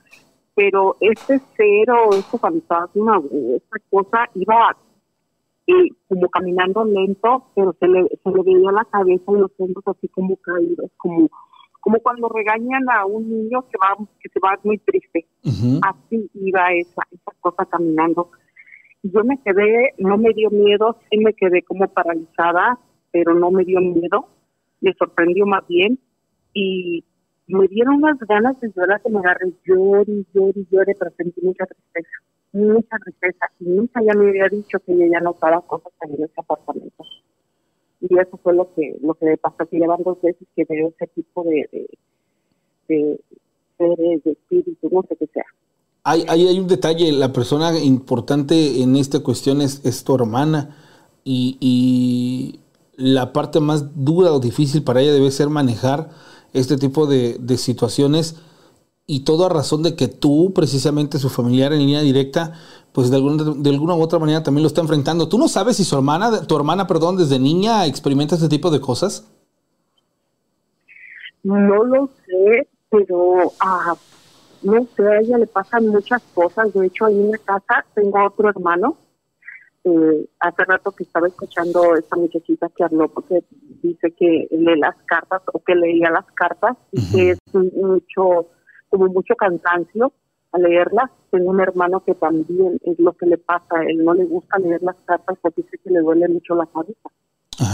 [0.53, 4.77] pero este cero, este fantasma, o esta cosa iba
[5.65, 9.87] eh, como caminando lento, pero se le, se le veía la cabeza y los hombros
[9.87, 11.29] así como caídos, como
[11.81, 15.25] como cuando regañan a un niño que va que se va muy triste.
[15.81, 18.29] Así iba esa, esa cosa caminando.
[19.03, 22.77] Yo me quedé, no me dio miedo, sí me quedé como paralizada,
[23.11, 24.27] pero no me dio miedo,
[24.81, 25.99] me sorprendió más bien
[26.53, 27.03] y
[27.47, 31.11] me dieron unas ganas de llorar que me agarré, llore y llore y llore, pero
[31.11, 32.09] sentí mucha tristeza,
[32.51, 33.45] mucha tristeza.
[33.59, 37.03] Y nunca ya me había dicho que ella ya notaba cosas en ese apartamento.
[38.01, 40.89] Y eso fue lo que lo que me pasó, que llevan dos veces que veo
[40.89, 41.89] ese tipo de, de,
[42.87, 43.19] de
[43.77, 45.45] seres, de espíritus, no sé qué sea.
[46.03, 50.75] Hay, hay, un detalle, la persona importante en esta cuestión es, es tu hermana
[51.23, 52.59] y, y
[52.95, 56.09] la parte más dura o difícil para ella debe ser manejar
[56.53, 58.37] este tipo de, de situaciones
[59.11, 62.53] y todo a razón de que tú, precisamente su familiar en línea directa,
[62.91, 65.27] pues de alguna, de alguna u otra manera también lo está enfrentando.
[65.27, 68.79] ¿Tú no sabes si su hermana, tu hermana, perdón, desde niña experimenta este tipo de
[68.79, 69.27] cosas?
[71.41, 73.95] No lo sé, pero ah,
[74.63, 76.73] no sé, a ella le pasan muchas cosas.
[76.73, 78.97] De hecho, ahí en la casa tengo otro hermano.
[79.85, 83.43] Eh, hace rato que estaba escuchando esta muchachita que habló porque
[83.81, 88.47] dice que lee las cartas o que leía las cartas y que es mucho,
[88.89, 90.11] como mucho cansancio
[90.51, 91.09] a leerlas.
[91.31, 94.81] Tengo un hermano que también es lo que le pasa, él no le gusta leer
[94.81, 97.09] las cartas porque dice que le duele mucho la cabeza.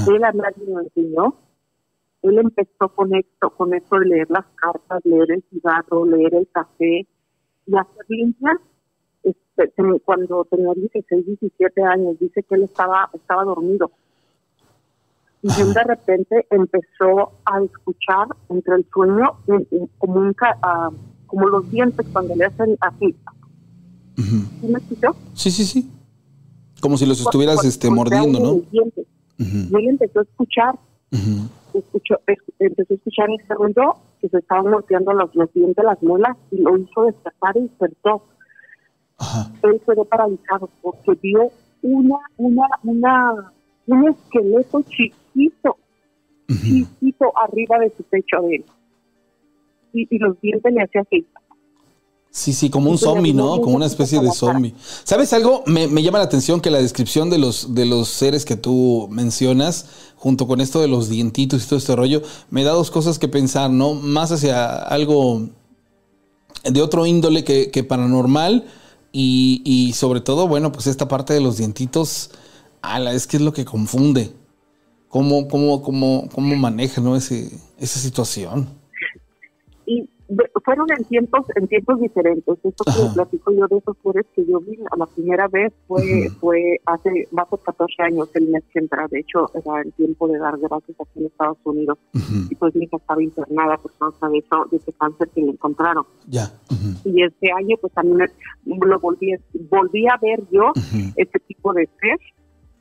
[0.08, 1.36] Él a nadie lo enseñó,
[2.30, 6.48] él empezó con esto, con esto de leer las cartas, leer el cigarro, leer el
[6.52, 7.08] café
[7.68, 8.58] y hacer limpias.
[9.24, 9.74] Este,
[10.04, 13.92] cuando tenía 16, 17 años, dice que él estaba, estaba dormido.
[15.42, 19.38] Y de, de repente empezó a escuchar entre el sueño
[20.00, 20.90] como, un ah,
[21.28, 23.16] como los dientes cuando le hacen así.
[24.16, 25.16] ¿Sí me escuchó?
[25.34, 25.92] Sí, sí, sí.
[26.82, 28.54] Como si los estuvieras Cuando- este, cuando mordiendo, ¿no?
[28.72, 29.06] dientes.
[29.40, 30.80] Ujú, Y él empezó a escuchar
[31.74, 36.02] escuchó, es- empezó a escuchar ese ruido que se estaban golpeando los, los dientes, las
[36.02, 38.24] muelas, y lo hizo despertar y despertó.
[39.18, 39.52] Ajá.
[39.64, 41.50] Él quedó paralizado porque vio
[41.82, 43.52] una, una, una,
[43.88, 45.78] un esqueleto chiquito,
[46.48, 48.66] chiquito arriba de su pecho de él.
[49.94, 51.26] Y, y los dientes le hacían así.
[52.36, 54.76] Sí, sí, como un zombie, no, Como una especie de zombie.
[55.06, 55.64] ¿Sabes algo?
[55.68, 59.08] Me, me llama la atención que la descripción de los, de los seres que tú
[59.10, 59.86] mencionas,
[60.18, 63.30] junto con esto de los dientitos y todo este rollo, me da dos cosas que
[63.30, 63.94] pensar, ¿no?
[63.94, 65.48] Más hacia algo
[66.66, 68.66] de otro índole que, que paranormal
[69.14, 72.32] y, y sobre todo, bueno, pues esta parte de los dientitos,
[72.82, 74.34] ala, es que es lo que confunde.
[75.08, 77.16] ¿Cómo, cómo, cómo, cómo maneja, ¿no?
[77.16, 78.68] Ese, esa situación.
[80.28, 82.58] De- fueron en tiempos en tiempos diferentes.
[82.64, 85.74] Esto que les platico yo de esos seres que yo vi a la primera vez
[85.88, 89.08] fue fue hace más de 14 años el mes que entra.
[89.10, 91.98] De hecho era el tiempo de dar gracias aquí en Estados Unidos.
[92.50, 95.52] Y pues mi hija estaba internada por causa de eso de ese cáncer que le
[95.52, 96.06] encontraron.
[96.28, 96.52] Ya.
[97.04, 98.30] Y este año pues también
[98.66, 99.34] lo volví
[99.70, 100.72] volví a ver yo
[101.16, 102.18] este tipo de ser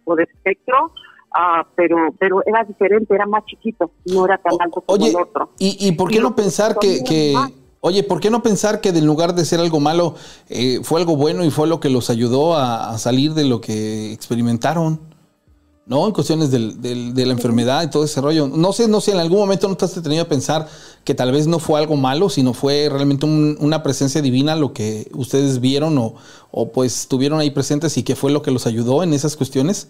[0.04, 0.92] o de espectro
[1.34, 5.16] ah, pero pero era diferente era más chiquito no era tan alto como Oye, el
[5.16, 7.34] otro ¿y, y por qué Y no pensar que,
[7.80, 10.14] oye, por qué no pensar que en lugar de ser algo malo,
[10.48, 13.60] eh, fue algo bueno y fue lo que los ayudó a, a salir de lo
[13.60, 15.00] que experimentaron?
[15.86, 16.06] ¿No?
[16.06, 18.48] En cuestiones del- del- de la enfermedad y todo ese rollo.
[18.48, 20.66] No sé, no sé, en algún momento no te has detenido a pensar
[21.04, 24.72] que tal vez no fue algo malo, sino fue realmente un- una presencia divina lo
[24.72, 26.14] que ustedes vieron o,
[26.50, 29.88] o pues estuvieron ahí presentes y que fue lo que los ayudó en esas cuestiones.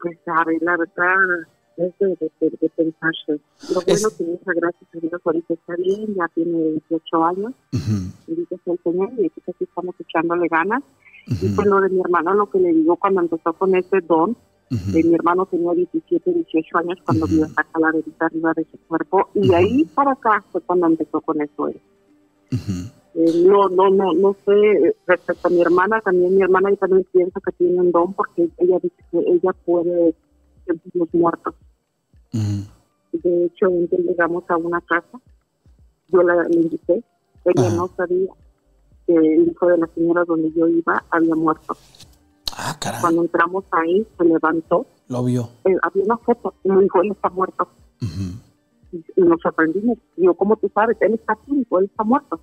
[0.00, 1.46] Pues sabe, la verdad
[1.76, 3.40] es de, de, de- pensarse.
[3.68, 6.58] Lo Es- bueno que mi hija, gracias a Dios, ahorita está bien, ya tiene
[6.88, 10.82] 18 años, Ujú, bendito sea el Señor, y aquí sí estamos echándole ganas.
[11.26, 14.00] Y ujú, pues lo de mi hermano, lo que le digo cuando empezó con ese
[14.00, 14.30] don,
[14.70, 14.92] ujú.
[14.92, 19.28] de mi hermano tenía 17, 18 años cuando vio esa calavera arriba de su cuerpo,
[19.34, 21.80] y de ahí para acá fue cuando empezó con eso él.
[23.14, 26.76] Eh, no, no, no, no sé, eh, respecto a mi hermana, también mi hermana yo
[26.76, 30.14] también pienso que tiene un don porque ella dice que ella puede
[30.94, 31.54] los muertos.
[32.32, 35.18] De hecho, un día llegamos a una casa,
[36.08, 37.02] yo la, la invité,
[37.44, 38.32] ella no sabía
[39.06, 41.74] que el hijo de la señora donde yo iba había muerto.
[42.56, 45.48] Ah, caray, Cuando entramos ahí, se levantó, lo vio.
[45.64, 47.68] eh, había una foto y me dijo, él está muerto.
[48.92, 49.98] Y, y nos sorprendimos.
[50.16, 50.96] Yo, ¿cómo tú sabes?
[51.00, 52.40] Él está aquí, él está muerto.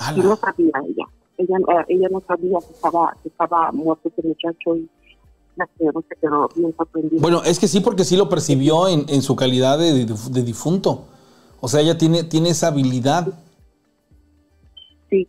[0.00, 0.18] Ala.
[0.18, 1.04] Y no sabía ella.
[1.38, 4.88] Ella, eh, ella no sabía que estaba, que estaba muerto ese muchacho y
[5.56, 7.20] la señora se quedó bien sorprendida.
[7.20, 11.04] Bueno, es que sí, porque sí lo percibió en, en su calidad de, de difunto.
[11.60, 13.28] O sea, ella tiene, tiene esa habilidad.
[15.10, 15.28] sí.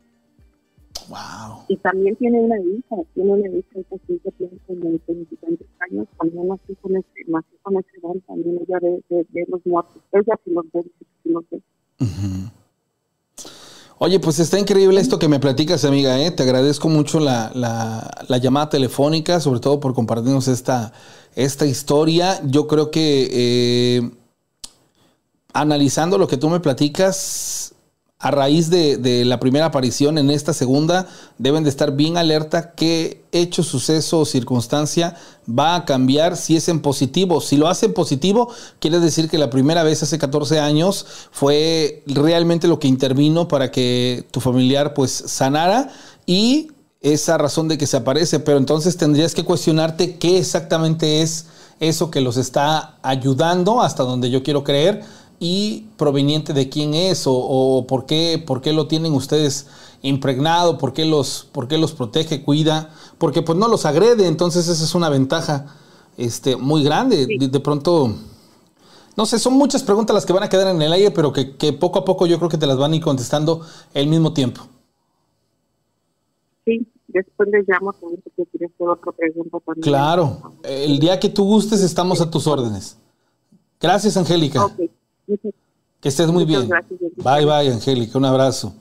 [1.09, 1.65] Wow.
[1.67, 6.75] Y también tiene una hija, tiene una hija que tiene como 25 años, también nació
[6.81, 10.01] con ese, nació con ese don, también ella ve, ve, ve los muertos.
[10.13, 11.61] Ella sí los ve, sí, sí los ve.
[14.03, 16.19] Oye, pues está increíble esto que me platicas, amiga.
[16.19, 16.31] ¿eh?
[16.31, 20.91] Te agradezco mucho la, la- la llamada telefónica, sobre todo por compartirnos esta,
[21.35, 22.41] esta historia.
[22.43, 24.11] Yo creo que eh,
[25.53, 27.70] analizando lo que tú me platicas,
[28.21, 31.07] a raíz de, de la primera aparición en esta segunda,
[31.37, 35.15] deben de estar bien alerta qué hecho, suceso o circunstancia
[35.47, 37.41] va a cambiar si es en positivo.
[37.41, 38.49] Si lo hace en positivo,
[38.79, 43.71] quiere decir que la primera vez hace 14 años fue realmente lo que intervino para
[43.71, 45.89] que tu familiar pues sanara
[46.25, 46.71] y
[47.01, 51.47] esa razón de que se aparece, pero entonces tendrías que cuestionarte qué exactamente es
[51.79, 55.03] eso que los está ayudando hasta donde yo quiero creer
[55.43, 59.65] y proveniente de quién es o, o por, qué, por qué lo tienen ustedes
[60.03, 64.67] impregnado, por qué, los, por qué los protege, cuida, porque pues no los agrede, entonces
[64.67, 65.65] esa es una ventaja
[66.15, 67.25] este, muy grande.
[67.25, 68.13] De, de pronto,
[69.17, 71.57] no sé, son muchas preguntas las que van a quedar en el aire, pero que,
[71.57, 73.61] que poco a poco yo creo que te las van a ir contestando
[73.95, 74.61] al mismo tiempo.
[76.65, 79.81] Sí, después le llamo también porque quería hacer otra pregunta también.
[79.81, 82.95] Claro, el día que tú gustes estamos a tus órdenes.
[83.79, 84.67] Gracias, Angélica.
[86.01, 86.69] Que estés muy Muchas bien.
[86.69, 86.99] gracias.
[87.17, 88.17] Bye, bye, Angélica.
[88.17, 88.73] Un abrazo.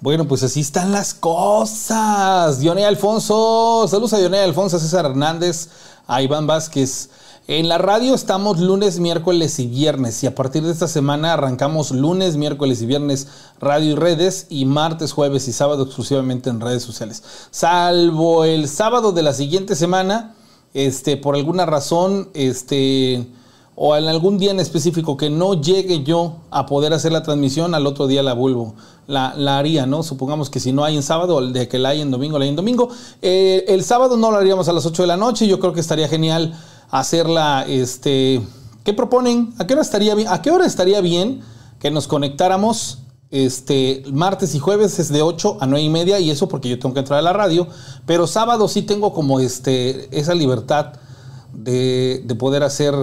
[0.00, 2.60] Bueno, pues así están las cosas.
[2.60, 3.86] Dioné Alfonso.
[3.88, 5.68] Saludos a Dioné Alfonso, a César Hernández,
[6.06, 7.10] a Iván Vázquez.
[7.48, 10.22] En la radio estamos lunes, miércoles y viernes.
[10.24, 13.28] Y a partir de esta semana arrancamos lunes, miércoles y viernes
[13.60, 14.46] radio y redes.
[14.50, 17.22] Y martes, jueves y sábado exclusivamente en redes sociales.
[17.52, 20.34] Salvo el sábado de la siguiente semana,
[20.74, 23.28] este, por alguna razón, este
[23.78, 27.74] o en algún día en específico que no llegue yo a poder hacer la transmisión,
[27.74, 28.74] al otro día la vuelvo,
[29.06, 30.02] la, haría, ¿no?
[30.02, 32.48] Supongamos que si no hay en sábado, de que la hay en domingo, la hay
[32.48, 32.88] en domingo.
[33.20, 35.80] Eh, el sábado no la haríamos a las 8 de la noche, yo creo que
[35.80, 36.58] estaría genial
[36.90, 38.40] hacerla, este,
[38.82, 39.52] ¿qué proponen?
[39.58, 40.28] ¿A qué hora estaría bien?
[40.28, 41.42] ¿A qué hora estaría bien
[41.78, 43.00] que nos conectáramos
[43.30, 46.78] este, martes y jueves es de 8 a 9 y media y eso porque yo
[46.78, 47.66] tengo que entrar a la radio,
[48.06, 50.94] pero sábado sí tengo como este, esa libertad
[51.52, 52.94] de poder hacer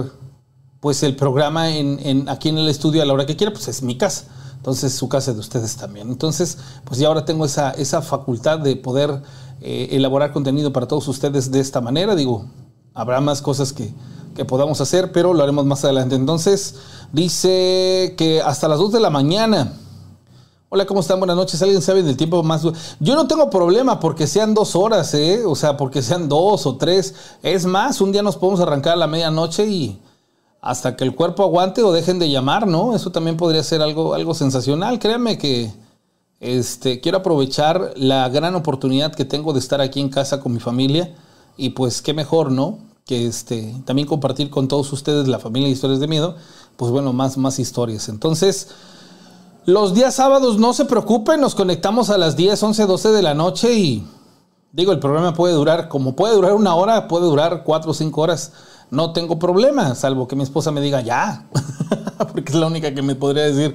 [0.84, 3.82] pues el programa en, aquí en el estudio a la hora que quiera, pues es
[3.82, 4.26] mi casa.
[4.56, 6.10] Entonces su casa de ustedes también.
[6.10, 9.22] Entonces, pues ya ahora tengo esa, esa facultad de poder
[9.62, 12.14] eh, elaborar contenido para todos ustedes de esta manera.
[12.14, 12.44] Digo,
[12.92, 13.94] habrá más cosas que,
[14.36, 16.16] que podamos hacer, pero lo haremos más adelante.
[16.16, 16.74] Entonces,
[17.12, 19.72] dice que hasta las 2 de la mañana.
[20.68, 21.18] Hola, ¿cómo están?
[21.18, 21.62] Buenas noches.
[21.62, 22.60] ¿Alguien sabe del tiempo más?
[23.00, 25.46] Yo no tengo problema porque sean dos horas, ¿eh?
[25.46, 27.14] O sea, porque sean dos o tres.
[27.42, 29.98] Es más, un día nos podemos arrancar a la medianoche y
[30.64, 32.96] hasta que el cuerpo aguante o dejen de llamar, ¿no?
[32.96, 34.98] Eso también podría ser algo, algo sensacional.
[34.98, 35.70] Créanme que
[36.40, 40.60] este, quiero aprovechar la gran oportunidad que tengo de estar aquí en casa con mi
[40.60, 41.14] familia
[41.58, 42.78] y pues qué mejor, ¿no?
[43.04, 46.34] Que este, también compartir con todos ustedes la familia de historias de miedo,
[46.78, 48.08] pues bueno, más, más historias.
[48.08, 48.68] Entonces,
[49.66, 53.34] los días sábados no se preocupen, nos conectamos a las 10, 11, 12 de la
[53.34, 54.06] noche y
[54.72, 58.22] digo, el programa puede durar, como puede durar una hora, puede durar cuatro o cinco
[58.22, 58.50] horas.
[58.94, 61.46] No tengo problema, salvo que mi esposa me diga ya,
[62.32, 63.74] porque es la única que me podría decir,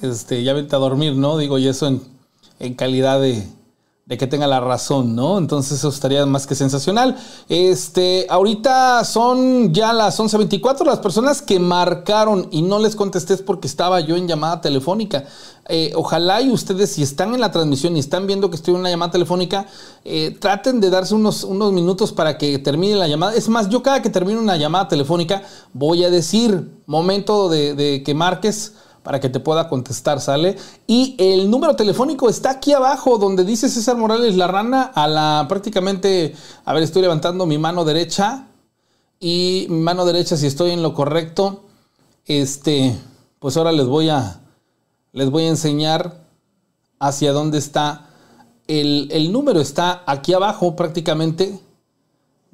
[0.00, 1.36] este, ya vete a dormir, ¿no?
[1.36, 2.00] Digo, y eso en,
[2.60, 3.44] en calidad de,
[4.10, 5.38] de que tenga la razón, ¿no?
[5.38, 7.16] Entonces eso estaría más que sensacional.
[7.48, 13.42] Este, ahorita son ya las 11.24, las personas que marcaron y no les contesté es
[13.42, 15.26] porque estaba yo en llamada telefónica.
[15.68, 18.80] Eh, ojalá y ustedes si están en la transmisión y están viendo que estoy en
[18.80, 19.66] una llamada telefónica,
[20.04, 23.36] eh, traten de darse unos, unos minutos para que termine la llamada.
[23.36, 28.02] Es más, yo cada que termine una llamada telefónica voy a decir momento de, de
[28.02, 30.56] que marques para que te pueda contestar, ¿sale?
[30.86, 35.46] Y el número telefónico está aquí abajo, donde dice César Morales La Rana, a la
[35.48, 38.46] prácticamente, a ver, estoy levantando mi mano derecha
[39.18, 41.64] y mi mano derecha, si estoy en lo correcto,
[42.26, 42.96] este,
[43.38, 44.40] pues ahora les voy a,
[45.12, 46.20] les voy a enseñar
[46.98, 48.08] hacia dónde está.
[48.66, 51.58] El, el número está aquí abajo prácticamente,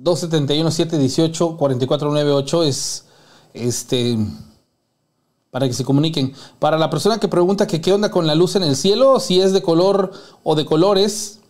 [0.02, 3.06] 271-718-4498 es,
[3.54, 4.18] este,
[5.50, 6.34] para que se comuniquen.
[6.58, 9.40] Para la persona que pregunta que qué onda con la luz en el cielo, si
[9.40, 10.12] es de color
[10.42, 11.40] o de colores.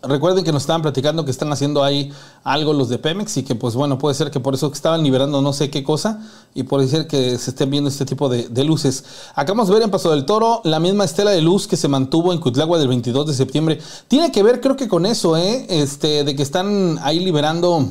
[0.00, 2.12] Recuerden que nos estaban platicando que están haciendo ahí
[2.44, 5.42] algo los de Pemex y que pues bueno, puede ser que por eso estaban liberando
[5.42, 6.24] no sé qué cosa
[6.54, 9.04] y por ser que se estén viendo este tipo de, de luces.
[9.34, 12.32] Acabamos de ver en Paso del Toro la misma estela de luz que se mantuvo
[12.32, 13.80] en Cutlagua del 22 de septiembre.
[14.06, 15.66] Tiene que ver creo que con eso, ¿eh?
[15.68, 17.88] Este, de que están ahí liberando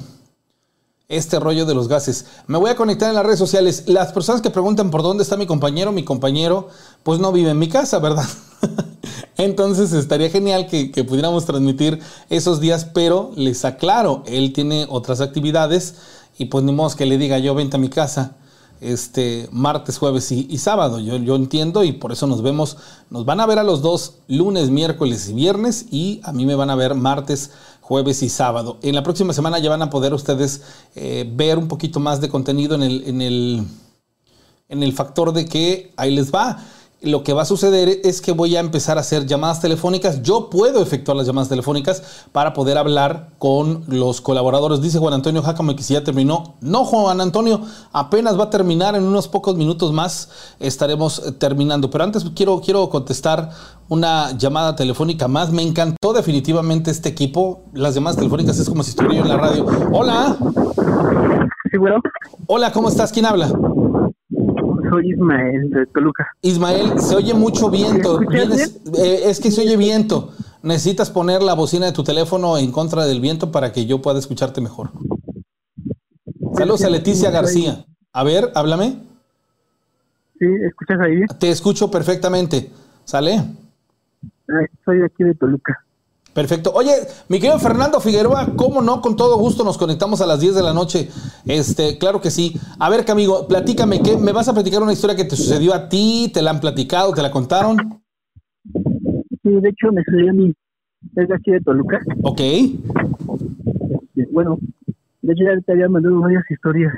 [1.10, 2.26] este rollo de los gases.
[2.48, 3.84] Me voy a conectar en las redes sociales.
[3.88, 6.68] Las personas que preguntan por dónde está mi compañero, mi compañero,
[7.04, 8.28] pues no vive en mi casa, ¿verdad?
[9.38, 15.96] Entonces estaría genial que, pudiéramos transmitir esos días, pero les aclaro, él tiene otras actividades
[16.38, 18.36] y pues ni modo que le diga yo vente a mi casa
[18.80, 21.00] este martes, jueves y, y sábado.
[21.00, 22.78] Yo, yo entiendo y por eso nos vemos.
[23.10, 26.56] Nos van a ver a los dos lunes, miércoles y viernes y a mí me
[26.56, 27.52] van a ver martes,
[27.88, 28.80] jueves y sábado.
[28.82, 30.62] En la próxima semana ya van a poder ustedes
[30.96, 33.64] eh, ver un poquito más de contenido en el, en el,
[34.68, 36.62] en el factor de que ahí les va.
[37.02, 40.24] Lo que va a suceder es que voy a empezar a hacer llamadas telefónicas.
[40.24, 44.82] Yo puedo efectuar las llamadas telefónicas para poder hablar con los colaboradores.
[44.82, 46.56] Dice Juan Antonio Jácame que si ya terminó.
[46.60, 47.62] No, Juan Antonio,
[47.94, 48.96] apenas va a terminar.
[48.96, 50.30] En unos pocos minutos más
[50.60, 51.92] estaremos eh, terminando.
[51.92, 53.52] Pero antes quiero, quiero contestar
[53.90, 55.52] una llamada telefónica más.
[55.52, 57.62] Me encantó definitivamente este equipo.
[57.74, 59.68] Las llamadas telefónicas es como si estuviera yo en la radio.
[59.92, 60.36] Hola.
[61.70, 61.98] Sí, bueno,
[62.48, 63.12] Hola, ¿cómo estás?
[63.12, 63.52] ¿Quién habla?
[64.90, 66.28] Soy Ismael de Toluca.
[66.42, 68.20] Ismael, se oye mucho viento.
[68.20, 70.34] ¿Me escuchas Vienes- eh, es que se oye viento.
[70.64, 74.20] Necesitas poner la bocina de tu teléfono en contra del viento para que yo pueda
[74.20, 74.92] escucharte mejor.
[76.56, 77.86] Saludos a Leticia García.
[78.14, 78.98] A ver, háblame.
[80.40, 81.22] Sí, ¿escuchas ahí?
[81.40, 82.72] Te escucho perfectamente.
[83.06, 83.32] ¿Sale?
[84.50, 85.84] Ay, Soy aquí de Toluca.
[86.38, 86.72] Perfecto.
[86.76, 86.92] Oye,
[87.30, 89.02] mi querido Fernando Figueroa, ¿cómo no?
[89.02, 91.10] Con todo gusto nos conectamos a las 10 de la noche.
[91.48, 92.54] Este, claro que sí.
[92.78, 94.16] A ver, amigo, platícame, ¿qué?
[94.18, 96.30] ¿Me vas a platicar una historia que te sucedió a ti?
[96.32, 97.12] ¿Te la han platicado?
[97.12, 98.04] ¿Te la contaron?
[99.42, 100.54] Sí, de hecho me salió a mí.
[101.16, 102.02] Es de aquí de Toluca.
[102.22, 102.40] Ok.
[102.40, 104.60] Este, bueno,
[105.24, 106.94] de hecho ya te había mandado varias historias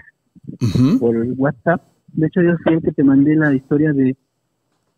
[0.99, 1.81] por WhatsApp.
[2.07, 4.17] De hecho yo el que te mandé la historia de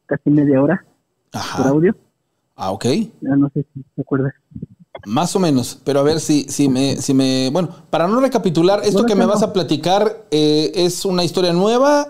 [0.08, 0.84] casi media hora
[1.32, 1.70] por Ajá.
[1.70, 1.96] audio.
[2.64, 2.86] Ah, ok.
[3.22, 4.34] Ya no sé si te acuerdas.
[5.08, 8.82] Más o menos, pero a ver si, si me, si me, bueno, para no recapitular,
[8.84, 9.30] esto Bueno, que me no.
[9.30, 12.06] vas a platicar eh, es una historia nueva.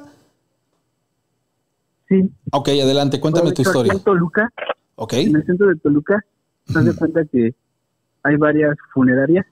[2.10, 2.30] Sí.
[2.52, 3.94] Ok, adelante, cuéntame Bueno, tu historia.
[3.94, 4.50] En Toluca,
[4.96, 5.14] Ok.
[5.14, 6.20] en el centro de Toluca,
[6.66, 7.56] te das cuenta que
[8.24, 9.46] hay varias funerarias.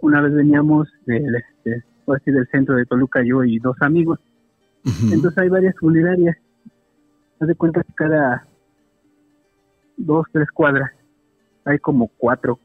[0.00, 1.84] Una vez veníamos del, este,
[2.32, 4.18] del centro de Toluca, yo y dos amigos.
[5.12, 6.38] Entonces hay varias funerarias.
[7.38, 8.46] Haz de cuenta que cada
[10.06, 10.90] dos, tres cuadras
[11.64, 12.58] hay como cuatro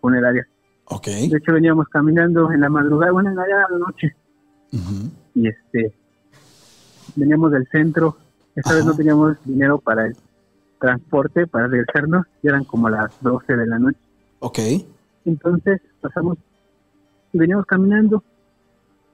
[0.00, 0.46] funerarias.
[1.04, 3.44] De hecho veníamos caminando en la madrugada, bueno, en la
[3.78, 4.14] noche,
[5.34, 5.94] y este
[7.14, 8.16] veníamos del centro.
[8.54, 10.16] Esta vez no teníamos dinero para el
[10.80, 13.98] transporte, para regresarnos, y eran como las 12 de la noche.
[14.40, 14.58] Ok.
[15.24, 16.38] Entonces pasamos
[17.32, 18.24] y veníamos caminando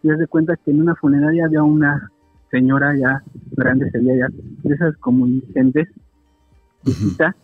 [0.03, 2.11] y haz de cuenta que en una funeraria había una
[2.51, 3.23] señora ya
[3.53, 4.29] grande, sería ya
[4.63, 5.89] de esas como indigentes,
[6.85, 7.35] viejita,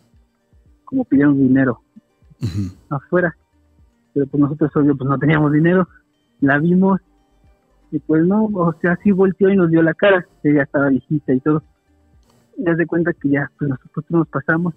[0.91, 1.81] como pidiendo dinero
[2.89, 3.35] afuera.
[4.13, 5.87] Pero pues nosotros obvio pues no teníamos dinero,
[6.41, 6.99] la vimos
[7.91, 11.33] y pues no, o sea, sí volteó y nos dio la cara, ella estaba viejita
[11.33, 11.63] y todo.
[12.57, 14.73] Y haz de cuenta que ya, pues nosotros nos pasamos,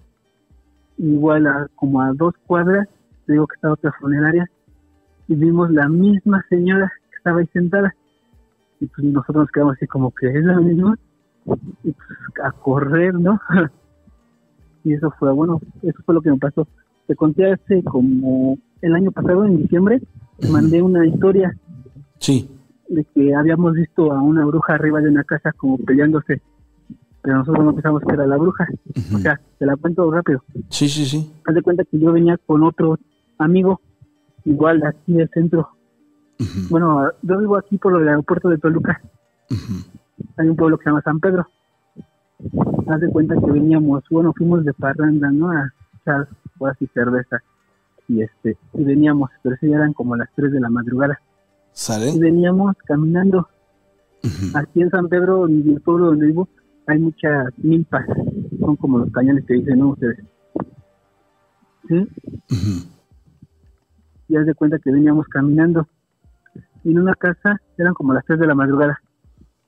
[0.97, 2.87] igual a como a dos cuadras,
[3.25, 4.49] te digo que estaba otra funeraria,
[5.27, 7.93] y vimos la misma señora que estaba ahí sentada.
[8.81, 10.97] Y pues nosotros nos quedamos así como que es la misma,
[11.83, 13.39] y pues a correr, ¿no?
[14.85, 16.65] y eso fue, bueno, eso fue lo que me pasó.
[17.07, 20.01] Te conté hace como el año pasado, en diciembre,
[20.39, 21.55] te mandé una historia
[22.19, 22.49] Sí.
[22.87, 26.41] de que habíamos visto a una bruja arriba de una casa como peleándose,
[27.21, 28.67] pero nosotros no pensamos que era la bruja.
[29.13, 30.43] O sea, te la cuento rápido.
[30.69, 31.31] Sí, sí, sí.
[31.45, 32.97] Haz de cuenta que yo venía con otro
[33.39, 33.81] amigo,
[34.45, 35.69] igual de aquí del centro.
[36.69, 39.01] Bueno, yo vivo aquí por el aeropuerto de Toluca.
[39.49, 39.73] Ujú.
[40.37, 41.47] Hay un pueblo que se llama San Pedro.
[42.87, 45.51] Haz de cuenta que veníamos, bueno, fuimos de parranda, ¿no?
[45.51, 45.71] A
[46.01, 47.41] echar cosas y cerveza.
[48.07, 51.19] Y este, y veníamos, pero eso ya eran como las 3 de la madrugada.
[51.21, 52.11] Y ¿Sale?
[52.19, 53.47] veníamos caminando.
[54.53, 56.47] Aquí en San Pedro, en el pueblo donde vivo,
[56.87, 58.05] hay muchas milpas.
[58.59, 59.89] Son como los cañones que dicen, ¿no?
[59.89, 60.19] Ustedes.
[61.87, 62.07] ¿Sí?
[64.27, 65.87] Y haz de cuenta que veníamos caminando.
[66.83, 68.99] Y en una casa, eran como las 3 de la madrugada.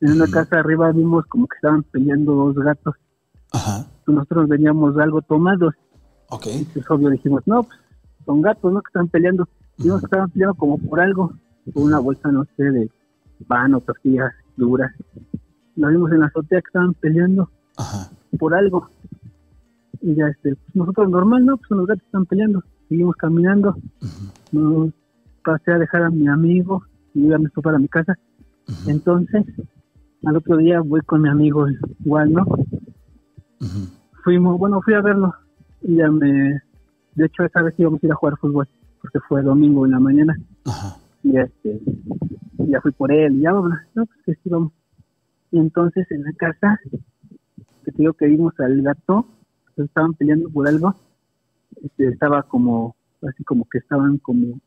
[0.01, 2.95] En una casa arriba vimos como que estaban peleando dos gatos.
[3.51, 3.87] Ajá.
[4.05, 5.73] Nosotros veníamos algo tomados.
[6.29, 6.47] Ok.
[6.47, 7.79] Y pues obvio dijimos, no, pues
[8.25, 8.81] son gatos, ¿no?
[8.81, 9.47] Que están peleando.
[9.77, 11.33] Vimos que estaban peleando como por algo.
[11.73, 12.89] Por una bolsa, no sé, de
[13.47, 14.91] pan o tortillas duras.
[15.75, 18.09] Lo vimos en la azotea que estaban peleando Ajá.
[18.39, 18.89] por algo.
[20.01, 21.57] Y ya, este, pues nosotros normal, ¿no?
[21.57, 22.63] Pues los gatos están peleando.
[22.87, 23.75] Seguimos caminando.
[24.51, 24.91] Nos
[25.43, 26.83] pasé a dejar a mi amigo
[27.13, 28.17] y ya me fui para mi casa.
[28.87, 29.45] Entonces,
[30.27, 31.67] al otro día voy con mi amigo
[32.03, 32.45] igual, ¿no?
[34.23, 35.33] Fuimos, bueno, fui a verlo
[35.81, 36.61] y ya me...
[37.15, 38.67] De hecho, esa vez íbamos a ir a jugar fútbol
[39.01, 40.97] porque fue domingo en la mañana Ajá.
[41.23, 41.79] y este,
[42.59, 44.73] ya fui por él y ya, vamos, no, pues que sí, vamos.
[45.51, 46.79] Y entonces en la casa,
[47.85, 49.25] que te digo que vimos al gato,
[49.75, 50.93] que estaban peleando por algo,
[51.81, 52.95] este, estaba como,
[53.27, 54.59] así como que estaban como,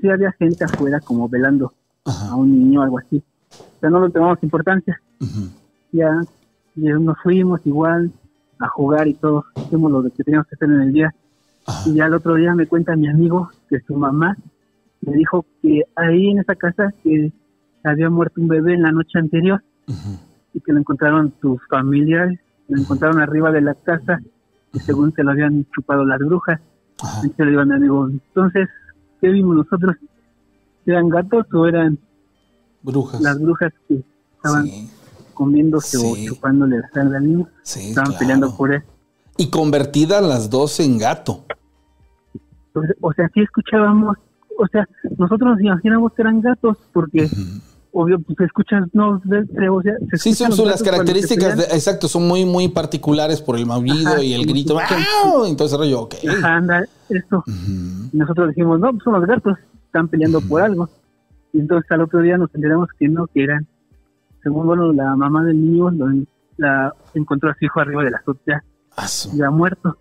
[0.00, 1.72] sí había gente afuera como velando
[2.06, 3.22] a un niño o algo así.
[3.80, 5.00] Sea, no le tomamos importancia.
[5.20, 5.48] Ujú.
[5.92, 6.20] Ya,
[6.74, 8.10] ya nos fuimos igual
[8.58, 11.14] a jugar y todo, hicimos lo que teníamos que hacer en el día.
[11.86, 14.36] Y ya el otro día me cuenta mi amigo que su mamá
[15.00, 17.32] me dijo que ahí en esa casa que
[17.84, 19.62] había muerto un bebé en la noche anterior
[20.54, 22.38] y que lo encontraron sus familiares,
[22.68, 24.20] lo encontraron arriba de la casa
[24.72, 26.60] y según se lo habían chupado las brujas.
[27.22, 28.68] Entonces le digo a mi amigo, entonces,
[29.20, 29.96] ¿qué vimos nosotros?
[30.86, 31.98] ¿Eran gatos o eran
[32.82, 33.20] Brujas.
[33.20, 34.02] las brujas que
[34.36, 34.68] estaban
[35.34, 37.48] comiéndose o chupándole la sangre al niño?
[37.64, 38.18] estaban claro.
[38.18, 38.82] peleando por él.
[39.38, 41.44] Y convertidas las dos en gato.
[42.68, 44.16] Entonces, o sea, sí escuchábamos,
[44.58, 44.88] o sea,
[45.18, 47.28] nosotros nos imaginamos que eran gatos, porque
[47.92, 49.42] obvio, pues escuchas, no, o sea,
[50.10, 53.66] se Sí, escuchan son, son las características, de- exacto, son muy, muy particulares por el
[53.66, 54.78] maullido Ajá, y el grito.
[55.46, 56.14] Entonces rollo, ok.
[56.28, 57.44] Ajá, anda, esto.
[57.46, 60.88] Y nosotros dijimos, no, pues son los gatos, están peleando por algo.
[61.52, 63.66] Y entonces al otro día nos enteramos que no, que eran,
[64.42, 66.24] según bueno, la mamá del niño lo-
[66.56, 68.62] la encontró a su hijo arriba de la azotea,
[69.36, 69.96] ya muerto.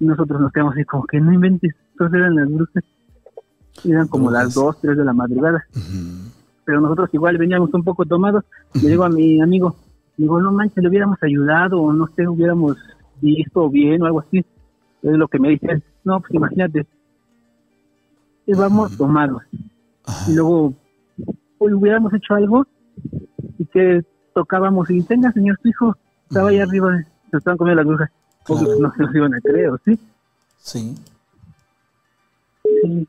[0.00, 2.84] Y nosotros nos quedamos así como que no inventes, entonces eran las brujas.
[3.84, 5.64] Y eran como las 2, 3 de la madrugada.
[6.64, 8.44] Pero nosotros igual veníamos un poco tomados.
[8.82, 9.76] Le digo a mi amigo,
[10.16, 12.76] digo, no manches, le hubiéramos ayudado o no sé, hubiéramos
[13.20, 14.38] visto bien o algo así.
[15.02, 15.82] Es lo que me dicen.
[16.04, 16.86] No, pues imagínate.
[18.46, 19.42] Íbamos tomados.
[20.28, 20.74] Y luego
[21.58, 22.66] hoy hubiéramos hecho algo
[23.58, 24.04] y que
[24.34, 25.96] tocábamos y tenga, señor, su hijo
[26.28, 28.10] estaba ahí arriba, se estaban comiendo las brujas.
[28.48, 29.98] Obvio que no se nos iban a creer, ¿o ¿sí?
[30.58, 30.94] Sí.
[32.82, 33.08] Sí.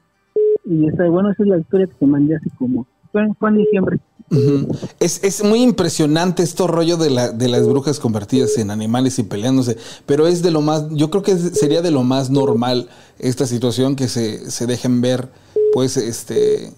[0.65, 3.99] Y esa, bueno, esa es la historia que te mandé así como, fue, en diciembre.
[4.29, 4.67] Ujú.
[4.99, 9.23] Es, es muy impresionante esto rollo de, la, de las brujas convertidas en animales y
[9.23, 13.45] peleándose, pero es de lo más, yo creo que sería de lo más normal esta
[13.45, 15.29] situación que se, se dejen ver,
[15.73, 16.73] pues, este,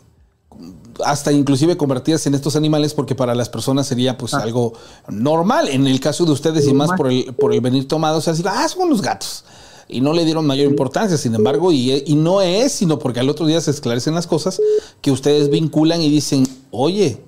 [1.06, 4.40] hasta inclusive convertirse en estos animales porque para las personas sería pues Ah.
[4.42, 4.74] algo
[5.08, 5.70] normal.
[5.70, 8.34] En el caso de ustedes y más por el, por el venir tomado, o sea,
[8.34, 9.46] así, ah, son los gatos.
[9.88, 13.30] Y no le dieron mayor importancia, sin embargo, y, y no es, sino porque al
[13.30, 14.60] otro día se esclarecen las cosas
[15.02, 17.24] que ustedes vinculan y dicen, oye,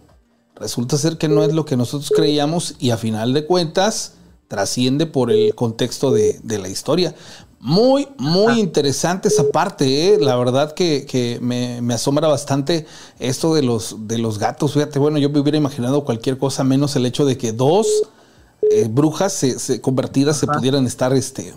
[0.55, 4.13] resulta ser que no es lo que nosotros creíamos y a final de cuentas
[4.47, 7.15] trasciende por el contexto de, de la historia.
[7.63, 10.17] Muy, muy interesante esa parte, ¿eh?
[10.19, 12.87] la verdad que, que me, me asombra bastante
[13.19, 14.73] esto de los, de los gatos.
[14.73, 17.87] Fíjate, bueno, yo me hubiera imaginado cualquier cosa menos el hecho de que dos
[18.71, 21.53] eh, brujas se, se- convertidas se pudieran estar este,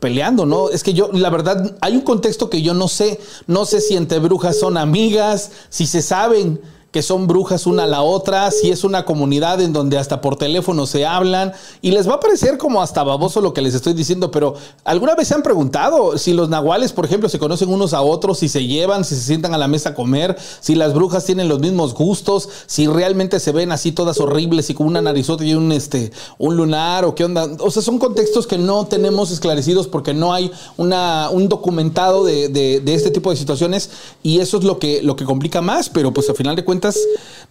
[0.00, 0.70] peleando, ¿no?
[0.70, 3.18] Es que yo, la verdad, hay un contexto que yo no sé.
[3.48, 6.60] No sé si entre brujas son amigas, si se saben
[6.90, 10.36] que son brujas una a la otra, si es una comunidad en donde hasta por
[10.36, 11.52] teléfono se hablan
[11.82, 14.54] y les va a parecer como hasta baboso lo que les estoy diciendo, pero
[14.84, 18.38] ¿alguna vez se han preguntado si los nahuales, por ejemplo, se conocen unos a otros,
[18.38, 21.48] si se llevan, si se sientan a la mesa a comer, si las brujas tienen
[21.48, 25.54] los mismos gustos, si realmente se ven así todas horribles y con una narizota y
[25.54, 27.48] un este un lunar o qué onda?
[27.60, 32.48] O sea, son contextos que no tenemos esclarecidos porque no hay una, un documentado de,
[32.48, 33.90] de- este tipo de situaciones
[34.22, 36.79] y eso es lo que, lo que complica más, pero pues a final de cuentas,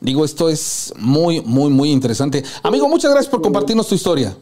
[0.01, 2.43] digo, esto es muy, muy, muy interesante.
[2.63, 4.35] Amigo, muchas gracias por compartirnos tu historia.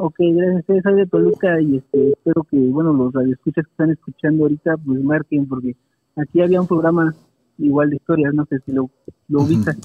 [0.00, 0.82] Ok, gracias.
[0.84, 5.02] Soy de Toluca y este, espero que, bueno, los radioescuchas que están escuchando ahorita, pues
[5.02, 5.76] marquen, porque
[6.16, 7.14] aquí había un programa
[7.58, 8.90] igual de historias, no sé si lo,
[9.28, 9.76] lo ubicas.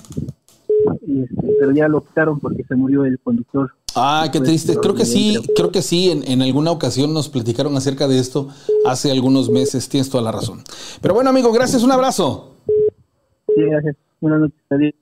[1.07, 3.71] Y, este, pero ya lo optaron porque se murió el conductor.
[3.95, 4.75] Ah, qué Pues, triste.
[4.77, 5.53] Creo que sí, evidente.
[5.55, 6.09] creo que sí.
[6.09, 8.49] En, en alguna ocasión nos platicaron acerca de esto
[8.85, 9.87] hace algunos meses.
[9.87, 10.63] Tienes toda la razón.
[11.01, 11.83] Pero bueno, amigo, gracias.
[11.83, 12.52] Un abrazo.
[13.55, 13.95] Sí, gracias.
[14.19, 14.59] Buenas noches.
[14.69, 14.93] Adiós.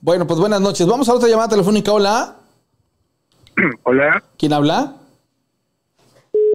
[0.00, 0.86] Bueno, pues buenas noches.
[0.86, 1.92] Vamos a otra llamada telefónica.
[1.92, 2.36] Hola.
[3.84, 4.96] Hola, ¿Quién habla?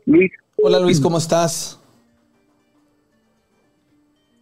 [0.05, 0.31] Luis.
[0.61, 1.79] Hola Luis, ¿cómo estás?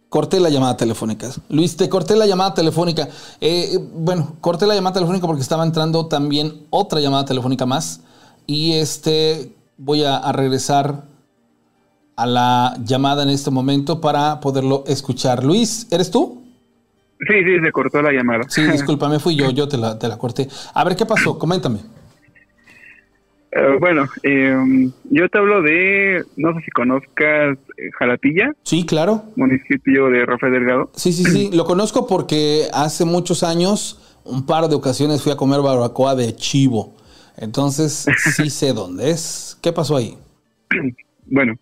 [0.08, 1.30] Corté la llamada telefónica.
[1.48, 3.08] Luis, te corté la llamada telefónica.
[3.40, 8.00] Eh, bueno, corté la llamada telefónica porque estaba entrando también otra llamada telefónica más.
[8.46, 11.04] Y este voy a, a regresar
[12.16, 15.44] a la llamada en este momento para poderlo escuchar.
[15.44, 16.42] Luis, ¿eres tú?
[17.26, 18.44] Sí, sí, se cortó la llamada.
[18.48, 20.46] Sí, discúlpame, fui yo, yo te la, te la corté.
[20.74, 21.38] A ver, ¿qué pasó?
[21.38, 21.80] Coméntame.
[23.50, 29.24] Eh, bueno, eh, yo te hablo de, no sé si conozcas eh, Jalapilla, Sí, claro.
[29.36, 30.90] municipio de Rafael Delgado.
[30.94, 31.50] Sí, sí, sí.
[31.52, 36.36] Lo conozco porque hace muchos años, un par de ocasiones fui a comer barbacoa de
[36.36, 36.94] chivo.
[37.38, 39.58] Entonces, sí sé dónde es.
[39.62, 40.16] ¿Qué pasó ahí?
[41.26, 41.54] Bueno,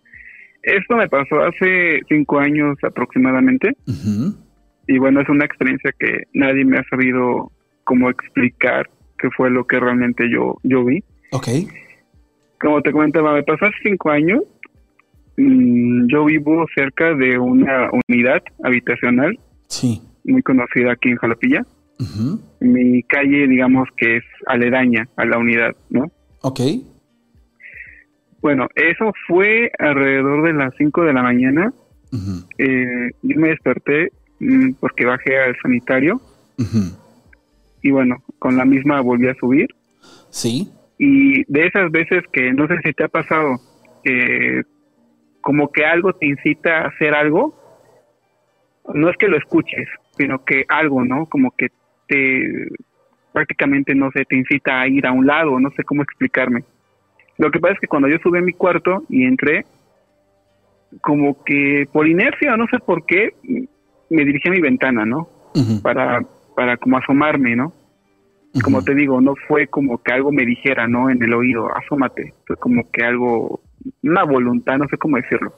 [0.63, 3.71] esto me pasó hace cinco años aproximadamente.
[3.87, 4.35] Ujú.
[4.87, 7.51] Y bueno, es una experiencia que nadie me ha sabido
[7.83, 11.03] cómo explicar qué fue lo que realmente yo, yo vi.
[11.31, 11.47] Ok.
[12.59, 14.41] Como te comentaba, me pasó hace cinco años.
[15.37, 19.37] Mm, yo vivo cerca de una unidad habitacional
[19.67, 20.01] Sí.
[20.23, 21.63] muy conocida aquí en Jalapilla.
[22.59, 26.05] Mi calle, digamos que es aledaña a la unidad, ¿no?
[26.41, 26.59] Ok.
[28.41, 31.73] Bueno, eso fue alrededor de las 5 de la mañana.
[32.57, 36.21] Eh, yo me desperté mm, porque bajé al sanitario
[37.81, 39.67] y bueno, con la misma volví a subir.
[40.29, 40.71] Sí.
[40.97, 43.59] Y de esas veces que no sé si te ha pasado,
[44.03, 44.63] que
[45.41, 47.55] como que algo te incita a hacer algo,
[48.93, 49.87] no es que lo escuches,
[50.17, 51.25] sino que algo, ¿no?
[51.27, 51.67] Como que
[52.07, 52.67] te
[53.31, 56.63] prácticamente, no sé, te incita a ir a un lado, no sé cómo explicarme.
[57.37, 59.63] Lo que pasa es que cuando yo subí a mi cuarto y entré,
[61.01, 63.35] como que por inercia, no sé por qué,
[64.09, 65.27] me dirigí a mi ventana, ¿no?
[65.81, 66.21] Para,
[66.55, 67.73] para como asomarme, ¿no?
[68.61, 71.09] como te digo, no fue como que algo me dijera, ¿no?
[71.09, 72.33] En el oído, asómate.
[72.45, 73.61] Fue como que algo,
[74.03, 75.53] una voluntad, no sé cómo decirlo.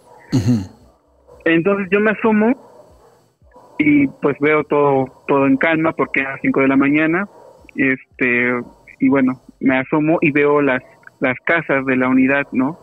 [1.46, 2.70] Entonces yo me asomo
[3.78, 7.28] y pues veo todo, todo en calma porque a las 5 de la mañana.
[7.76, 8.52] Este,
[9.00, 10.84] y bueno, me asomo y veo las,
[11.20, 12.78] las casas de la unidad, ¿no?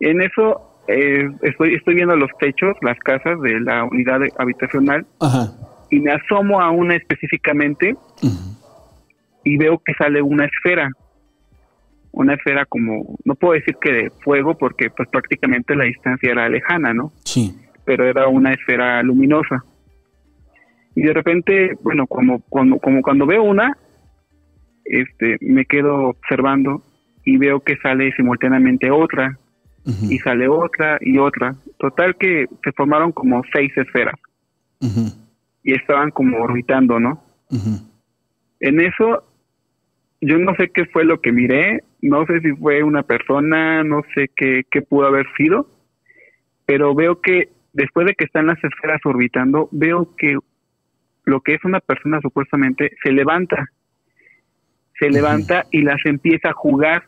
[0.00, 5.52] En eso eh, estoy, estoy viendo los techos, las casas de la unidad habitacional Ajá.
[5.90, 7.96] y me asomo a una específicamente
[9.44, 10.90] y veo que sale una esfera.
[12.12, 16.48] Una esfera como, no puedo decir que de fuego porque pues prácticamente la distancia era
[16.48, 17.12] lejana, ¿no?
[17.24, 17.54] Sí.
[17.84, 19.62] Pero era una esfera luminosa.
[20.94, 23.76] Y de repente, bueno, como, como, como cuando veo una,
[24.84, 26.82] este, me quedo observando
[27.24, 29.38] y veo que sale simultáneamente otra
[29.86, 31.54] Y sale otra y otra.
[31.78, 34.16] Total que se formaron como seis esferas
[35.62, 37.22] y estaban como orbitando, ¿no?
[38.60, 39.24] En eso,
[40.20, 44.02] yo no sé qué fue lo que miré, no sé si fue una persona, no
[44.14, 45.68] sé qué, qué pudo haber sido,
[46.66, 50.36] pero veo que después de que están las esferas orbitando, veo que
[51.24, 53.66] lo que es una persona supuestamente se levanta,
[54.98, 57.04] se levanta y las empieza a jugar.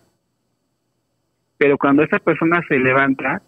[1.59, 3.43] Pero cuando esa persona se levanta,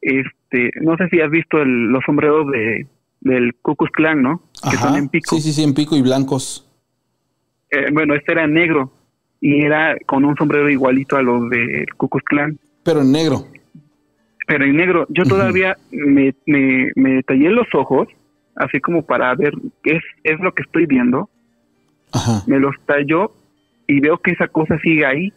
[0.00, 2.86] este, no sé si has visto el- los sombreros de
[3.20, 4.42] del Ku Klux Klan, ¿no?
[4.70, 5.34] Que son en pico.
[5.34, 6.62] Sí, sí, sí, en pico y blancos.
[7.70, 8.92] Eh, bueno, este era negro
[9.40, 12.58] y era con un sombrero igualito a los del Ku Klux Klan.
[12.84, 13.46] Pero en negro.
[14.46, 15.06] pero en negro.
[15.08, 18.06] Yo todavía me, me, me tallé los ojos,
[18.54, 19.52] así como para ver
[19.82, 21.28] qué es, es lo que estoy viendo.
[22.12, 22.44] Ajá.
[22.46, 23.32] Me los tallo
[23.88, 25.32] y veo que esa cosa sigue ahí.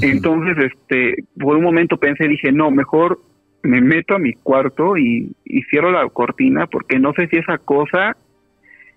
[0.00, 3.20] Entonces, este, por un momento pensé, dije, no, mejor
[3.62, 7.58] me meto a mi cuarto y, y cierro la cortina porque no sé si esa
[7.58, 8.16] cosa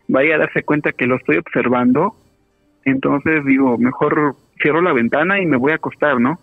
[0.07, 2.15] vaya a darse cuenta que lo estoy observando.
[2.84, 6.40] Entonces digo, mejor cierro la ventana y me voy a acostar, ¿no?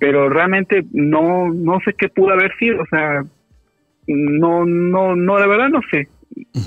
[0.00, 3.24] pero realmente no no sé qué pudo haber sido, o sea,
[4.06, 6.08] no no no la verdad no sé.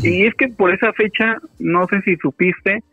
[0.02, 2.84] Y es que por esa fecha no sé si supiste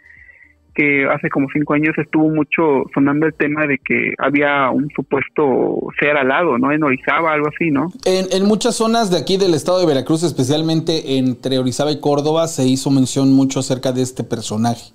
[0.74, 5.78] que hace como cinco años estuvo mucho sonando el tema de que había un supuesto
[6.01, 6.72] ser al lado, ¿no?
[6.72, 7.92] En Orizaba, algo así, ¿no?
[8.05, 12.48] En, en muchas zonas de aquí del estado de Veracruz, especialmente entre Orizaba y Córdoba,
[12.48, 14.92] se hizo mención mucho acerca de este personaje.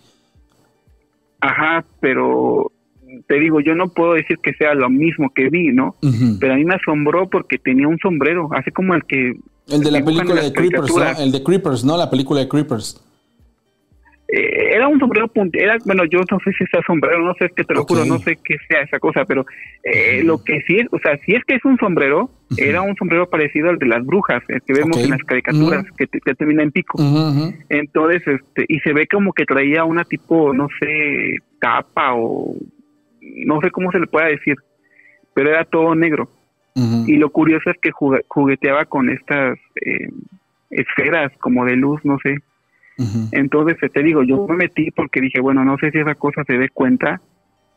[1.42, 2.72] Ajá, pero
[3.28, 5.96] te digo, yo no puedo decir que sea lo mismo que vi, ¿no?
[6.40, 9.38] Pero a mí me asombró porque tenía un sombrero, así como el que...
[9.68, 10.96] El de la película de Creepers.
[10.96, 11.24] ¿no?
[11.24, 11.96] El de Creepers, ¿no?
[11.96, 13.02] La película de Creepers.
[14.32, 17.52] Eh, era un sombrero era bueno yo no sé si sea sombrero no sé es
[17.54, 19.44] que te lo juro no sé qué sea esa cosa pero
[19.84, 22.96] eh, lo que sí es o sea si es que es un sombrero era un
[22.96, 26.36] sombrero parecido al de las brujas el que vemos en las caricaturas que, te- que
[26.36, 27.02] termina en pico.
[27.70, 32.56] Entonces este y se ve como que traía una tipo no sé capa o
[33.22, 34.58] no sé cómo se le pueda decir
[35.34, 36.30] pero era todo negro.
[37.10, 37.90] Y lo curioso es que
[38.28, 40.10] jugueteaba con estas eh,
[40.70, 42.38] esferas como de luz no sé
[43.32, 46.58] entonces, te digo, yo me metí porque dije, bueno, no sé si esa cosa se
[46.58, 47.22] dé cuenta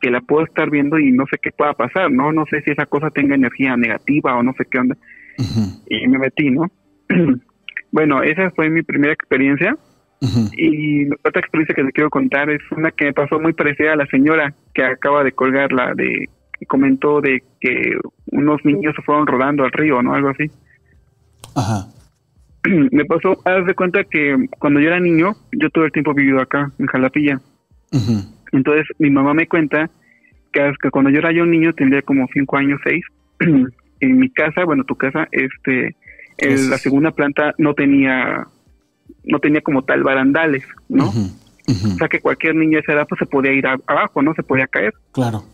[0.01, 2.32] que la puedo estar viendo y no sé qué pueda pasar, ¿no?
[2.32, 4.97] No sé si esa cosa tenga energía negativa o no sé qué onda.
[5.89, 6.70] Y me metí, ¿no?
[7.93, 9.77] bueno, esa fue mi primera experiencia.
[10.57, 13.97] Y otra experiencia que te quiero contar es una que me pasó muy parecida a
[13.97, 16.28] la señora que acaba de colgar, la de
[16.59, 17.97] que comentó de que
[18.27, 20.15] unos niños se fueron rodando al río, ¿no?
[20.15, 20.49] Algo así.
[21.57, 21.86] Ajá.
[22.93, 26.15] me pasó, haz de cuenta que cuando yo era niño, yo todo el tiempo he
[26.15, 27.41] vivido acá, en Jalapilla.
[28.53, 29.91] Entonces, mi mamá me cuenta
[30.53, 33.05] que, que cuando yo era yo niño, tendría como cinco años, seis,
[33.41, 35.97] en mi casa, bueno, tu casa, este,
[36.39, 38.47] el- la segunda planta no tenía,
[39.25, 41.09] no tenía como tal barandales, ¿no?
[41.95, 44.35] O sea que cualquier niño de esa edad pues se podía ir a- abajo, ¿no?
[44.35, 44.93] Se podía caer.
[45.13, 45.45] Claro.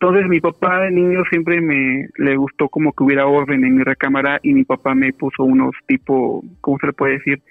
[0.00, 3.82] Entonces mi papá de niño siempre me le gustó como que hubiera orden en mi
[3.84, 7.42] recámara y mi papá me puso unos tipo, ¿cómo se le puede decir?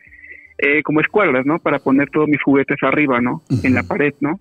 [0.57, 1.59] Eh, como escuadras, ¿no?
[1.59, 3.43] Para poner todos mis juguetes arriba, ¿no?
[3.61, 4.39] En la pared, ¿no?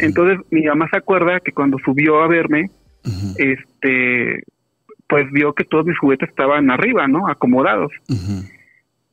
[0.00, 2.68] Entonces mi mamá se acuerda que cuando subió a verme,
[3.38, 4.42] este,
[5.08, 7.28] pues vio que todos mis juguetes estaban arriba, ¿no?
[7.28, 7.92] Acomodados.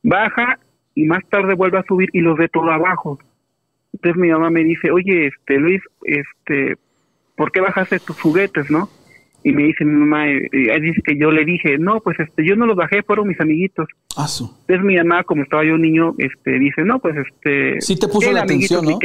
[0.02, 0.58] Baja
[0.96, 3.16] y más tarde vuelve a subir y los ve todo abajo.
[3.92, 6.74] Entonces mi mamá me dice, oye, este Luis, este,
[7.36, 8.88] ¿por qué bajaste tus juguetes, no?
[9.42, 10.40] Y me dice mi mamá, eh,
[10.80, 13.86] dice que yo le dije, no, pues este, yo no los bajé, fueron mis amiguitos.
[14.16, 14.44] Ah, su.
[14.62, 17.80] Entonces mi mamá, como estaba yo niño, este, dice, no, pues este.
[17.82, 18.98] Sí te puso ¿qué la atención, ¿no?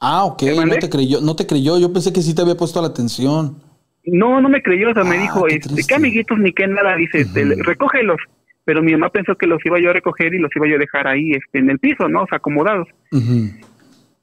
[0.00, 2.56] Ah, ok, ¿Te no te creyó, no te creyó, yo pensé que sí te había
[2.56, 3.58] puesto la atención.
[4.06, 5.82] No, no me creyó, o sea, me Ah, dijo, qué este.
[5.86, 6.96] ¿qué amiguitos ni qué nada?
[6.96, 7.24] Dice,
[7.58, 8.16] recógelos.
[8.64, 10.78] Pero mi mamá pensó que los iba yo a recoger y los iba yo a
[10.78, 12.22] dejar ahí, este, en el piso, ¿no?
[12.22, 12.88] O sea, acomodados.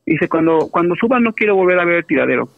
[0.05, 2.49] Dice, cuando, cuando suba no quiero volver a ver el tiradero.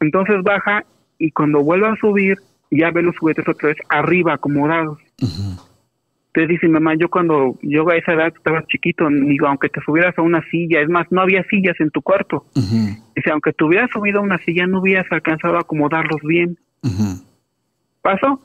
[0.00, 0.84] Entonces baja
[1.18, 2.38] y cuando vuelva a subir
[2.70, 4.98] ya ve los juguetes otra vez arriba, acomodados.
[5.20, 10.16] Entonces dice, mamá, yo cuando yo a esa edad estaba chiquito, digo, aunque te subieras
[10.18, 12.44] a una silla, es más, no había sillas en tu cuarto.
[13.16, 16.58] Dice, aunque te hubieras subido a una silla, no hubieras alcanzado a acomodarlos bien.
[18.02, 18.40] Pasó.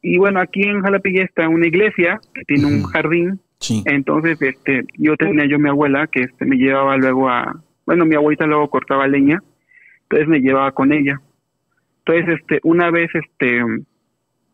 [0.00, 3.40] Y bueno, aquí en Jalapilla está una iglesia que tiene un jardín.
[3.84, 8.16] Entonces, este, yo tenía yo mi abuela que este me llevaba luego a, bueno, mi
[8.16, 9.40] abuelita luego cortaba leña,
[10.12, 11.20] entonces me llevaba con ella.
[12.04, 13.62] Entonces, este, una vez, este,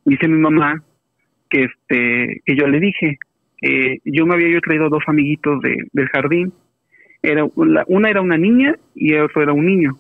[0.05, 0.85] dice mi mamá
[1.51, 3.19] que este, que yo le dije,
[3.63, 6.53] eh, yo me había yo traído dos amiguitos de, del jardín,
[7.23, 9.97] era una, una era una niña y el otro era un niño.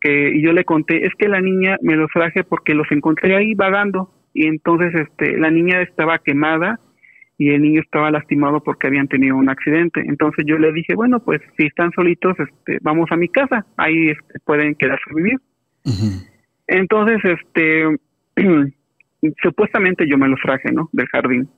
[0.00, 3.34] Que, y yo le conté, es que la niña me los traje porque los encontré
[3.34, 6.78] ahí vagando y entonces este la niña estaba quemada
[7.38, 10.00] y el niño estaba lastimado porque habían tenido un accidente.
[10.00, 14.10] Entonces yo le dije, bueno, pues si están solitos, este, vamos a mi casa, ahí
[14.10, 15.38] este, pueden quedarse a vivir.
[16.66, 17.96] Entonces, este,
[19.42, 20.88] supuestamente yo me los traje, ¿no?
[20.92, 21.48] Del jardín.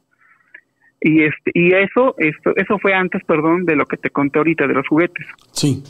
[1.00, 4.66] Y este y eso esto eso fue antes, perdón, de lo que te conté ahorita
[4.66, 5.26] de los juguetes.
[5.52, 5.82] Sí.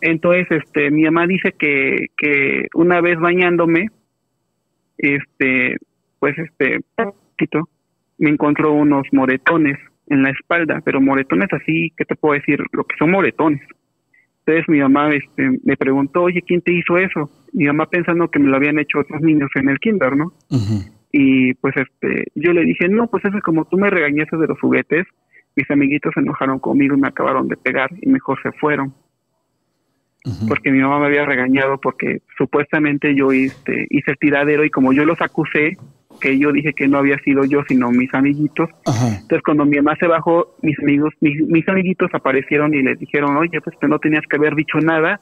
[0.00, 3.88] Entonces, este mi mamá dice que que una vez bañándome
[4.96, 5.76] este
[6.20, 7.68] pues este poquito,
[8.18, 9.78] me encontró unos moretones
[10.08, 12.60] en la espalda, pero moretones así, ¿qué te puedo decir?
[12.72, 13.62] Lo que son moretones.
[14.46, 17.30] Entonces mi mamá este, me preguntó, oye, ¿quién te hizo eso?
[17.52, 20.34] Mi mamá pensando que me lo habían hecho otros niños en el kinder, ¿no?
[21.12, 24.46] Y pues este, yo le dije, no, pues eso es como tú me regañaste de
[24.46, 25.06] los juguetes,
[25.56, 28.92] mis amiguitos se enojaron conmigo y me acabaron de pegar y mejor se fueron.
[30.48, 34.94] Porque mi mamá me había regañado porque supuestamente yo este, hice el tiradero y como
[34.94, 35.76] yo los acusé,
[36.20, 38.68] que yo dije que no había sido yo, sino mis amiguitos.
[38.86, 43.36] Entonces, cuando mi mamá se bajó, mis amigos, mis, mis amiguitos aparecieron y les dijeron,
[43.36, 45.20] oye, pues no tenías que haber dicho nada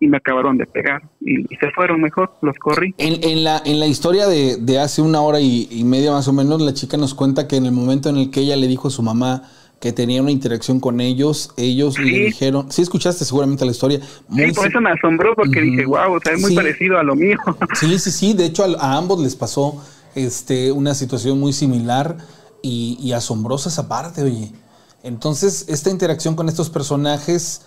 [0.00, 2.92] y me acabaron de pegar y, y se fueron mejor, los corrí.
[2.98, 6.26] En, en, la, en la historia de, de hace una hora y, y, media más
[6.26, 8.66] o menos, la chica nos cuenta que en el momento en el que ella le
[8.66, 9.42] dijo a su mamá
[9.80, 12.02] que tenía una interacción con ellos, ellos Sí.
[12.10, 13.98] le dijeron, sí escuchaste seguramente la historia.
[14.28, 16.56] Muy Sí, por eso me asombró porque dije, wow, o sea, es muy Sí.
[16.56, 17.36] parecido a lo mío.
[17.74, 18.32] Sí, sí, sí.
[18.34, 22.16] De hecho, a, a ambos les pasó este, una situación muy similar
[22.62, 24.52] y, y asombrosa esa parte, oye.
[25.02, 27.66] Entonces, esta interacción con estos personajes,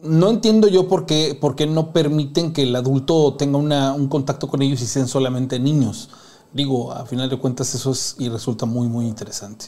[0.00, 4.08] no entiendo yo por qué, por qué no permiten que el adulto tenga una- un
[4.08, 6.10] contacto con ellos y sean solamente niños.
[6.52, 9.66] Digo, a final de cuentas eso es y resulta muy, muy interesante.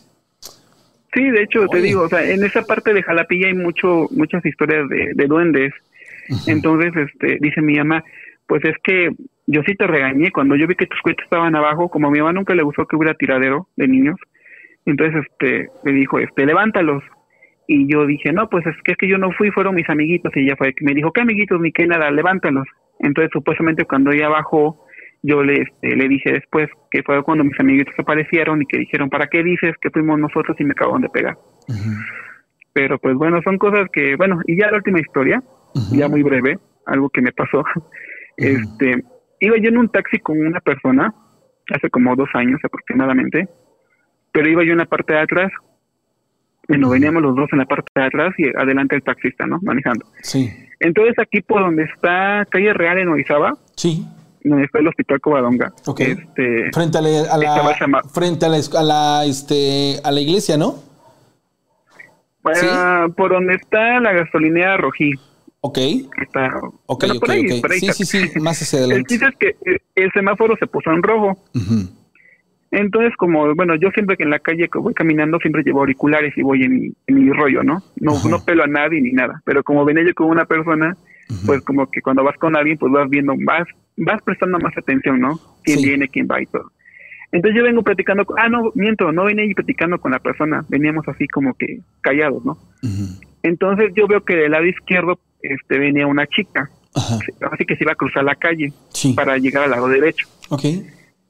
[1.15, 4.45] Sí, de hecho, te digo, o sea, en esa parte de Jalapilla hay mucho, muchas
[4.45, 5.73] historias de, de duendes.
[6.47, 8.05] Entonces, este, dice mi mamá,
[8.47, 9.11] pues es que
[9.47, 12.19] yo sí te regañé cuando yo vi que tus cohetes estaban abajo, como a mi
[12.19, 14.17] mamá nunca le gustó que hubiera tiradero de niños,
[14.87, 17.03] entonces, este, me dijo, este, levántalos.
[17.67, 20.33] Y yo dije, no, pues es que es que yo no fui, fueron mis amiguitos.
[20.37, 21.61] Y ella fue que me dijo, ¿qué amiguitos?
[21.61, 22.67] Ni qué nada, levántalos.
[23.01, 24.87] Entonces, supuestamente cuando ella bajó,
[25.23, 29.11] yo le, este, le dije después que fue cuando mis amiguitos aparecieron y que dijeron,
[29.11, 31.37] ¿para qué dices que fuimos nosotros y me acabaron de pegar?
[32.73, 35.43] Pero pues bueno, son cosas que, bueno, y ya la última historia,
[35.91, 37.65] ya muy breve, algo que me pasó.
[38.37, 39.03] Este,
[39.41, 41.15] iba yo en un taxi con una persona,
[41.75, 43.49] hace como dos años aproximadamente,
[44.33, 45.51] pero iba yo en la parte de atrás,
[46.69, 49.59] bueno, veníamos los dos en la parte de atrás y adelante el taxista, ¿no?
[49.63, 50.05] Manejando.
[50.23, 50.51] Sí.
[50.81, 54.05] Entonces aquí por donde está calle Real en Orizaba, Sí.
[54.43, 56.01] donde está el hospital Covadonga, Ok.
[56.01, 60.57] este, Frente a la, a la- frente a la, a la, este, a la iglesia,
[60.57, 60.75] ¿no?
[62.45, 65.13] ah, por donde está la gasolinera Rojí,
[65.69, 65.79] Ok.
[66.23, 66.51] está,
[66.87, 67.73] Ok, bueno, ok, ahí, ok.
[67.73, 69.09] Sí, sí, sí, más hacia El adelante.
[69.09, 71.37] chiste es que eh, el semáforo se puso en rojo.
[72.73, 76.37] Entonces, como, bueno, yo siempre que en la calle que voy caminando siempre llevo auriculares
[76.37, 77.83] y voy en mi, en mi rollo, ¿no?
[77.97, 79.41] No, no pelo a nadie ni nada.
[79.45, 80.97] Pero como venía yo con una persona,
[81.47, 83.67] pues como que cuando vas con alguien, pues vas viendo, vas,
[83.97, 85.41] vas prestando más atención, ¿no?
[85.65, 85.87] Quién Sí.
[85.87, 86.71] viene, quién va y todo.
[87.33, 90.65] Entonces yo vengo platicando, con- ah, no, miento, no venía ahí platicando con la persona,
[90.69, 92.57] veníamos así como que callados, ¿no?
[93.43, 95.19] Entonces yo veo que del lado izquierdo
[95.55, 96.71] este, venía una chica,
[97.53, 98.73] así que se iba a cruzar la calle
[99.15, 100.27] para llegar al lado derecho.
[100.51, 100.65] Ok.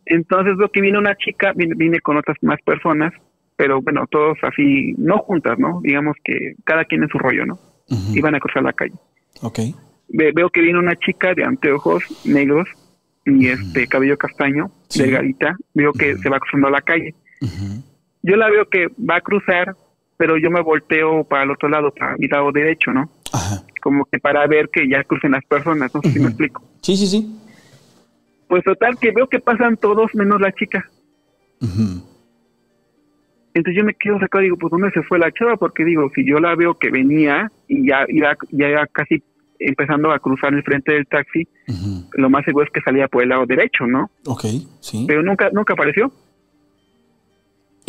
[0.04, 3.12] Entonces veo que viene una chica, vine, vine con otras más personas,
[3.56, 5.80] pero bueno, todos así, no juntas, ¿no?
[5.82, 7.58] Digamos que cada quien en su rollo, ¿no?
[8.14, 8.94] Iban a cruzar la calle.
[9.42, 9.58] Ok.
[10.08, 12.68] Ve- veo que viene una chica de anteojos negros
[13.24, 14.70] y este cabello castaño,
[15.04, 17.14] delgadita, veo que se va cruzando la calle.
[18.22, 19.74] Yo la veo que va a cruzar,
[20.16, 23.10] pero yo me volteo para el otro lado, para mi lado derecho, ¿no?
[23.86, 26.60] Como que para ver que ya crucen las personas, no sé si me explico.
[26.82, 27.38] Sí, sí, sí.
[28.48, 30.90] Pues total que veo que pasan todos menos la chica.
[33.54, 35.56] Entonces yo me quedo sacado digo, pues ¿dónde se fue la chava?
[35.56, 39.22] Porque digo, si yo la veo que venía y ya iba, ya iba casi
[39.60, 41.46] empezando a cruzar el frente del taxi,
[42.14, 44.10] lo más seguro es que salía por el lado derecho, ¿no?
[44.26, 44.46] Ok,
[44.80, 45.04] sí.
[45.06, 46.10] Pero nunca, nunca apareció.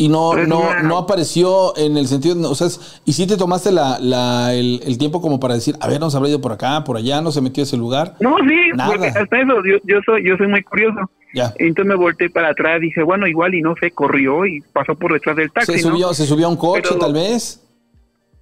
[0.00, 2.68] Y no, no, no apareció en el sentido, o sea,
[3.04, 6.14] y si te tomaste la, la, el, el tiempo como para decir, a ver, nos
[6.14, 8.14] habrá ido por acá, por allá, no se metió a ese lugar.
[8.20, 8.90] No, sí, Nada.
[8.90, 11.00] porque hasta eso, yo, yo soy, yo soy muy curioso.
[11.34, 11.52] Ya.
[11.58, 15.12] Entonces me volteé para atrás, dije, bueno, igual y no sé, corrió y pasó por
[15.12, 15.90] detrás del taxi, Se ¿no?
[15.94, 17.64] subió, se subió a un coche, Pero- tal vez.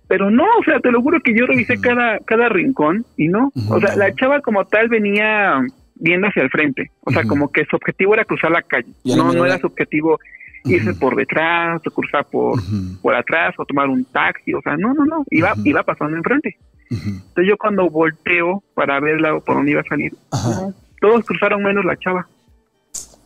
[0.09, 3.51] Pero no, o sea, te lo juro que yo revisé cada, cada rincón y no.
[3.71, 5.59] O sea, la chava como tal venía
[5.97, 6.93] viendo hacia el frente.
[7.01, 8.87] O sea, como que su objetivo era cruzar la calle.
[9.05, 10.21] No, no era su objetivo
[10.67, 12.61] irse por detrás o cruzar por,
[13.03, 14.55] por atrás o tomar un taxi.
[14.55, 15.25] O sea, no, no, no.
[15.31, 16.57] Iba, iba pasando enfrente.
[16.91, 21.85] Entonces yo cuando volteo para verla por dónde iba a salir, no, todos cruzaron menos
[21.85, 22.27] la chava.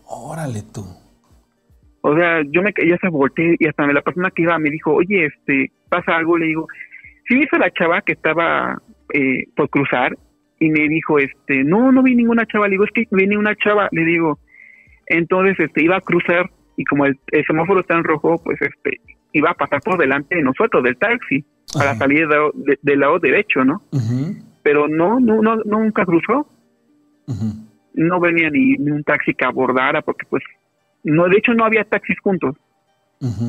[0.06, 0.84] Órale tú.
[2.00, 4.94] O sea, yo me ya se volteé y hasta la persona que iba me dijo,
[4.94, 6.66] oye, este, pasa algo, le digo,
[7.28, 8.80] sí viste a la chava que estaba
[9.12, 10.16] eh, por cruzar
[10.58, 13.54] y me dijo, este, no, no vi ninguna chava, le digo, es que viene una
[13.56, 14.38] chava, le digo,
[15.10, 19.00] entonces, este, iba a cruzar y como el, el semáforo está en rojo, pues este
[19.32, 21.98] iba a pasar por delante de nosotros, del taxi, para Ajá.
[22.00, 23.82] salir de- de- del lado derecho, ¿no?
[24.62, 26.48] Pero no, no, no nunca cruzó,
[27.94, 30.42] no venía ni, ni un taxi que abordara, porque pues,
[31.04, 32.56] no, de hecho no había taxis juntos,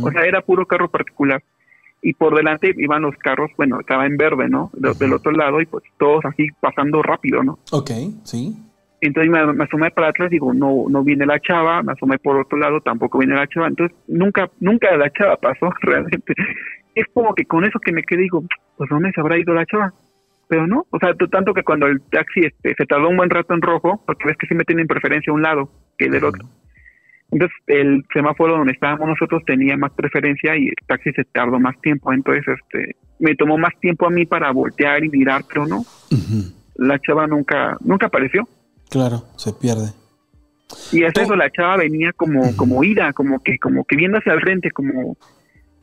[0.04, 1.42] o sea, era puro carro particular.
[2.04, 4.72] Y por delante iban los carros, bueno, estaba en verde, ¿no?
[4.74, 7.60] De- del otro lado, y pues todos así pasando rápido, ¿no?
[7.72, 7.92] Ok,
[8.24, 8.56] sí.
[9.02, 12.38] Entonces me, me asomé para atrás, digo, no, no viene la chava, me asomé por
[12.38, 16.34] otro lado, tampoco viene la chava, entonces nunca, nunca la chava pasó realmente.
[16.94, 18.44] Es como que con eso que me quedé, digo,
[18.78, 19.92] pues ¿dónde se habrá ido la chava?
[20.48, 23.54] Pero no, o sea, tanto que cuando el taxi este, se tardó un buen rato
[23.54, 26.48] en rojo, porque ves que siempre tienen preferencia un lado que del otro.
[27.32, 31.80] Entonces el semáforo donde estábamos nosotros tenía más preferencia y el taxi se tardó más
[31.80, 35.84] tiempo, entonces este me tomó más tiempo a mí para voltear y mirar, pero no,
[36.76, 38.48] la chava nunca, nunca apareció.
[38.92, 39.94] Claro, se pierde.
[40.92, 44.34] Y es eso, la chava venía como, como ida, como que, como que viendo hacia
[44.34, 45.16] el frente, como,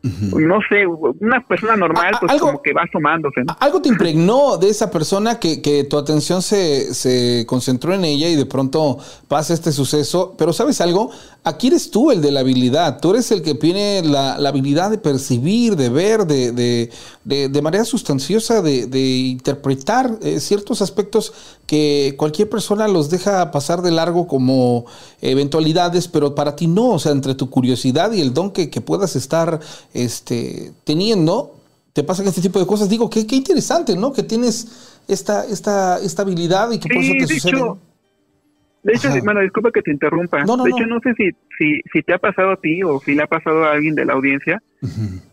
[0.03, 3.57] no sé, una persona normal, pues algo- como que va asomándose, ¿no?
[3.59, 8.29] Algo te impregnó de esa persona que, que tu atención se, se concentró en ella
[8.29, 10.35] y de pronto pasa este suceso.
[10.39, 11.11] Pero ¿sabes algo?
[11.43, 13.01] Aquí eres tú el de la habilidad.
[13.01, 16.91] Tú eres el que tiene la, la habilidad de percibir, de ver, de, de,
[17.25, 21.33] de, de manera sustanciosa, de, de interpretar eh, ciertos aspectos
[21.67, 24.87] que cualquier persona los deja pasar de largo como
[25.21, 26.91] eventualidades, pero para ti no.
[26.91, 29.61] O sea, entre tu curiosidad y el don que, que puedas estar
[29.95, 31.55] este, teniendo,
[31.93, 32.89] te pasan este tipo de cosas.
[32.89, 34.13] Digo, qué, qué interesante, ¿no?
[34.13, 37.57] Que tienes esta, esta, esta habilidad y que por Sí, eso te de sucede.
[37.57, 37.79] hecho,
[38.83, 40.45] De hecho, bueno, disculpa que te interrumpa.
[40.45, 43.01] No, no, de hecho, no sé si, si, si te ha pasado a ti o
[43.01, 44.63] si le ha pasado a alguien de la audiencia,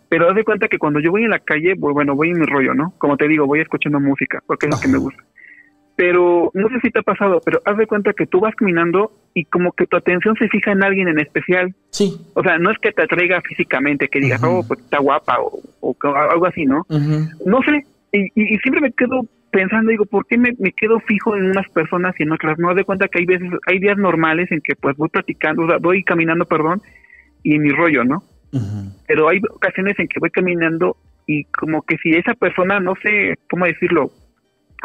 [0.09, 2.45] pero haz de cuenta que cuando yo voy en la calle, bueno, voy en mi
[2.45, 2.93] rollo, ¿no?
[2.97, 5.23] Como te digo, voy escuchando música, porque es lo que me gusta.
[5.95, 9.13] Pero no sé si te ha pasado, pero haz de cuenta que tú vas caminando
[9.33, 11.73] y como que tu atención se fija en alguien en especial.
[11.91, 12.17] Sí.
[12.33, 15.95] O sea, no es que te atraiga físicamente, que digas, oh, pues está guapa o,
[16.31, 16.85] algo así, ¿no?
[17.45, 20.99] No sé, y, y- y siempre me quedo pensando, digo, ¿por qué me, me quedo
[20.99, 22.59] fijo en unas personas y en otras?
[22.59, 25.63] No Haz de cuenta que hay veces, hay días normales en que pues voy platicando,
[25.63, 26.81] o sea, voy caminando, perdón,
[27.41, 28.21] y en mi rollo, ¿no?
[29.07, 33.35] Pero hay ocasiones en que voy caminando y como que si esa persona, no sé
[33.49, 34.11] cómo decirlo,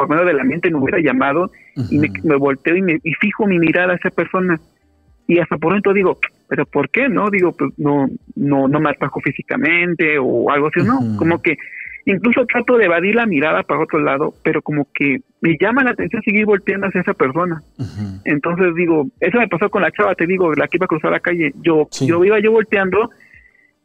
[0.01, 1.51] por medio de la mente me hubiera llamado
[1.91, 4.59] y me, me volteo y, me, y fijo mi mirada a esa persona.
[5.27, 6.17] Y hasta por dentro digo,
[6.47, 7.29] pero ¿por qué no?
[7.29, 11.55] Digo, pues no, no, no me atrajo físicamente o algo así, no, como que
[12.05, 15.91] incluso trato de evadir la mirada para otro lado, pero como que me llama la
[15.91, 17.61] atención seguir volteando hacia esa persona.
[18.25, 21.11] Entonces digo, eso me pasó con la chava, te digo, la que iba a cruzar
[21.11, 23.11] la calle, yo, yo iba yo volteando,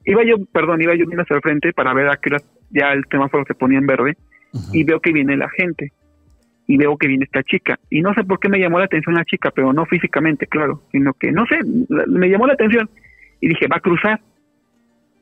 [0.07, 2.93] iba yo, perdón, iba yo viendo hacia el frente para ver a qué hora ya
[2.93, 4.17] el semáforo se ponía en verde
[4.73, 5.93] y veo que viene la gente
[6.67, 9.15] y veo que viene esta chica y no sé por qué me llamó la atención
[9.15, 11.61] la chica, pero no físicamente, claro, sino que no sé,
[12.09, 12.89] me llamó la atención
[13.41, 14.21] y dije, va a cruzar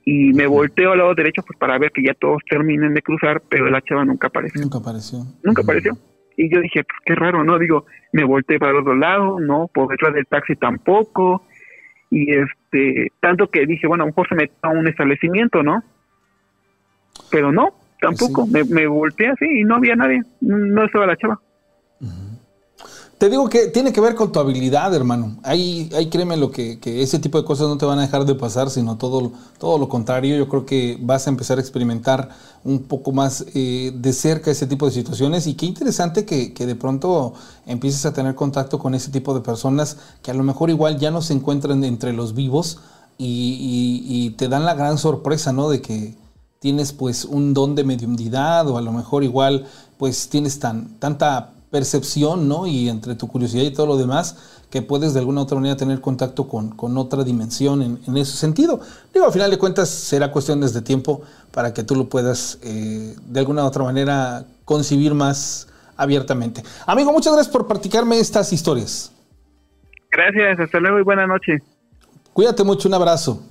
[0.04, 3.42] y me volteo al lado derecho pues para ver que ya todos terminen de cruzar,
[3.48, 4.60] pero la chava nunca apareció.
[4.60, 5.20] Nunca apareció.
[5.42, 5.92] Nunca apareció.
[6.36, 7.58] Y yo dije, pues qué raro, ¿no?
[7.58, 11.46] Digo, me volteé para el otro lado, no, por detrás del taxi tampoco.
[12.10, 15.82] Y este, tanto que dije, bueno, a lo mejor se metió a un establecimiento, ¿no?
[17.30, 17.74] Pero no,
[18.06, 18.46] tampoco.
[18.46, 20.22] Me, me volteé así y no había nadie.
[20.40, 21.40] No estaba la chava.
[23.16, 25.36] Te digo que tiene que ver con tu habilidad, hermano.
[25.44, 28.24] Ahí, ahí créeme lo que, que ese tipo de cosas no te van a dejar
[28.26, 30.36] de pasar, sino todo, todo lo contrario.
[30.36, 32.30] Yo creo que vas a empezar a experimentar
[32.64, 36.66] un poco más eh, de cerca ese tipo de situaciones y qué interesante que, que
[36.66, 37.34] de pronto
[37.66, 41.10] empieces a tener contacto con ese tipo de personas que a lo mejor igual ya
[41.12, 42.80] no se encuentran entre los vivos
[43.16, 45.70] y, y- y te dan la gran sorpresa, ¿no?
[45.70, 46.14] De que
[46.64, 49.66] tienes pues un don de mediumnidad o a lo mejor igual
[49.98, 52.66] pues tienes tan, tanta percepción, ¿no?
[52.66, 54.38] Y entre tu curiosidad y todo lo demás,
[54.70, 58.16] que puedes de alguna u otra manera tener contacto con, con otra dimensión en, en
[58.16, 58.80] ese sentido.
[59.12, 61.20] Digo, al final de cuentas será cuestiones de tiempo
[61.52, 65.68] para que tú lo puedas eh, de alguna u otra manera concebir más
[65.98, 66.62] abiertamente.
[66.86, 69.12] Amigo, muchas gracias por practicarme estas historias.
[70.10, 71.62] Gracias, hasta luego y buena noche.
[72.32, 73.42] Cuídate mucho, un abrazo.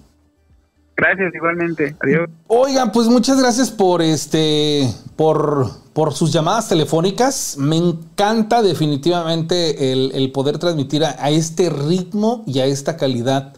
[0.96, 1.96] Gracias igualmente.
[2.02, 2.30] Adiós.
[2.48, 7.58] Oigan, pues muchas gracias por este, por, por sus llamadas telefónicas.
[7.58, 13.54] Me encanta definitivamente el, poder transmitir a, a este ritmo y a esta calidad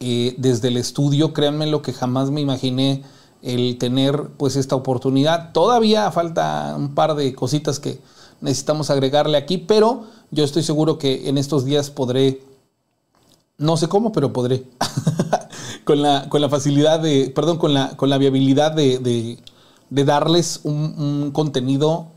[0.00, 1.32] eh, desde el estudio.
[1.32, 3.04] Créanme lo que jamás me imaginé
[3.42, 5.52] el tener pues esta oportunidad.
[5.52, 7.98] Todavía falta un par de cositas que
[8.40, 12.42] necesitamos agregarle aquí, pero yo estoy seguro que en estos días podré,
[13.58, 14.64] no sé cómo, pero podré
[15.90, 20.60] con la, con la facilidad de, perdón, con la, con la viabilidad de, de- darles
[20.62, 22.12] un, un contenido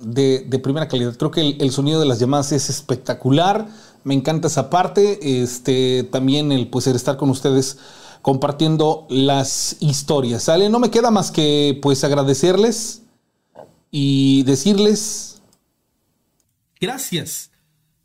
[0.00, 1.14] de, de primera calidad.
[1.18, 3.68] Creo que el, sonido de las llamadas es espectacular.
[4.04, 5.42] Me encanta esa parte.
[5.42, 7.76] Este, también el pues estar con ustedes
[8.22, 10.44] compartiendo las historias.
[10.44, 10.70] ¿Sale?
[10.70, 13.02] No me queda más que pues agradecerles
[13.90, 15.42] y decirles
[16.80, 17.50] gracias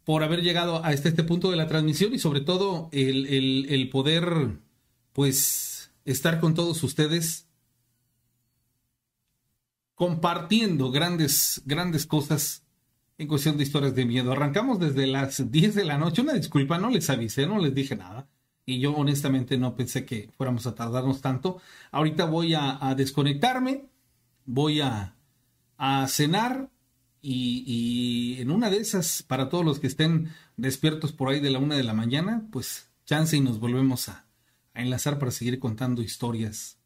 [0.04, 3.90] por haber llegado a este, este punto de la transmisión y sobre todo el, el
[3.90, 4.62] poder
[5.14, 7.48] pues estar con todos ustedes
[9.96, 12.64] compartiendo grandes, grandes cosas
[13.18, 14.32] en cuestión de historias de miedo.
[14.32, 16.22] Arrancamos desde las 10 de la noche.
[16.22, 18.28] Una disculpa, no les avisé, no les dije nada.
[18.66, 21.62] Y yo honestamente no pensé que fuéramos a tardarnos tanto.
[21.92, 23.86] Ahorita voy a, desconectarme,
[24.46, 25.16] voy a,
[25.78, 26.70] a cenar
[27.22, 31.52] y, y, en una de esas, para todos los que estén despiertos por ahí de
[31.52, 34.23] la una de la mañana, pues chance y nos volvemos a,
[34.74, 36.78] a enlazar para seguir contando historias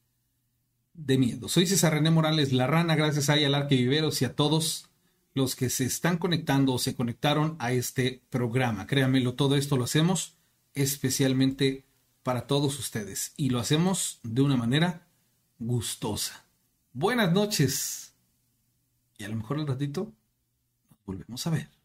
[0.94, 1.48] de miedo.
[1.48, 4.90] Soy César René Morales La Rana, gracias a Alarque Viveros y a todos
[5.34, 8.88] los que se están conectando o se conectaron a este programa.
[8.88, 10.36] Créanmelo, todo esto lo hacemos
[10.74, 11.86] especialmente
[12.24, 15.08] para todos ustedes y lo hacemos de una manera
[15.60, 16.46] gustosa.
[16.94, 18.14] Buenas noches
[19.18, 20.12] y a lo mejor el ratito
[20.90, 21.77] nos volvemos a ver.